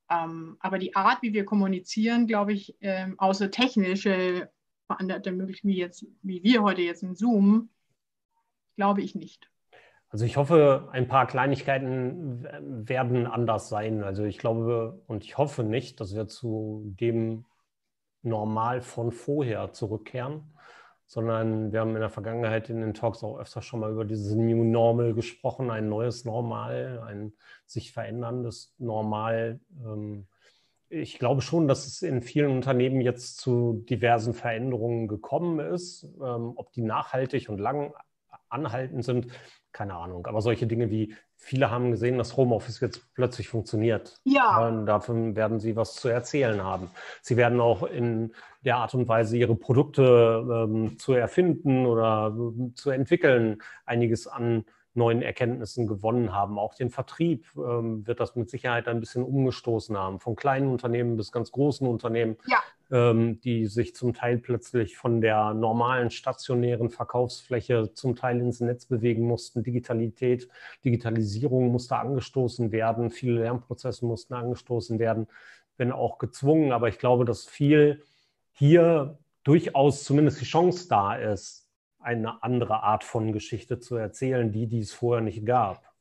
Ähm, 0.10 0.58
aber 0.60 0.78
die 0.78 0.96
Art, 0.96 1.24
wie 1.24 1.34
wir 1.34 1.44
kommunizieren, 1.44 2.28
glaube 2.28 2.54
ich, 2.54 2.78
ähm, 2.82 3.20
außer 3.20 3.50
technische 3.50 4.50
veränderte 4.88 5.32
Möglichkeiten 5.32 5.70
wie 5.70 5.78
jetzt, 5.78 6.06
wie 6.22 6.44
wir 6.44 6.64
heute 6.64 6.82
jetzt 6.82 7.04
in 7.04 7.16
Zoom, 7.16 7.70
glaube 8.76 9.02
ich 9.02 9.16
nicht. 9.16 9.50
Also 10.10 10.26
ich 10.26 10.38
hoffe, 10.38 10.90
ein 10.92 11.08
paar 11.08 11.26
Kleinigkeiten 11.26 12.44
werden 12.88 13.26
anders 13.26 13.70
sein. 13.70 14.04
Also 14.04 14.24
ich 14.26 14.38
glaube 14.38 15.02
und 15.08 15.24
ich 15.24 15.40
hoffe 15.40 15.64
nicht, 15.64 16.00
dass 16.00 16.14
wir 16.14 16.28
zu 16.28 16.94
dem 17.00 17.46
Normal 18.22 18.82
von 18.82 19.12
vorher 19.12 19.74
zurückkehren, 19.74 20.54
sondern 21.08 21.72
wir 21.72 21.82
haben 21.82 21.96
in 21.96 22.00
der 22.00 22.12
Vergangenheit 22.12 22.70
in 22.70 22.82
den 22.82 22.94
Talks 22.94 23.24
auch 23.24 23.40
öfter 23.40 23.62
schon 23.62 23.80
mal 23.80 23.92
über 23.92 24.06
dieses 24.06 24.36
New 24.36 24.64
Normal 24.64 25.16
gesprochen, 25.16 25.72
ein 25.72 25.90
neues 25.90 26.26
Normal, 26.26 27.04
ein 27.08 27.34
sich 27.66 27.92
veränderndes 27.92 28.76
Normal. 28.78 29.60
Ähm, 29.84 30.28
ich 30.94 31.18
glaube 31.18 31.42
schon, 31.42 31.68
dass 31.68 31.88
es 31.88 32.02
in 32.02 32.22
vielen 32.22 32.52
Unternehmen 32.52 33.02
jetzt 33.02 33.38
zu 33.38 33.84
diversen 33.90 34.34
Veränderungen 34.34 35.08
gekommen 35.08 35.60
ist. 35.60 36.04
Ähm, 36.04 36.54
ob 36.56 36.72
die 36.72 36.82
nachhaltig 36.82 37.50
und 37.50 37.58
lang 37.58 37.94
anhaltend 38.50 39.04
sind, 39.04 39.28
keine 39.72 39.96
Ahnung. 39.96 40.28
Aber 40.28 40.42
solche 40.42 40.68
Dinge 40.68 40.92
wie, 40.92 41.16
viele 41.36 41.72
haben 41.72 41.92
gesehen, 41.92 42.18
dass 42.18 42.38
Homeoffice 42.38 42.80
jetzt 42.80 43.14
plötzlich 43.16 43.50
funktioniert. 43.50 44.22
Ja. 44.24 44.68
Und 44.68 44.86
davon 44.86 45.36
werden 45.36 45.60
sie 45.60 45.76
was 45.76 45.96
zu 45.96 46.08
erzählen 46.08 46.64
haben. 46.64 46.90
Sie 47.22 47.36
werden 47.36 47.60
auch 47.60 47.84
in 47.84 48.34
der 48.62 48.78
Art 48.78 48.94
und 48.94 49.08
Weise, 49.08 49.36
ihre 49.36 49.56
Produkte 49.56 50.68
ähm, 50.70 50.98
zu 50.98 51.14
erfinden 51.14 51.86
oder 51.86 52.34
äh, 52.38 52.74
zu 52.76 52.92
entwickeln, 52.92 53.62
einiges 53.86 54.28
an 54.28 54.66
neuen 54.96 55.22
Erkenntnissen 55.22 55.88
gewonnen 55.88 56.34
haben. 56.34 56.60
Auch 56.60 56.76
den 56.76 56.90
Vertrieb 56.90 57.46
ähm, 57.58 58.06
wird 58.06 58.20
das 58.20 58.36
mit 58.36 58.50
Sicherheit 58.50 58.88
ein 58.88 59.00
bisschen 59.00 59.24
umgestoßen 59.24 59.98
haben, 59.98 60.20
von 60.20 60.36
kleinen 60.36 60.68
Unternehmen 60.68 61.18
bis 61.18 61.32
ganz 61.32 61.52
großen 61.52 61.88
Unternehmen, 61.88 62.38
ja. 62.48 62.60
ähm, 62.92 63.40
die 63.42 63.66
sich 63.66 63.96
zum 63.96 64.14
Teil 64.14 64.38
plötzlich 64.38 64.98
von 64.98 65.22
der 65.22 65.54
normalen 65.54 66.12
stationären 66.12 66.90
Verkaufsfläche 66.90 67.94
zum 67.94 68.16
Teil 68.16 68.40
ins 68.40 68.60
Netz 68.60 68.86
bewegen 68.86 69.26
mussten. 69.26 69.64
Digitalität, 69.64 70.48
Digitalisierung 70.86 71.72
musste 71.72 71.98
angestoßen 71.98 72.72
werden, 72.72 73.10
viele 73.10 73.42
Lernprozesse 73.42 74.06
mussten 74.06 74.36
angestoßen 74.36 75.00
werden, 75.00 75.28
wenn 75.78 75.92
auch 75.92 76.20
gezwungen. 76.20 76.72
Aber 76.72 76.88
ich 76.88 77.00
glaube, 77.00 77.26
dass 77.26 77.46
viel 77.46 78.04
hier 78.52 79.18
durchaus 79.44 80.04
zumindest 80.04 80.40
die 80.40 80.46
Chance 80.46 80.88
da 80.88 81.16
ist, 81.16 81.63
eine 82.04 82.44
andere 82.44 82.84
Art 82.84 83.04
von 83.04 83.32
Geschichte 83.34 83.80
zu 83.80 83.96
erzählen, 83.96 84.52
die, 84.52 84.68
die 84.68 84.80
es 84.80 84.94
vorher 84.94 85.24
nicht 85.24 85.46
gab. 85.46 85.94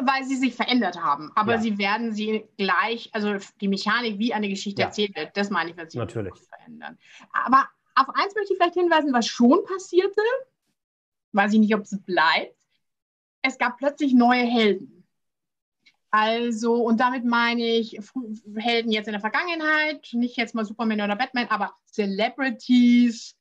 Weil 0.00 0.24
sie 0.24 0.36
sich 0.36 0.54
verändert 0.54 1.02
haben. 1.02 1.32
Aber 1.34 1.54
ja. 1.54 1.60
sie 1.60 1.78
werden 1.78 2.12
sie 2.12 2.46
gleich, 2.58 3.08
also 3.12 3.36
die 3.60 3.68
Mechanik, 3.68 4.18
wie 4.18 4.34
eine 4.34 4.48
Geschichte 4.48 4.82
ja. 4.82 4.88
erzählt 4.88 5.16
wird, 5.16 5.36
das 5.36 5.48
meine 5.48 5.70
ich, 5.70 5.76
wird 5.76 5.90
sich 5.90 5.98
Natürlich. 5.98 6.34
verändern. 6.34 6.98
Aber 7.32 7.66
auf 7.94 8.08
eins 8.14 8.34
möchte 8.34 8.52
ich 8.52 8.58
vielleicht 8.58 8.74
hinweisen, 8.74 9.14
was 9.14 9.26
schon 9.26 9.64
passierte. 9.64 10.20
Weiß 11.32 11.54
ich 11.54 11.60
nicht, 11.60 11.74
ob 11.74 11.82
es 11.82 11.98
bleibt. 12.04 12.54
Es 13.40 13.56
gab 13.56 13.78
plötzlich 13.78 14.12
neue 14.12 14.44
Helden. 14.44 14.96
Also, 16.10 16.74
und 16.74 17.00
damit 17.00 17.24
meine 17.24 17.62
ich 17.62 17.98
Helden 18.56 18.90
jetzt 18.90 19.06
in 19.06 19.12
der 19.12 19.20
Vergangenheit, 19.20 20.08
nicht 20.12 20.36
jetzt 20.36 20.54
mal 20.54 20.64
Superman 20.64 21.00
oder 21.00 21.16
Batman, 21.16 21.48
aber 21.48 21.74
Celebrities, 21.86 23.35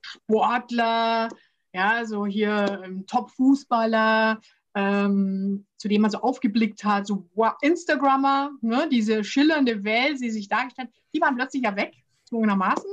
Sportler, 0.00 1.28
ja, 1.72 2.04
so 2.04 2.26
hier 2.26 2.80
ähm, 2.84 3.06
Top-Fußballer, 3.06 4.40
ähm, 4.74 5.66
zu 5.76 5.88
dem 5.88 6.02
man 6.02 6.10
so 6.10 6.18
aufgeblickt 6.18 6.84
hat, 6.84 7.06
so 7.06 7.28
wow, 7.34 7.54
Instagrammer, 7.62 8.52
ne, 8.60 8.88
diese 8.90 9.24
schillernde 9.24 9.84
Welt, 9.84 10.20
die 10.20 10.30
sich 10.30 10.48
dargestellt 10.48 10.88
hat, 10.88 10.94
die 11.14 11.20
waren 11.20 11.36
plötzlich 11.36 11.62
ja 11.62 11.76
weg, 11.76 11.94
zwungenermaßen. 12.24 12.90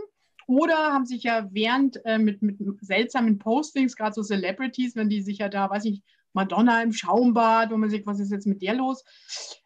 Oder 0.48 0.76
haben 0.76 1.06
sich 1.06 1.24
ja 1.24 1.48
während 1.52 2.04
äh, 2.06 2.20
mit, 2.20 2.42
mit 2.42 2.58
seltsamen 2.82 3.40
Postings, 3.40 3.96
gerade 3.96 4.14
so 4.14 4.22
Celebrities, 4.22 4.96
wenn 4.96 5.10
die 5.10 5.22
sich 5.22 5.40
ja 5.40 5.50
da, 5.50 5.70
weiß 5.70 5.86
ich, 5.86 6.04
Madonna 6.36 6.84
im 6.84 6.94
Schaumbad, 6.94 7.72
wo 7.72 7.78
man 7.78 7.90
sich, 7.90 8.06
was 8.06 8.20
ist 8.20 8.32
jetzt 8.32 8.46
mit 8.46 8.62
der 8.62 8.76
los? 8.76 9.04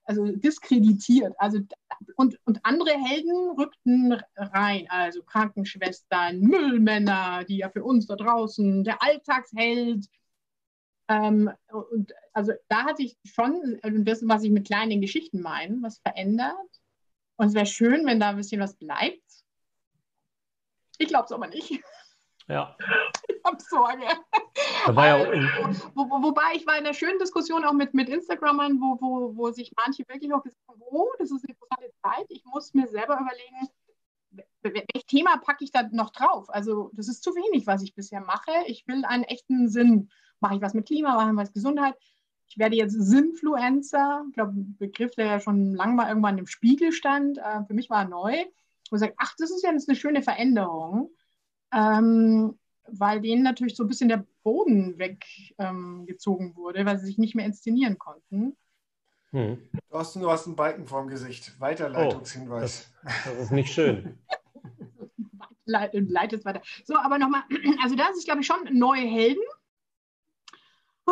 Also 0.04 0.26
diskreditiert. 0.28 1.34
Also, 1.38 1.60
und, 2.16 2.40
und 2.46 2.60
andere 2.64 2.92
Helden 2.92 3.52
rückten 3.58 4.14
rein, 4.38 4.86
also 4.90 5.24
Krankenschwestern, 5.24 6.40
Müllmänner, 6.40 7.44
die 7.46 7.58
ja 7.58 7.70
für 7.70 7.84
uns 7.84 8.06
da 8.06 8.16
draußen, 8.16 8.84
der 8.84 9.02
Alltagsheld. 9.02 10.06
Ähm, 11.08 11.52
und 11.72 12.14
also 12.34 12.54
da 12.68 12.84
hat 12.84 12.98
sich 12.98 13.18
schon, 13.24 13.80
also 13.82 14.04
das, 14.04 14.22
was 14.24 14.44
ich 14.44 14.52
mit 14.52 14.68
kleinen 14.68 15.02
Geschichten 15.02 15.42
meine, 15.42 15.82
was 15.82 16.00
verändert. 16.00 16.56
Und 17.36 17.48
es 17.48 17.54
wäre 17.56 17.66
schön, 17.66 18.06
wenn 18.06 18.20
da 18.20 18.30
ein 18.30 18.38
bisschen 18.38 18.62
was 18.62 18.76
bleibt. 18.76 19.24
Ich 21.00 21.08
glaube 21.08 21.26
es 21.26 21.32
aber 21.32 21.48
nicht. 21.48 21.82
Ja. 22.50 22.76
Ich 23.28 23.44
habe 23.46 23.58
Sorge. 23.62 24.04
Ja 24.04 24.20
wo, 25.94 26.10
wo, 26.10 26.24
wobei 26.24 26.56
ich 26.56 26.66
war 26.66 26.78
in 26.78 26.86
einer 26.86 26.94
schönen 26.94 27.20
Diskussion 27.20 27.64
auch 27.64 27.74
mit, 27.74 27.94
mit 27.94 28.10
Instagrammern, 28.10 28.80
wo, 28.80 29.00
wo, 29.00 29.36
wo 29.36 29.52
sich 29.52 29.72
manche 29.78 30.04
wirklich 30.08 30.34
auch 30.34 30.44
gesagt 30.44 30.68
haben, 30.68 30.82
oh, 30.82 31.08
das 31.20 31.32
ist 31.32 31.46
eine 31.46 31.54
interessante 31.54 31.92
Zeit. 32.02 32.26
Ich 32.30 32.44
muss 32.46 32.74
mir 32.74 32.88
selber 32.88 33.20
überlegen, 33.20 33.70
welches 34.62 35.06
Thema 35.08 35.38
packe 35.38 35.64
ich 35.64 35.72
da 35.72 35.84
noch 35.92 36.10
drauf? 36.10 36.50
Also 36.50 36.92
das 36.94 37.08
ist 37.08 37.24
zu 37.24 37.36
wenig, 37.36 37.68
was 37.68 37.84
ich 37.84 37.94
bisher 37.94 38.22
mache. 38.22 38.52
Ich 38.68 38.88
will 38.88 39.06
einen 39.06 39.24
echten 39.24 39.70
Sinn. 39.70 40.10
Mache 40.40 40.56
ich 40.56 40.62
was 40.62 40.74
mit 40.74 40.88
Klima, 40.88 41.16
mache 41.16 41.32
ich 41.32 41.38
was 41.38 41.50
mit 41.50 41.56
Gesundheit? 41.56 41.96
Ich 42.48 42.58
werde 42.58 42.76
jetzt 42.76 42.94
Sinnfluencer. 42.94 44.26
Ich 44.28 44.34
glaube, 44.34 44.54
ein 44.54 44.76
Begriff, 44.80 45.14
der 45.16 45.26
ja 45.26 45.40
schon 45.40 45.76
lange 45.76 45.94
mal 45.94 46.10
irgendwann 46.10 46.38
im 46.38 46.48
Spiegel 46.48 46.92
stand. 46.92 47.38
Äh, 47.38 47.64
für 47.66 47.74
mich 47.74 47.90
war 47.90 48.04
er 48.04 48.10
neu. 48.10 48.46
Wo 48.90 48.96
ich 48.96 49.02
sage, 49.02 49.14
ach, 49.18 49.36
das 49.38 49.52
ist 49.52 49.64
ja 49.64 49.72
jetzt 49.72 49.88
eine 49.88 49.96
schöne 49.96 50.24
Veränderung 50.24 51.12
ähm, 51.74 52.58
weil 52.92 53.22
denen 53.22 53.44
natürlich 53.44 53.76
so 53.76 53.84
ein 53.84 53.88
bisschen 53.90 54.10
der 54.10 54.26
Boden 54.44 54.98
weggezogen 54.98 56.48
ähm, 56.48 56.56
wurde, 56.56 56.86
weil 56.86 56.98
sie 56.98 57.06
sich 57.06 57.18
nicht 57.18 57.36
mehr 57.36 57.46
inszenieren 57.46 57.98
konnten. 57.98 58.56
Hm. 59.32 59.70
Du, 59.90 59.98
hast, 59.98 60.16
du 60.16 60.30
hast 60.30 60.48
einen 60.48 60.56
Balken 60.56 60.88
vorm 60.88 61.08
Gesicht. 61.08 61.60
Weiterleitungshinweis. 61.60 62.92
Oh, 62.92 63.06
das, 63.06 63.24
das, 63.26 63.44
ist 63.44 63.52
nicht 63.52 63.72
schön. 63.72 64.18
Leitet 65.66 66.46
weiter. 66.46 66.62
So, 66.84 66.96
aber 66.96 67.20
nochmal, 67.20 67.44
also 67.84 67.96
da 67.96 68.08
ist, 68.10 68.26
glaube 68.26 68.42
ich, 68.42 68.48
schon 68.48 68.58
neue 68.72 69.02
Helden. 69.02 69.44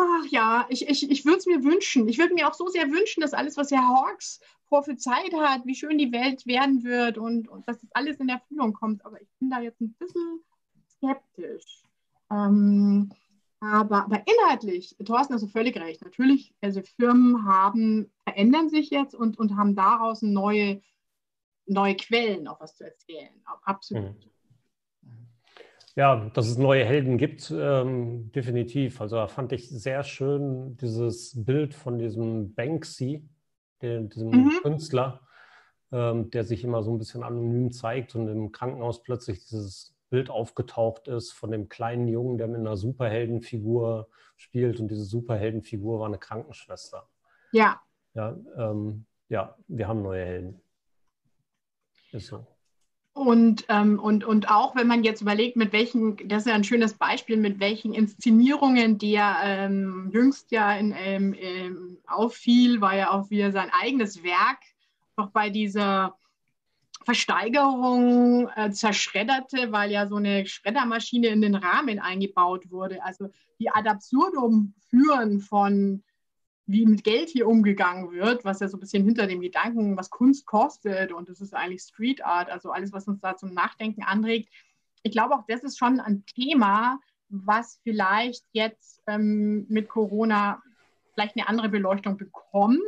Ach 0.00 0.24
ja, 0.30 0.66
ich, 0.68 0.88
ich, 0.88 1.10
ich 1.10 1.24
würde 1.24 1.38
es 1.38 1.46
mir 1.46 1.64
wünschen. 1.64 2.08
Ich 2.08 2.18
würde 2.18 2.34
mir 2.34 2.48
auch 2.48 2.54
so 2.54 2.68
sehr 2.68 2.88
wünschen, 2.90 3.20
dass 3.20 3.34
alles, 3.34 3.56
was 3.56 3.72
Herr 3.72 3.88
Hawks 3.88 4.40
prophezeit 4.66 5.32
hat, 5.34 5.66
wie 5.66 5.74
schön 5.74 5.98
die 5.98 6.12
Welt 6.12 6.46
werden 6.46 6.84
wird 6.84 7.18
und, 7.18 7.48
und 7.48 7.66
dass 7.66 7.80
das 7.80 7.90
alles 7.94 8.20
in 8.20 8.28
Erfüllung 8.28 8.72
kommt. 8.72 9.04
Aber 9.04 9.20
ich 9.20 9.28
bin 9.40 9.50
da 9.50 9.60
jetzt 9.60 9.80
ein 9.80 9.92
bisschen 9.94 10.40
skeptisch. 10.88 11.82
Ähm, 12.30 13.10
aber, 13.60 14.04
aber 14.04 14.22
inhaltlich, 14.26 14.94
Thorsten 15.04 15.34
hast 15.34 15.42
du 15.42 15.48
völlig 15.48 15.76
recht. 15.76 16.04
Natürlich, 16.04 16.54
also 16.60 16.80
Firmen 16.82 17.44
haben, 17.44 18.08
verändern 18.22 18.68
sich 18.68 18.90
jetzt 18.90 19.16
und, 19.16 19.36
und 19.36 19.56
haben 19.56 19.74
daraus 19.74 20.22
neue, 20.22 20.80
neue 21.66 21.96
Quellen, 21.96 22.46
auch 22.46 22.60
was 22.60 22.76
zu 22.76 22.84
erzählen. 22.84 23.32
Absolut. 23.64 24.24
Mhm. 24.24 24.30
Ja, 25.98 26.30
dass 26.32 26.46
es 26.46 26.58
neue 26.58 26.84
Helden 26.84 27.18
gibt, 27.18 27.50
ähm, 27.50 28.30
definitiv. 28.30 29.00
Also 29.00 29.16
da 29.16 29.26
fand 29.26 29.50
ich 29.50 29.68
sehr 29.68 30.04
schön 30.04 30.76
dieses 30.76 31.44
Bild 31.44 31.74
von 31.74 31.98
diesem 31.98 32.54
Banksy, 32.54 33.28
den, 33.82 34.08
diesem 34.08 34.30
mhm. 34.30 34.52
Künstler, 34.62 35.26
ähm, 35.90 36.30
der 36.30 36.44
sich 36.44 36.62
immer 36.62 36.84
so 36.84 36.92
ein 36.92 36.98
bisschen 36.98 37.24
anonym 37.24 37.72
zeigt 37.72 38.14
und 38.14 38.28
im 38.28 38.52
Krankenhaus 38.52 39.02
plötzlich 39.02 39.40
dieses 39.40 39.92
Bild 40.08 40.30
aufgetaucht 40.30 41.08
ist 41.08 41.32
von 41.32 41.50
dem 41.50 41.68
kleinen 41.68 42.06
Jungen, 42.06 42.38
der 42.38 42.46
mit 42.46 42.60
einer 42.60 42.76
Superheldenfigur 42.76 44.08
spielt. 44.36 44.78
Und 44.78 44.92
diese 44.92 45.04
Superheldenfigur 45.04 45.98
war 45.98 46.06
eine 46.06 46.18
Krankenschwester. 46.18 47.08
Ja. 47.50 47.82
Ja, 48.14 48.36
ähm, 48.56 49.04
ja 49.28 49.56
wir 49.66 49.88
haben 49.88 50.02
neue 50.02 50.24
Helden. 50.24 50.60
Ist 52.12 52.28
so. 52.28 52.46
Und, 53.18 53.64
ähm, 53.68 53.98
und, 53.98 54.24
und 54.24 54.48
auch 54.48 54.76
wenn 54.76 54.86
man 54.86 55.02
jetzt 55.02 55.22
überlegt, 55.22 55.56
mit 55.56 55.72
welchen, 55.72 56.28
das 56.28 56.44
ist 56.44 56.48
ja 56.48 56.54
ein 56.54 56.62
schönes 56.62 56.94
Beispiel, 56.94 57.36
mit 57.36 57.58
welchen 57.58 57.92
Inszenierungen 57.92 58.96
der 58.98 59.38
ähm, 59.42 60.08
jüngst 60.12 60.52
ja 60.52 60.72
in, 60.74 60.94
ähm, 60.96 61.34
ähm 61.36 61.98
auffiel, 62.06 62.80
war 62.80 62.96
ja 62.96 63.10
auch 63.10 63.28
wieder 63.28 63.50
sein 63.50 63.70
eigenes 63.72 64.22
Werk, 64.22 64.60
noch 65.16 65.30
bei 65.30 65.50
dieser 65.50 66.16
Versteigerung 67.04 68.48
äh, 68.54 68.70
zerschredderte, 68.70 69.72
weil 69.72 69.90
ja 69.90 70.06
so 70.06 70.16
eine 70.16 70.46
Schreddermaschine 70.46 71.26
in 71.26 71.40
den 71.40 71.56
Rahmen 71.56 71.98
eingebaut 71.98 72.70
wurde. 72.70 73.02
Also 73.02 73.30
die 73.58 73.68
ad 73.68 73.88
absurdum 73.88 74.74
führen 74.90 75.40
von 75.40 76.04
wie 76.68 76.84
mit 76.84 77.02
Geld 77.02 77.30
hier 77.30 77.48
umgegangen 77.48 78.12
wird, 78.12 78.44
was 78.44 78.60
ja 78.60 78.68
so 78.68 78.76
ein 78.76 78.80
bisschen 78.80 79.02
hinter 79.02 79.26
dem 79.26 79.40
Gedanken, 79.40 79.96
was 79.96 80.10
Kunst 80.10 80.44
kostet 80.44 81.12
und 81.12 81.28
das 81.30 81.40
ist 81.40 81.54
eigentlich 81.54 81.80
Street 81.80 82.22
Art, 82.22 82.50
also 82.50 82.70
alles, 82.70 82.92
was 82.92 83.08
uns 83.08 83.20
da 83.20 83.36
zum 83.36 83.54
Nachdenken 83.54 84.02
anregt. 84.02 84.50
Ich 85.02 85.12
glaube 85.12 85.34
auch, 85.34 85.44
das 85.48 85.64
ist 85.64 85.78
schon 85.78 85.98
ein 85.98 86.26
Thema, 86.26 87.00
was 87.30 87.80
vielleicht 87.82 88.44
jetzt 88.52 89.02
ähm, 89.06 89.64
mit 89.70 89.88
Corona 89.88 90.62
vielleicht 91.14 91.36
eine 91.36 91.48
andere 91.48 91.70
Beleuchtung 91.70 92.18
bekommt. 92.18 92.78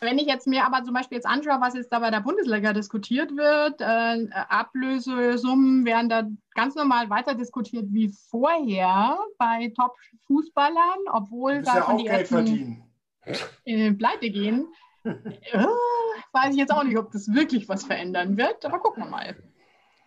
Wenn 0.00 0.18
ich 0.18 0.26
jetzt 0.26 0.46
mir 0.46 0.64
aber 0.64 0.84
zum 0.84 0.94
Beispiel 0.94 1.16
jetzt 1.16 1.26
anschaue, 1.26 1.60
was 1.60 1.74
jetzt 1.74 1.92
da 1.92 1.98
bei 1.98 2.10
der 2.10 2.20
Bundesliga 2.20 2.72
diskutiert 2.72 3.36
wird, 3.36 3.80
äh, 3.80 4.28
Ablösesummen 4.48 5.84
werden 5.84 6.08
da 6.08 6.24
ganz 6.54 6.74
normal 6.74 7.10
weiter 7.10 7.34
diskutiert 7.34 7.86
wie 7.90 8.12
vorher 8.30 9.18
bei 9.38 9.72
Top-Fußballern, 9.76 10.98
obwohl 11.12 11.62
da 11.62 11.76
ja 11.76 11.84
schon 11.84 11.98
die 11.98 12.04
Geld 12.04 12.30
ersten 12.30 12.84
in 13.64 13.98
Pleite 13.98 14.30
gehen. 14.30 14.68
äh, 15.04 15.66
weiß 16.32 16.52
ich 16.52 16.56
jetzt 16.56 16.72
auch 16.72 16.84
nicht, 16.84 16.98
ob 16.98 17.10
das 17.12 17.32
wirklich 17.32 17.68
was 17.68 17.84
verändern 17.84 18.36
wird, 18.36 18.64
aber 18.64 18.80
gucken 18.80 19.04
wir 19.04 19.10
mal 19.10 19.36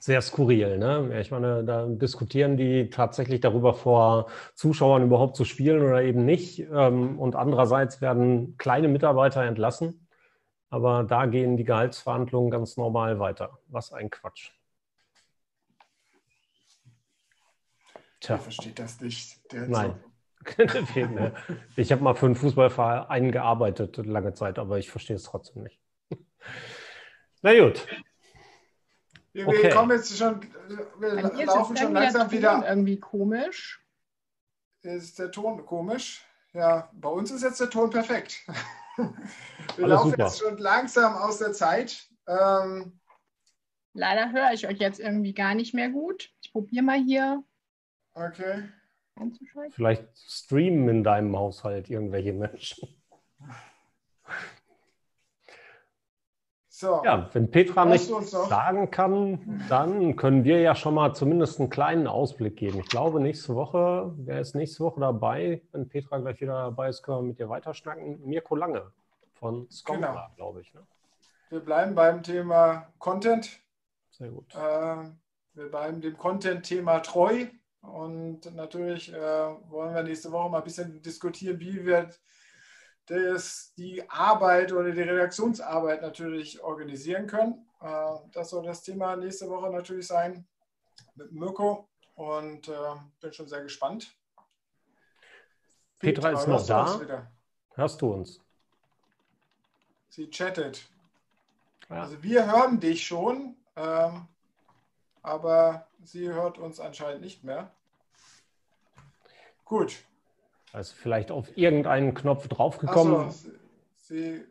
sehr 0.01 0.21
skurril. 0.23 0.79
Ne? 0.79 1.21
Ich 1.21 1.29
meine, 1.29 1.63
da 1.63 1.85
diskutieren 1.85 2.57
die 2.57 2.89
tatsächlich 2.89 3.39
darüber, 3.39 3.75
vor 3.75 4.31
Zuschauern 4.55 5.03
überhaupt 5.03 5.35
zu 5.35 5.45
spielen 5.45 5.83
oder 5.83 6.01
eben 6.01 6.25
nicht. 6.25 6.59
Ähm, 6.59 7.19
und 7.19 7.35
andererseits 7.35 8.01
werden 8.01 8.57
kleine 8.57 8.87
Mitarbeiter 8.87 9.43
entlassen. 9.43 10.07
Aber 10.71 11.03
da 11.03 11.27
gehen 11.27 11.55
die 11.55 11.65
Gehaltsverhandlungen 11.65 12.49
ganz 12.49 12.77
normal 12.77 13.19
weiter. 13.19 13.59
Was 13.67 13.93
ein 13.93 14.09
Quatsch. 14.09 14.49
Tja. 18.21 18.35
Der 18.35 18.39
versteht 18.39 18.79
das 18.79 19.01
nicht. 19.01 19.39
Nein. 19.53 19.93
ich 21.75 21.91
habe 21.91 22.01
mal 22.01 22.15
für 22.15 22.25
einen 22.25 22.35
Fußballverein 22.35 23.31
gearbeitet, 23.31 23.97
lange 23.97 24.33
Zeit, 24.33 24.57
aber 24.57 24.79
ich 24.79 24.89
verstehe 24.89 25.15
es 25.15 25.23
trotzdem 25.23 25.61
nicht. 25.61 25.79
Na 27.43 27.53
gut, 27.59 27.85
wir, 29.33 29.47
okay. 29.47 29.63
wir 29.63 29.69
kommen 29.71 29.91
jetzt 29.91 30.17
schon, 30.17 30.41
wir 30.99 31.45
laufen 31.45 31.77
schon 31.77 31.93
langsam 31.93 32.31
wieder. 32.31 32.63
Irgendwie 32.67 32.99
komisch. 32.99 33.81
Ist 34.81 35.19
der 35.19 35.31
Ton 35.31 35.65
komisch? 35.65 36.25
Ja, 36.53 36.89
bei 36.93 37.09
uns 37.09 37.31
ist 37.31 37.43
jetzt 37.43 37.59
der 37.59 37.69
Ton 37.69 37.89
perfekt. 37.89 38.43
wir 38.97 39.05
Alles 39.77 39.89
laufen 39.89 40.11
super. 40.11 40.23
jetzt 40.23 40.39
schon 40.39 40.57
langsam 40.57 41.15
aus 41.15 41.37
der 41.37 41.53
Zeit. 41.53 42.09
Ähm, 42.27 42.99
Leider 43.93 44.31
höre 44.31 44.53
ich 44.53 44.67
euch 44.67 44.79
jetzt 44.79 44.99
irgendwie 44.99 45.33
gar 45.33 45.53
nicht 45.53 45.73
mehr 45.73 45.89
gut. 45.89 46.33
Ich 46.41 46.51
probiere 46.51 46.83
mal 46.83 47.01
hier. 47.03 47.43
Okay. 48.13 48.69
Vielleicht 49.71 50.07
streamen 50.17 50.87
in 50.89 51.03
deinem 51.03 51.37
Haushalt 51.37 51.89
irgendwelche 51.89 52.33
Menschen. 52.33 52.87
So. 56.81 56.99
Ja, 57.05 57.29
wenn 57.33 57.51
Petra 57.51 57.85
nicht 57.85 58.07
sagen 58.07 58.89
kann, 58.89 59.63
dann 59.69 60.15
können 60.15 60.43
wir 60.43 60.61
ja 60.61 60.73
schon 60.73 60.95
mal 60.95 61.13
zumindest 61.13 61.59
einen 61.59 61.69
kleinen 61.69 62.07
Ausblick 62.07 62.55
geben. 62.55 62.79
Ich 62.79 62.87
glaube, 62.87 63.21
nächste 63.21 63.53
Woche, 63.53 64.11
wer 64.17 64.41
ist 64.41 64.55
nächste 64.55 64.83
Woche 64.83 64.99
dabei? 64.99 65.61
Wenn 65.71 65.87
Petra 65.87 66.17
gleich 66.17 66.41
wieder 66.41 66.53
dabei 66.53 66.89
ist, 66.89 67.03
können 67.03 67.19
wir 67.19 67.21
mit 67.21 67.39
ihr 67.39 67.49
weiterschnacken. 67.49 68.25
Mirko 68.25 68.55
Lange 68.55 68.91
von 69.35 69.69
Scomla, 69.69 70.07
genau. 70.07 70.27
glaube 70.35 70.61
ich. 70.61 70.73
Ne? 70.73 70.81
Wir 71.51 71.59
bleiben 71.59 71.93
beim 71.93 72.23
Thema 72.23 72.87
Content. 72.97 73.59
Sehr 74.09 74.31
gut. 74.31 74.51
Äh, 74.55 75.05
wir 75.53 75.69
bleiben 75.69 76.01
dem 76.01 76.17
Content-Thema 76.17 77.01
treu. 77.01 77.45
Und 77.81 78.55
natürlich 78.55 79.13
äh, 79.13 79.19
wollen 79.69 79.93
wir 79.93 80.01
nächste 80.01 80.31
Woche 80.31 80.49
mal 80.49 80.57
ein 80.57 80.63
bisschen 80.63 80.99
diskutieren, 81.03 81.59
wie 81.59 81.85
wir 81.85 82.09
das, 83.11 83.73
die 83.77 84.07
Arbeit 84.09 84.71
oder 84.71 84.91
die 84.91 85.01
Redaktionsarbeit 85.01 86.01
natürlich 86.01 86.61
organisieren 86.61 87.27
können. 87.27 87.65
Äh, 87.81 88.15
das 88.31 88.49
soll 88.49 88.63
das 88.63 88.83
Thema 88.83 89.15
nächste 89.15 89.49
Woche 89.49 89.69
natürlich 89.69 90.07
sein 90.07 90.47
mit 91.15 91.31
Mirko 91.31 91.89
und 92.15 92.67
äh, 92.67 92.73
bin 93.19 93.33
schon 93.33 93.47
sehr 93.47 93.61
gespannt. 93.61 94.15
Petra, 95.99 96.29
Petra 96.29 96.39
ist 96.39 96.47
noch 96.47 96.65
da. 96.65 97.27
Hörst 97.75 98.01
du 98.01 98.13
uns? 98.13 98.41
Sie 100.09 100.29
chattet. 100.29 100.89
Ja. 101.89 102.03
Also 102.03 102.21
wir 102.23 102.51
hören 102.51 102.79
dich 102.79 103.05
schon, 103.05 103.55
ähm, 103.75 104.27
aber 105.21 105.87
sie 106.03 106.29
hört 106.29 106.57
uns 106.57 106.79
anscheinend 106.79 107.21
nicht 107.21 107.43
mehr. 107.43 107.71
Gut, 109.65 110.03
also 110.73 110.93
vielleicht 110.95 111.31
auf 111.31 111.57
irgendeinen 111.57 112.13
Knopf 112.13 112.47
draufgekommen. 112.47 113.31
So, 113.31 113.51
sie, 113.97 114.43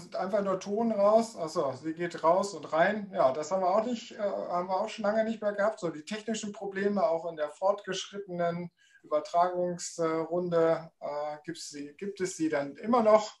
sie 0.00 0.16
einfach 0.16 0.42
nur 0.42 0.60
Ton 0.60 0.92
raus. 0.92 1.36
Achso, 1.36 1.72
sie 1.72 1.94
geht 1.94 2.22
raus 2.22 2.54
und 2.54 2.72
rein. 2.72 3.10
Ja, 3.12 3.32
das 3.32 3.50
haben 3.50 3.62
wir 3.62 3.70
auch 3.70 3.84
nicht, 3.84 4.12
äh, 4.12 4.18
haben 4.18 4.68
wir 4.68 4.80
auch 4.80 4.88
schon 4.88 5.04
lange 5.04 5.24
nicht 5.24 5.42
mehr 5.42 5.52
gehabt. 5.52 5.80
So 5.80 5.90
die 5.90 6.04
technischen 6.04 6.52
Probleme 6.52 7.02
auch 7.02 7.28
in 7.28 7.36
der 7.36 7.50
fortgeschrittenen 7.50 8.70
Übertragungsrunde 9.02 10.90
äh, 11.00 11.36
gibt, 11.44 11.58
sie, 11.58 11.94
gibt 11.98 12.20
es 12.20 12.36
sie 12.36 12.48
dann 12.48 12.76
immer 12.76 13.02
noch. 13.02 13.32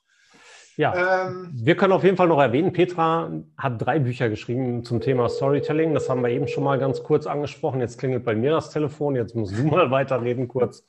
Ja, 0.76 1.28
ähm, 1.28 1.52
wir 1.54 1.76
können 1.76 1.92
auf 1.92 2.02
jeden 2.02 2.16
Fall 2.16 2.26
noch 2.26 2.40
erwähnen, 2.40 2.72
Petra 2.72 3.30
hat 3.56 3.80
drei 3.80 4.00
Bücher 4.00 4.28
geschrieben 4.28 4.82
zum 4.82 5.00
Thema 5.00 5.28
Storytelling. 5.28 5.94
Das 5.94 6.10
haben 6.10 6.22
wir 6.22 6.30
eben 6.30 6.48
schon 6.48 6.64
mal 6.64 6.80
ganz 6.80 7.04
kurz 7.04 7.26
angesprochen. 7.26 7.80
Jetzt 7.80 7.98
klingelt 7.98 8.24
bei 8.24 8.34
mir 8.34 8.50
das 8.50 8.70
Telefon. 8.70 9.14
Jetzt 9.14 9.36
musst 9.36 9.56
du 9.56 9.62
mal 9.62 9.90
weiterreden 9.92 10.48
kurz. 10.48 10.84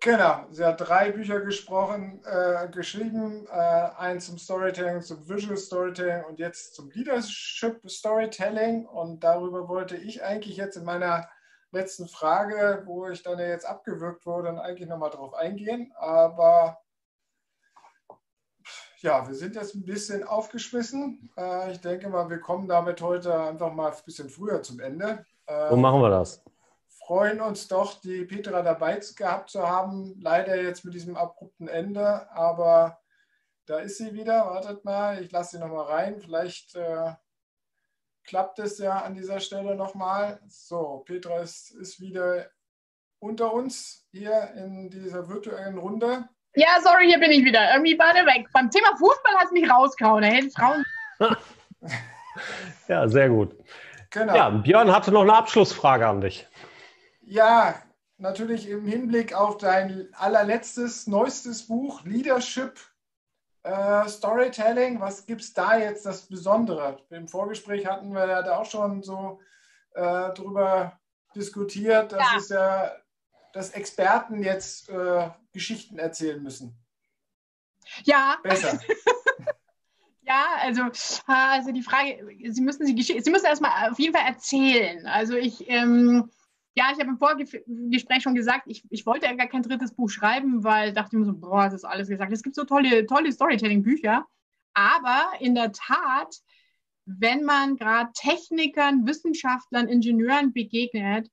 Genau, 0.00 0.46
sie 0.50 0.64
hat 0.64 0.80
drei 0.80 1.10
Bücher 1.10 1.40
gesprochen, 1.40 2.22
äh, 2.24 2.68
geschrieben, 2.68 3.46
äh, 3.50 3.90
eins 3.98 4.26
zum 4.26 4.38
Storytelling, 4.38 5.02
zum 5.02 5.28
Visual 5.28 5.56
Storytelling 5.56 6.24
und 6.24 6.38
jetzt 6.38 6.74
zum 6.76 6.90
Leadership 6.90 7.80
Storytelling. 7.90 8.86
Und 8.86 9.24
darüber 9.24 9.68
wollte 9.68 9.96
ich 9.96 10.22
eigentlich 10.22 10.56
jetzt 10.56 10.76
in 10.76 10.84
meiner 10.84 11.28
letzten 11.72 12.06
Frage, 12.06 12.82
wo 12.86 13.08
ich 13.08 13.22
dann 13.24 13.40
ja 13.40 13.46
jetzt 13.46 13.66
abgewürgt 13.66 14.24
wurde, 14.24 14.48
dann 14.48 14.58
eigentlich 14.58 14.88
nochmal 14.88 15.10
drauf 15.10 15.34
eingehen. 15.34 15.92
Aber 15.98 16.78
ja, 19.00 19.26
wir 19.26 19.34
sind 19.34 19.56
jetzt 19.56 19.74
ein 19.74 19.84
bisschen 19.84 20.22
aufgeschmissen. 20.22 21.30
Äh, 21.36 21.72
ich 21.72 21.80
denke 21.80 22.08
mal, 22.08 22.30
wir 22.30 22.38
kommen 22.38 22.68
damit 22.68 23.00
heute 23.00 23.36
einfach 23.40 23.72
mal 23.72 23.90
ein 23.90 24.04
bisschen 24.04 24.28
früher 24.28 24.62
zum 24.62 24.78
Ende. 24.78 25.24
Wo 25.70 25.76
machen 25.76 26.00
wir 26.02 26.10
das? 26.10 26.44
Freuen 27.08 27.40
uns 27.40 27.68
doch, 27.68 27.98
die 28.02 28.26
Petra 28.26 28.60
dabei 28.60 29.00
gehabt 29.16 29.48
zu 29.48 29.66
haben. 29.66 30.14
Leider 30.20 30.60
jetzt 30.60 30.84
mit 30.84 30.92
diesem 30.92 31.16
abrupten 31.16 31.66
Ende, 31.66 32.30
aber 32.32 33.00
da 33.64 33.78
ist 33.78 33.96
sie 33.96 34.12
wieder. 34.12 34.44
Wartet 34.44 34.84
mal, 34.84 35.22
ich 35.22 35.32
lasse 35.32 35.56
sie 35.56 35.58
nochmal 35.58 35.86
rein. 35.86 36.20
Vielleicht 36.20 36.76
äh, 36.76 37.12
klappt 38.24 38.58
es 38.58 38.76
ja 38.76 38.98
an 39.00 39.14
dieser 39.14 39.40
Stelle 39.40 39.74
nochmal. 39.74 40.38
So, 40.48 41.02
Petra 41.06 41.40
ist, 41.40 41.70
ist 41.70 41.98
wieder 41.98 42.50
unter 43.20 43.54
uns 43.54 44.06
hier 44.10 44.52
in 44.54 44.90
dieser 44.90 45.30
virtuellen 45.30 45.78
Runde. 45.78 46.28
Ja, 46.56 46.78
sorry, 46.82 47.06
hier 47.06 47.20
bin 47.20 47.30
ich 47.30 47.42
wieder. 47.42 47.72
Irgendwie 47.72 47.98
war 47.98 48.12
der 48.12 48.26
weg. 48.26 48.48
Beim 48.52 48.70
Thema 48.70 48.94
Fußball 48.98 49.34
hat 49.34 49.46
es 49.46 49.52
mich 49.52 49.70
rausgehauen. 49.70 50.20
Da 50.20 50.28
hätten 50.28 50.50
Frauen. 50.50 50.84
ja, 52.88 53.08
sehr 53.08 53.30
gut. 53.30 53.56
Genau. 54.10 54.36
Ja, 54.36 54.50
Björn 54.50 54.94
hatte 54.94 55.10
noch 55.10 55.22
eine 55.22 55.34
Abschlussfrage 55.34 56.06
an 56.06 56.20
dich. 56.20 56.46
Ja, 57.30 57.82
natürlich 58.16 58.70
im 58.70 58.86
Hinblick 58.86 59.34
auf 59.34 59.58
dein 59.58 60.08
allerletztes, 60.14 61.06
neuestes 61.06 61.66
Buch, 61.66 62.02
Leadership 62.04 62.80
äh, 63.64 64.08
Storytelling. 64.08 64.98
Was 64.98 65.26
gibt 65.26 65.42
es 65.42 65.52
da 65.52 65.76
jetzt 65.76 66.06
das 66.06 66.26
Besondere? 66.26 67.04
Im 67.10 67.28
Vorgespräch 67.28 67.86
hatten 67.86 68.14
wir 68.14 68.26
ja 68.26 68.40
da 68.40 68.56
auch 68.56 68.64
schon 68.64 69.02
so 69.02 69.40
äh, 69.94 70.32
drüber 70.32 70.98
diskutiert, 71.34 72.12
dass 72.12 72.32
ja. 72.32 72.38
es 72.38 72.48
ja, 72.48 72.92
dass 73.52 73.70
Experten 73.72 74.42
jetzt 74.42 74.88
äh, 74.88 75.28
Geschichten 75.52 75.98
erzählen 75.98 76.42
müssen. 76.42 76.82
Ja. 78.04 78.38
Besser. 78.42 78.80
Ja, 80.22 80.44
also, 80.60 80.82
also 81.26 81.72
die 81.72 81.82
Frage, 81.82 82.18
Sie 82.52 82.60
müssen 82.60 82.94
Geschichte, 82.94 83.22
Sie 83.22 83.30
müssen 83.30 83.46
erstmal 83.46 83.90
auf 83.90 83.98
jeden 83.98 84.14
Fall 84.14 84.26
erzählen. 84.26 85.06
Also 85.06 85.36
ich, 85.36 85.70
ähm, 85.70 86.30
ja, 86.78 86.92
ich 86.92 87.00
habe 87.00 87.10
im 87.10 87.18
Vorgespräch 87.18 88.22
schon 88.22 88.36
gesagt, 88.36 88.62
ich, 88.66 88.84
ich 88.88 89.04
wollte 89.04 89.26
ja 89.26 89.34
gar 89.34 89.48
kein 89.48 89.62
drittes 89.62 89.92
Buch 89.92 90.08
schreiben, 90.08 90.62
weil 90.62 90.92
dachte 90.92 91.16
ich 91.16 91.18
mir 91.18 91.24
so, 91.24 91.34
boah, 91.34 91.64
das 91.64 91.74
ist 91.74 91.84
alles 91.84 92.08
gesagt. 92.08 92.32
Es 92.32 92.44
gibt 92.44 92.54
so 92.54 92.62
tolle, 92.62 93.04
tolle 93.04 93.32
Storytelling-Bücher. 93.32 94.24
Aber 94.74 95.32
in 95.40 95.56
der 95.56 95.72
Tat, 95.72 96.36
wenn 97.04 97.42
man 97.42 97.74
gerade 97.76 98.12
Technikern, 98.14 99.04
Wissenschaftlern, 99.08 99.88
Ingenieuren 99.88 100.52
begegnet, 100.52 101.28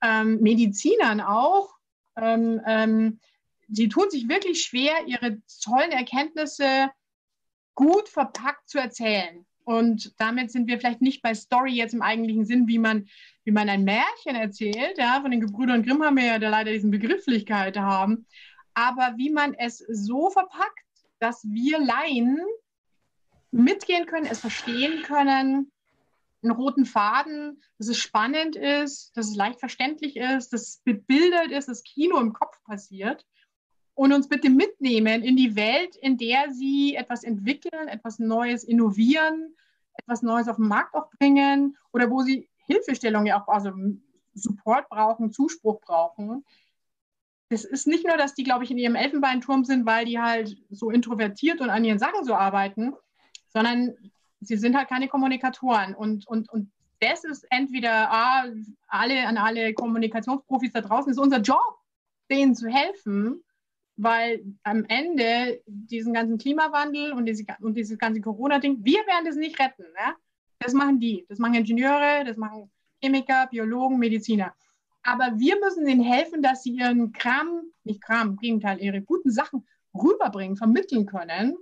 ähm, 0.00 0.40
Medizinern 0.40 1.20
auch, 1.20 1.68
ähm, 2.16 2.62
ähm, 2.64 3.20
die 3.66 3.90
tun 3.90 4.08
sich 4.08 4.26
wirklich 4.26 4.62
schwer, 4.62 5.06
ihre 5.06 5.42
tollen 5.62 5.92
Erkenntnisse 5.92 6.90
gut 7.74 8.08
verpackt 8.08 8.70
zu 8.70 8.78
erzählen. 8.78 9.44
Und 9.68 10.18
damit 10.18 10.50
sind 10.50 10.66
wir 10.66 10.78
vielleicht 10.78 11.02
nicht 11.02 11.20
bei 11.20 11.34
Story 11.34 11.72
jetzt 11.72 11.92
im 11.92 12.00
eigentlichen 12.00 12.46
Sinn, 12.46 12.68
wie 12.68 12.78
man, 12.78 13.06
wie 13.44 13.50
man 13.50 13.68
ein 13.68 13.84
Märchen 13.84 14.34
erzählt. 14.34 14.96
Ja, 14.96 15.20
von 15.20 15.30
den 15.30 15.42
Gebrüdern 15.42 15.82
Grimm 15.82 16.02
haben 16.02 16.16
wir 16.16 16.24
ja 16.24 16.36
leider 16.38 16.72
diesen 16.72 16.90
Begrifflichkeit 16.90 17.76
haben. 17.76 18.24
Aber 18.72 19.12
wie 19.18 19.28
man 19.28 19.52
es 19.52 19.76
so 19.76 20.30
verpackt, 20.30 20.86
dass 21.18 21.44
wir 21.44 21.78
Laien 21.80 22.40
mitgehen 23.50 24.06
können, 24.06 24.24
es 24.24 24.40
verstehen 24.40 25.02
können 25.02 25.70
einen 26.42 26.52
roten 26.52 26.86
Faden, 26.86 27.62
dass 27.76 27.88
es 27.88 27.98
spannend 27.98 28.56
ist, 28.56 29.14
dass 29.18 29.28
es 29.28 29.36
leicht 29.36 29.60
verständlich 29.60 30.16
ist, 30.16 30.54
dass 30.54 30.62
es 30.62 30.82
bebildert 30.82 31.50
ist, 31.50 31.68
dass 31.68 31.82
Kino 31.82 32.18
im 32.18 32.32
Kopf 32.32 32.56
passiert 32.64 33.26
und 33.98 34.12
uns 34.12 34.28
bitte 34.28 34.48
mitnehmen 34.48 35.24
in 35.24 35.36
die 35.36 35.56
Welt, 35.56 35.96
in 35.96 36.16
der 36.16 36.52
sie 36.52 36.94
etwas 36.94 37.24
entwickeln, 37.24 37.88
etwas 37.88 38.20
Neues 38.20 38.62
innovieren, 38.62 39.56
etwas 39.94 40.22
Neues 40.22 40.46
auf 40.46 40.54
den 40.54 40.68
Markt 40.68 40.94
auch 40.94 41.10
bringen 41.18 41.76
oder 41.92 42.08
wo 42.08 42.22
sie 42.22 42.48
Hilfestellung 42.68 43.26
ja 43.26 43.42
auch, 43.42 43.48
also 43.48 43.72
Support 44.34 44.88
brauchen, 44.88 45.32
Zuspruch 45.32 45.80
brauchen. 45.80 46.44
Das 47.48 47.64
ist 47.64 47.88
nicht 47.88 48.06
nur, 48.06 48.16
dass 48.16 48.34
die, 48.34 48.44
glaube 48.44 48.62
ich, 48.62 48.70
in 48.70 48.78
ihrem 48.78 48.94
Elfenbeinturm 48.94 49.64
sind, 49.64 49.84
weil 49.84 50.04
die 50.04 50.20
halt 50.20 50.56
so 50.70 50.90
introvertiert 50.90 51.60
und 51.60 51.68
an 51.68 51.84
ihren 51.84 51.98
Sachen 51.98 52.24
so 52.24 52.34
arbeiten, 52.34 52.94
sondern 53.48 53.96
sie 54.38 54.58
sind 54.58 54.76
halt 54.76 54.88
keine 54.88 55.08
Kommunikatoren. 55.08 55.96
Und, 55.96 56.24
und, 56.28 56.48
und 56.50 56.70
das 57.00 57.24
ist 57.24 57.44
entweder 57.50 58.12
ah, 58.12 58.44
alle 58.86 59.26
an 59.26 59.38
alle 59.38 59.74
Kommunikationsprofis 59.74 60.70
da 60.70 60.82
draußen, 60.82 61.10
ist 61.10 61.18
unser 61.18 61.40
Job, 61.40 61.80
denen 62.30 62.54
zu 62.54 62.68
helfen, 62.68 63.42
weil 63.98 64.44
am 64.62 64.84
Ende 64.88 65.60
diesen 65.66 66.14
ganzen 66.14 66.38
Klimawandel 66.38 67.12
und, 67.12 67.26
diese, 67.26 67.44
und 67.60 67.74
dieses 67.76 67.98
ganze 67.98 68.20
Corona-Ding, 68.20 68.84
wir 68.84 69.00
werden 69.00 69.26
das 69.26 69.34
nicht 69.34 69.58
retten. 69.58 69.82
Ne? 69.82 70.14
Das 70.60 70.72
machen 70.72 71.00
die. 71.00 71.26
Das 71.28 71.38
machen 71.38 71.54
Ingenieure, 71.54 72.24
das 72.24 72.36
machen 72.36 72.70
Chemiker, 73.02 73.48
Biologen, 73.48 73.98
Mediziner. 73.98 74.54
Aber 75.02 75.38
wir 75.38 75.58
müssen 75.58 75.86
ihnen 75.86 76.02
helfen, 76.02 76.42
dass 76.42 76.62
sie 76.62 76.70
ihren 76.70 77.12
Kram, 77.12 77.62
nicht 77.82 78.00
Kram, 78.00 78.30
im 78.30 78.36
Gegenteil, 78.36 78.80
ihre 78.80 79.02
guten 79.02 79.32
Sachen 79.32 79.66
rüberbringen, 79.94 80.56
vermitteln 80.56 81.04
können. 81.04 81.56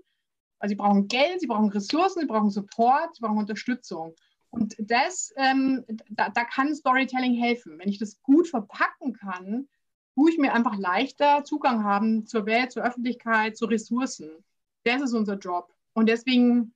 Also 0.59 0.73
sie 0.73 0.77
brauchen 0.77 1.09
Geld, 1.09 1.41
sie 1.41 1.47
brauchen 1.47 1.71
Ressourcen, 1.71 2.21
sie 2.21 2.27
brauchen 2.27 2.51
Support, 2.51 3.17
sie 3.17 3.23
brauchen 3.23 3.39
Unterstützung. 3.39 4.15
Und 4.51 4.75
das, 4.79 5.33
ähm, 5.37 5.85
da, 6.11 6.29
da 6.29 6.45
kann 6.45 6.75
Storytelling 6.75 7.35
helfen. 7.35 7.79
Wenn 7.79 7.89
ich 7.89 7.99
das 7.99 8.21
gut 8.23 8.49
verpacken 8.49 9.15
kann, 9.15 9.69
wo 10.17 10.27
ich 10.27 10.39
mir 10.39 10.55
einfach 10.55 10.77
leichter 10.77 11.45
Zugang 11.45 11.85
haben 11.85 12.27
zur 12.27 12.47
Welt, 12.47 12.73
zur 12.73 12.83
Öffentlichkeit, 12.83 13.57
zu 13.57 13.67
Ressourcen. 13.67 14.31
Das 14.85 15.03
ist 15.03 15.13
unser 15.13 15.35
Job. 15.35 15.69
Und 15.93 16.09
deswegen 16.09 16.73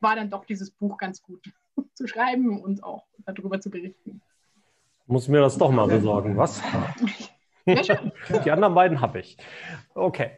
war 0.00 0.16
dann 0.16 0.30
doch 0.30 0.46
dieses 0.46 0.70
Buch 0.70 0.96
ganz 0.96 1.22
gut 1.22 1.44
zu 1.94 2.08
schreiben 2.08 2.60
und 2.60 2.82
auch 2.82 3.04
darüber 3.26 3.60
zu 3.60 3.70
berichten. 3.70 4.22
Muss 5.06 5.28
mir 5.28 5.40
das 5.40 5.58
doch 5.58 5.70
mal 5.70 5.86
besorgen, 5.86 6.36
was? 6.36 6.62
Die 7.66 8.50
anderen 8.50 8.74
beiden 8.74 9.00
habe 9.00 9.20
ich. 9.20 9.36
Okay. 9.94 10.30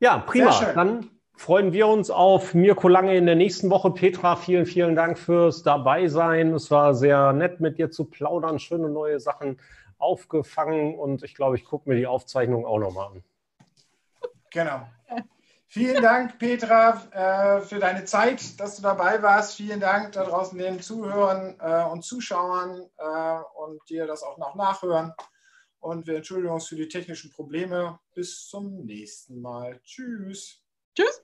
Ja, 0.00 0.18
prima. 0.18 0.50
Dann 0.74 1.08
freuen 1.36 1.72
wir 1.72 1.86
uns 1.86 2.10
auf 2.10 2.54
Mirko 2.54 2.88
Lange 2.88 3.16
in 3.16 3.24
der 3.24 3.36
nächsten 3.36 3.70
Woche. 3.70 3.92
Petra, 3.92 4.36
vielen, 4.36 4.66
vielen 4.66 4.94
Dank 4.94 5.18
fürs 5.18 5.62
Dabeisein. 5.62 6.52
Es 6.52 6.70
war 6.70 6.94
sehr 6.94 7.32
nett, 7.32 7.60
mit 7.60 7.78
dir 7.78 7.90
zu 7.90 8.04
plaudern, 8.04 8.58
schöne 8.58 8.90
neue 8.90 9.20
Sachen 9.20 9.58
aufgefangen 9.98 10.98
und 10.98 11.22
ich 11.22 11.34
glaube, 11.34 11.56
ich 11.56 11.64
gucke 11.64 11.88
mir 11.88 11.96
die 11.96 12.06
Aufzeichnung 12.06 12.66
auch 12.66 12.78
nochmal 12.78 13.12
an. 13.12 13.24
Genau. 14.50 14.86
Vielen 15.66 16.02
Dank, 16.02 16.38
Petra, 16.38 17.02
äh, 17.10 17.60
für 17.60 17.80
deine 17.80 18.04
Zeit, 18.04 18.60
dass 18.60 18.76
du 18.76 18.82
dabei 18.82 19.20
warst. 19.22 19.56
Vielen 19.56 19.80
Dank 19.80 20.12
da 20.12 20.24
draußen 20.24 20.56
den 20.56 20.80
Zuhörern 20.80 21.56
äh, 21.58 21.90
und 21.90 22.04
Zuschauern 22.04 22.88
äh, 22.96 23.38
und 23.56 23.80
dir 23.88 24.06
das 24.06 24.22
auch 24.22 24.38
noch 24.38 24.54
nachhören. 24.54 25.12
Und 25.80 26.06
wir 26.06 26.14
entschuldigen 26.16 26.54
uns 26.54 26.68
für 26.68 26.76
die 26.76 26.86
technischen 26.86 27.32
Probleme. 27.32 27.98
Bis 28.14 28.46
zum 28.46 28.84
nächsten 28.84 29.40
Mal. 29.40 29.80
Tschüss. 29.82 30.62
Tschüss. 30.94 31.23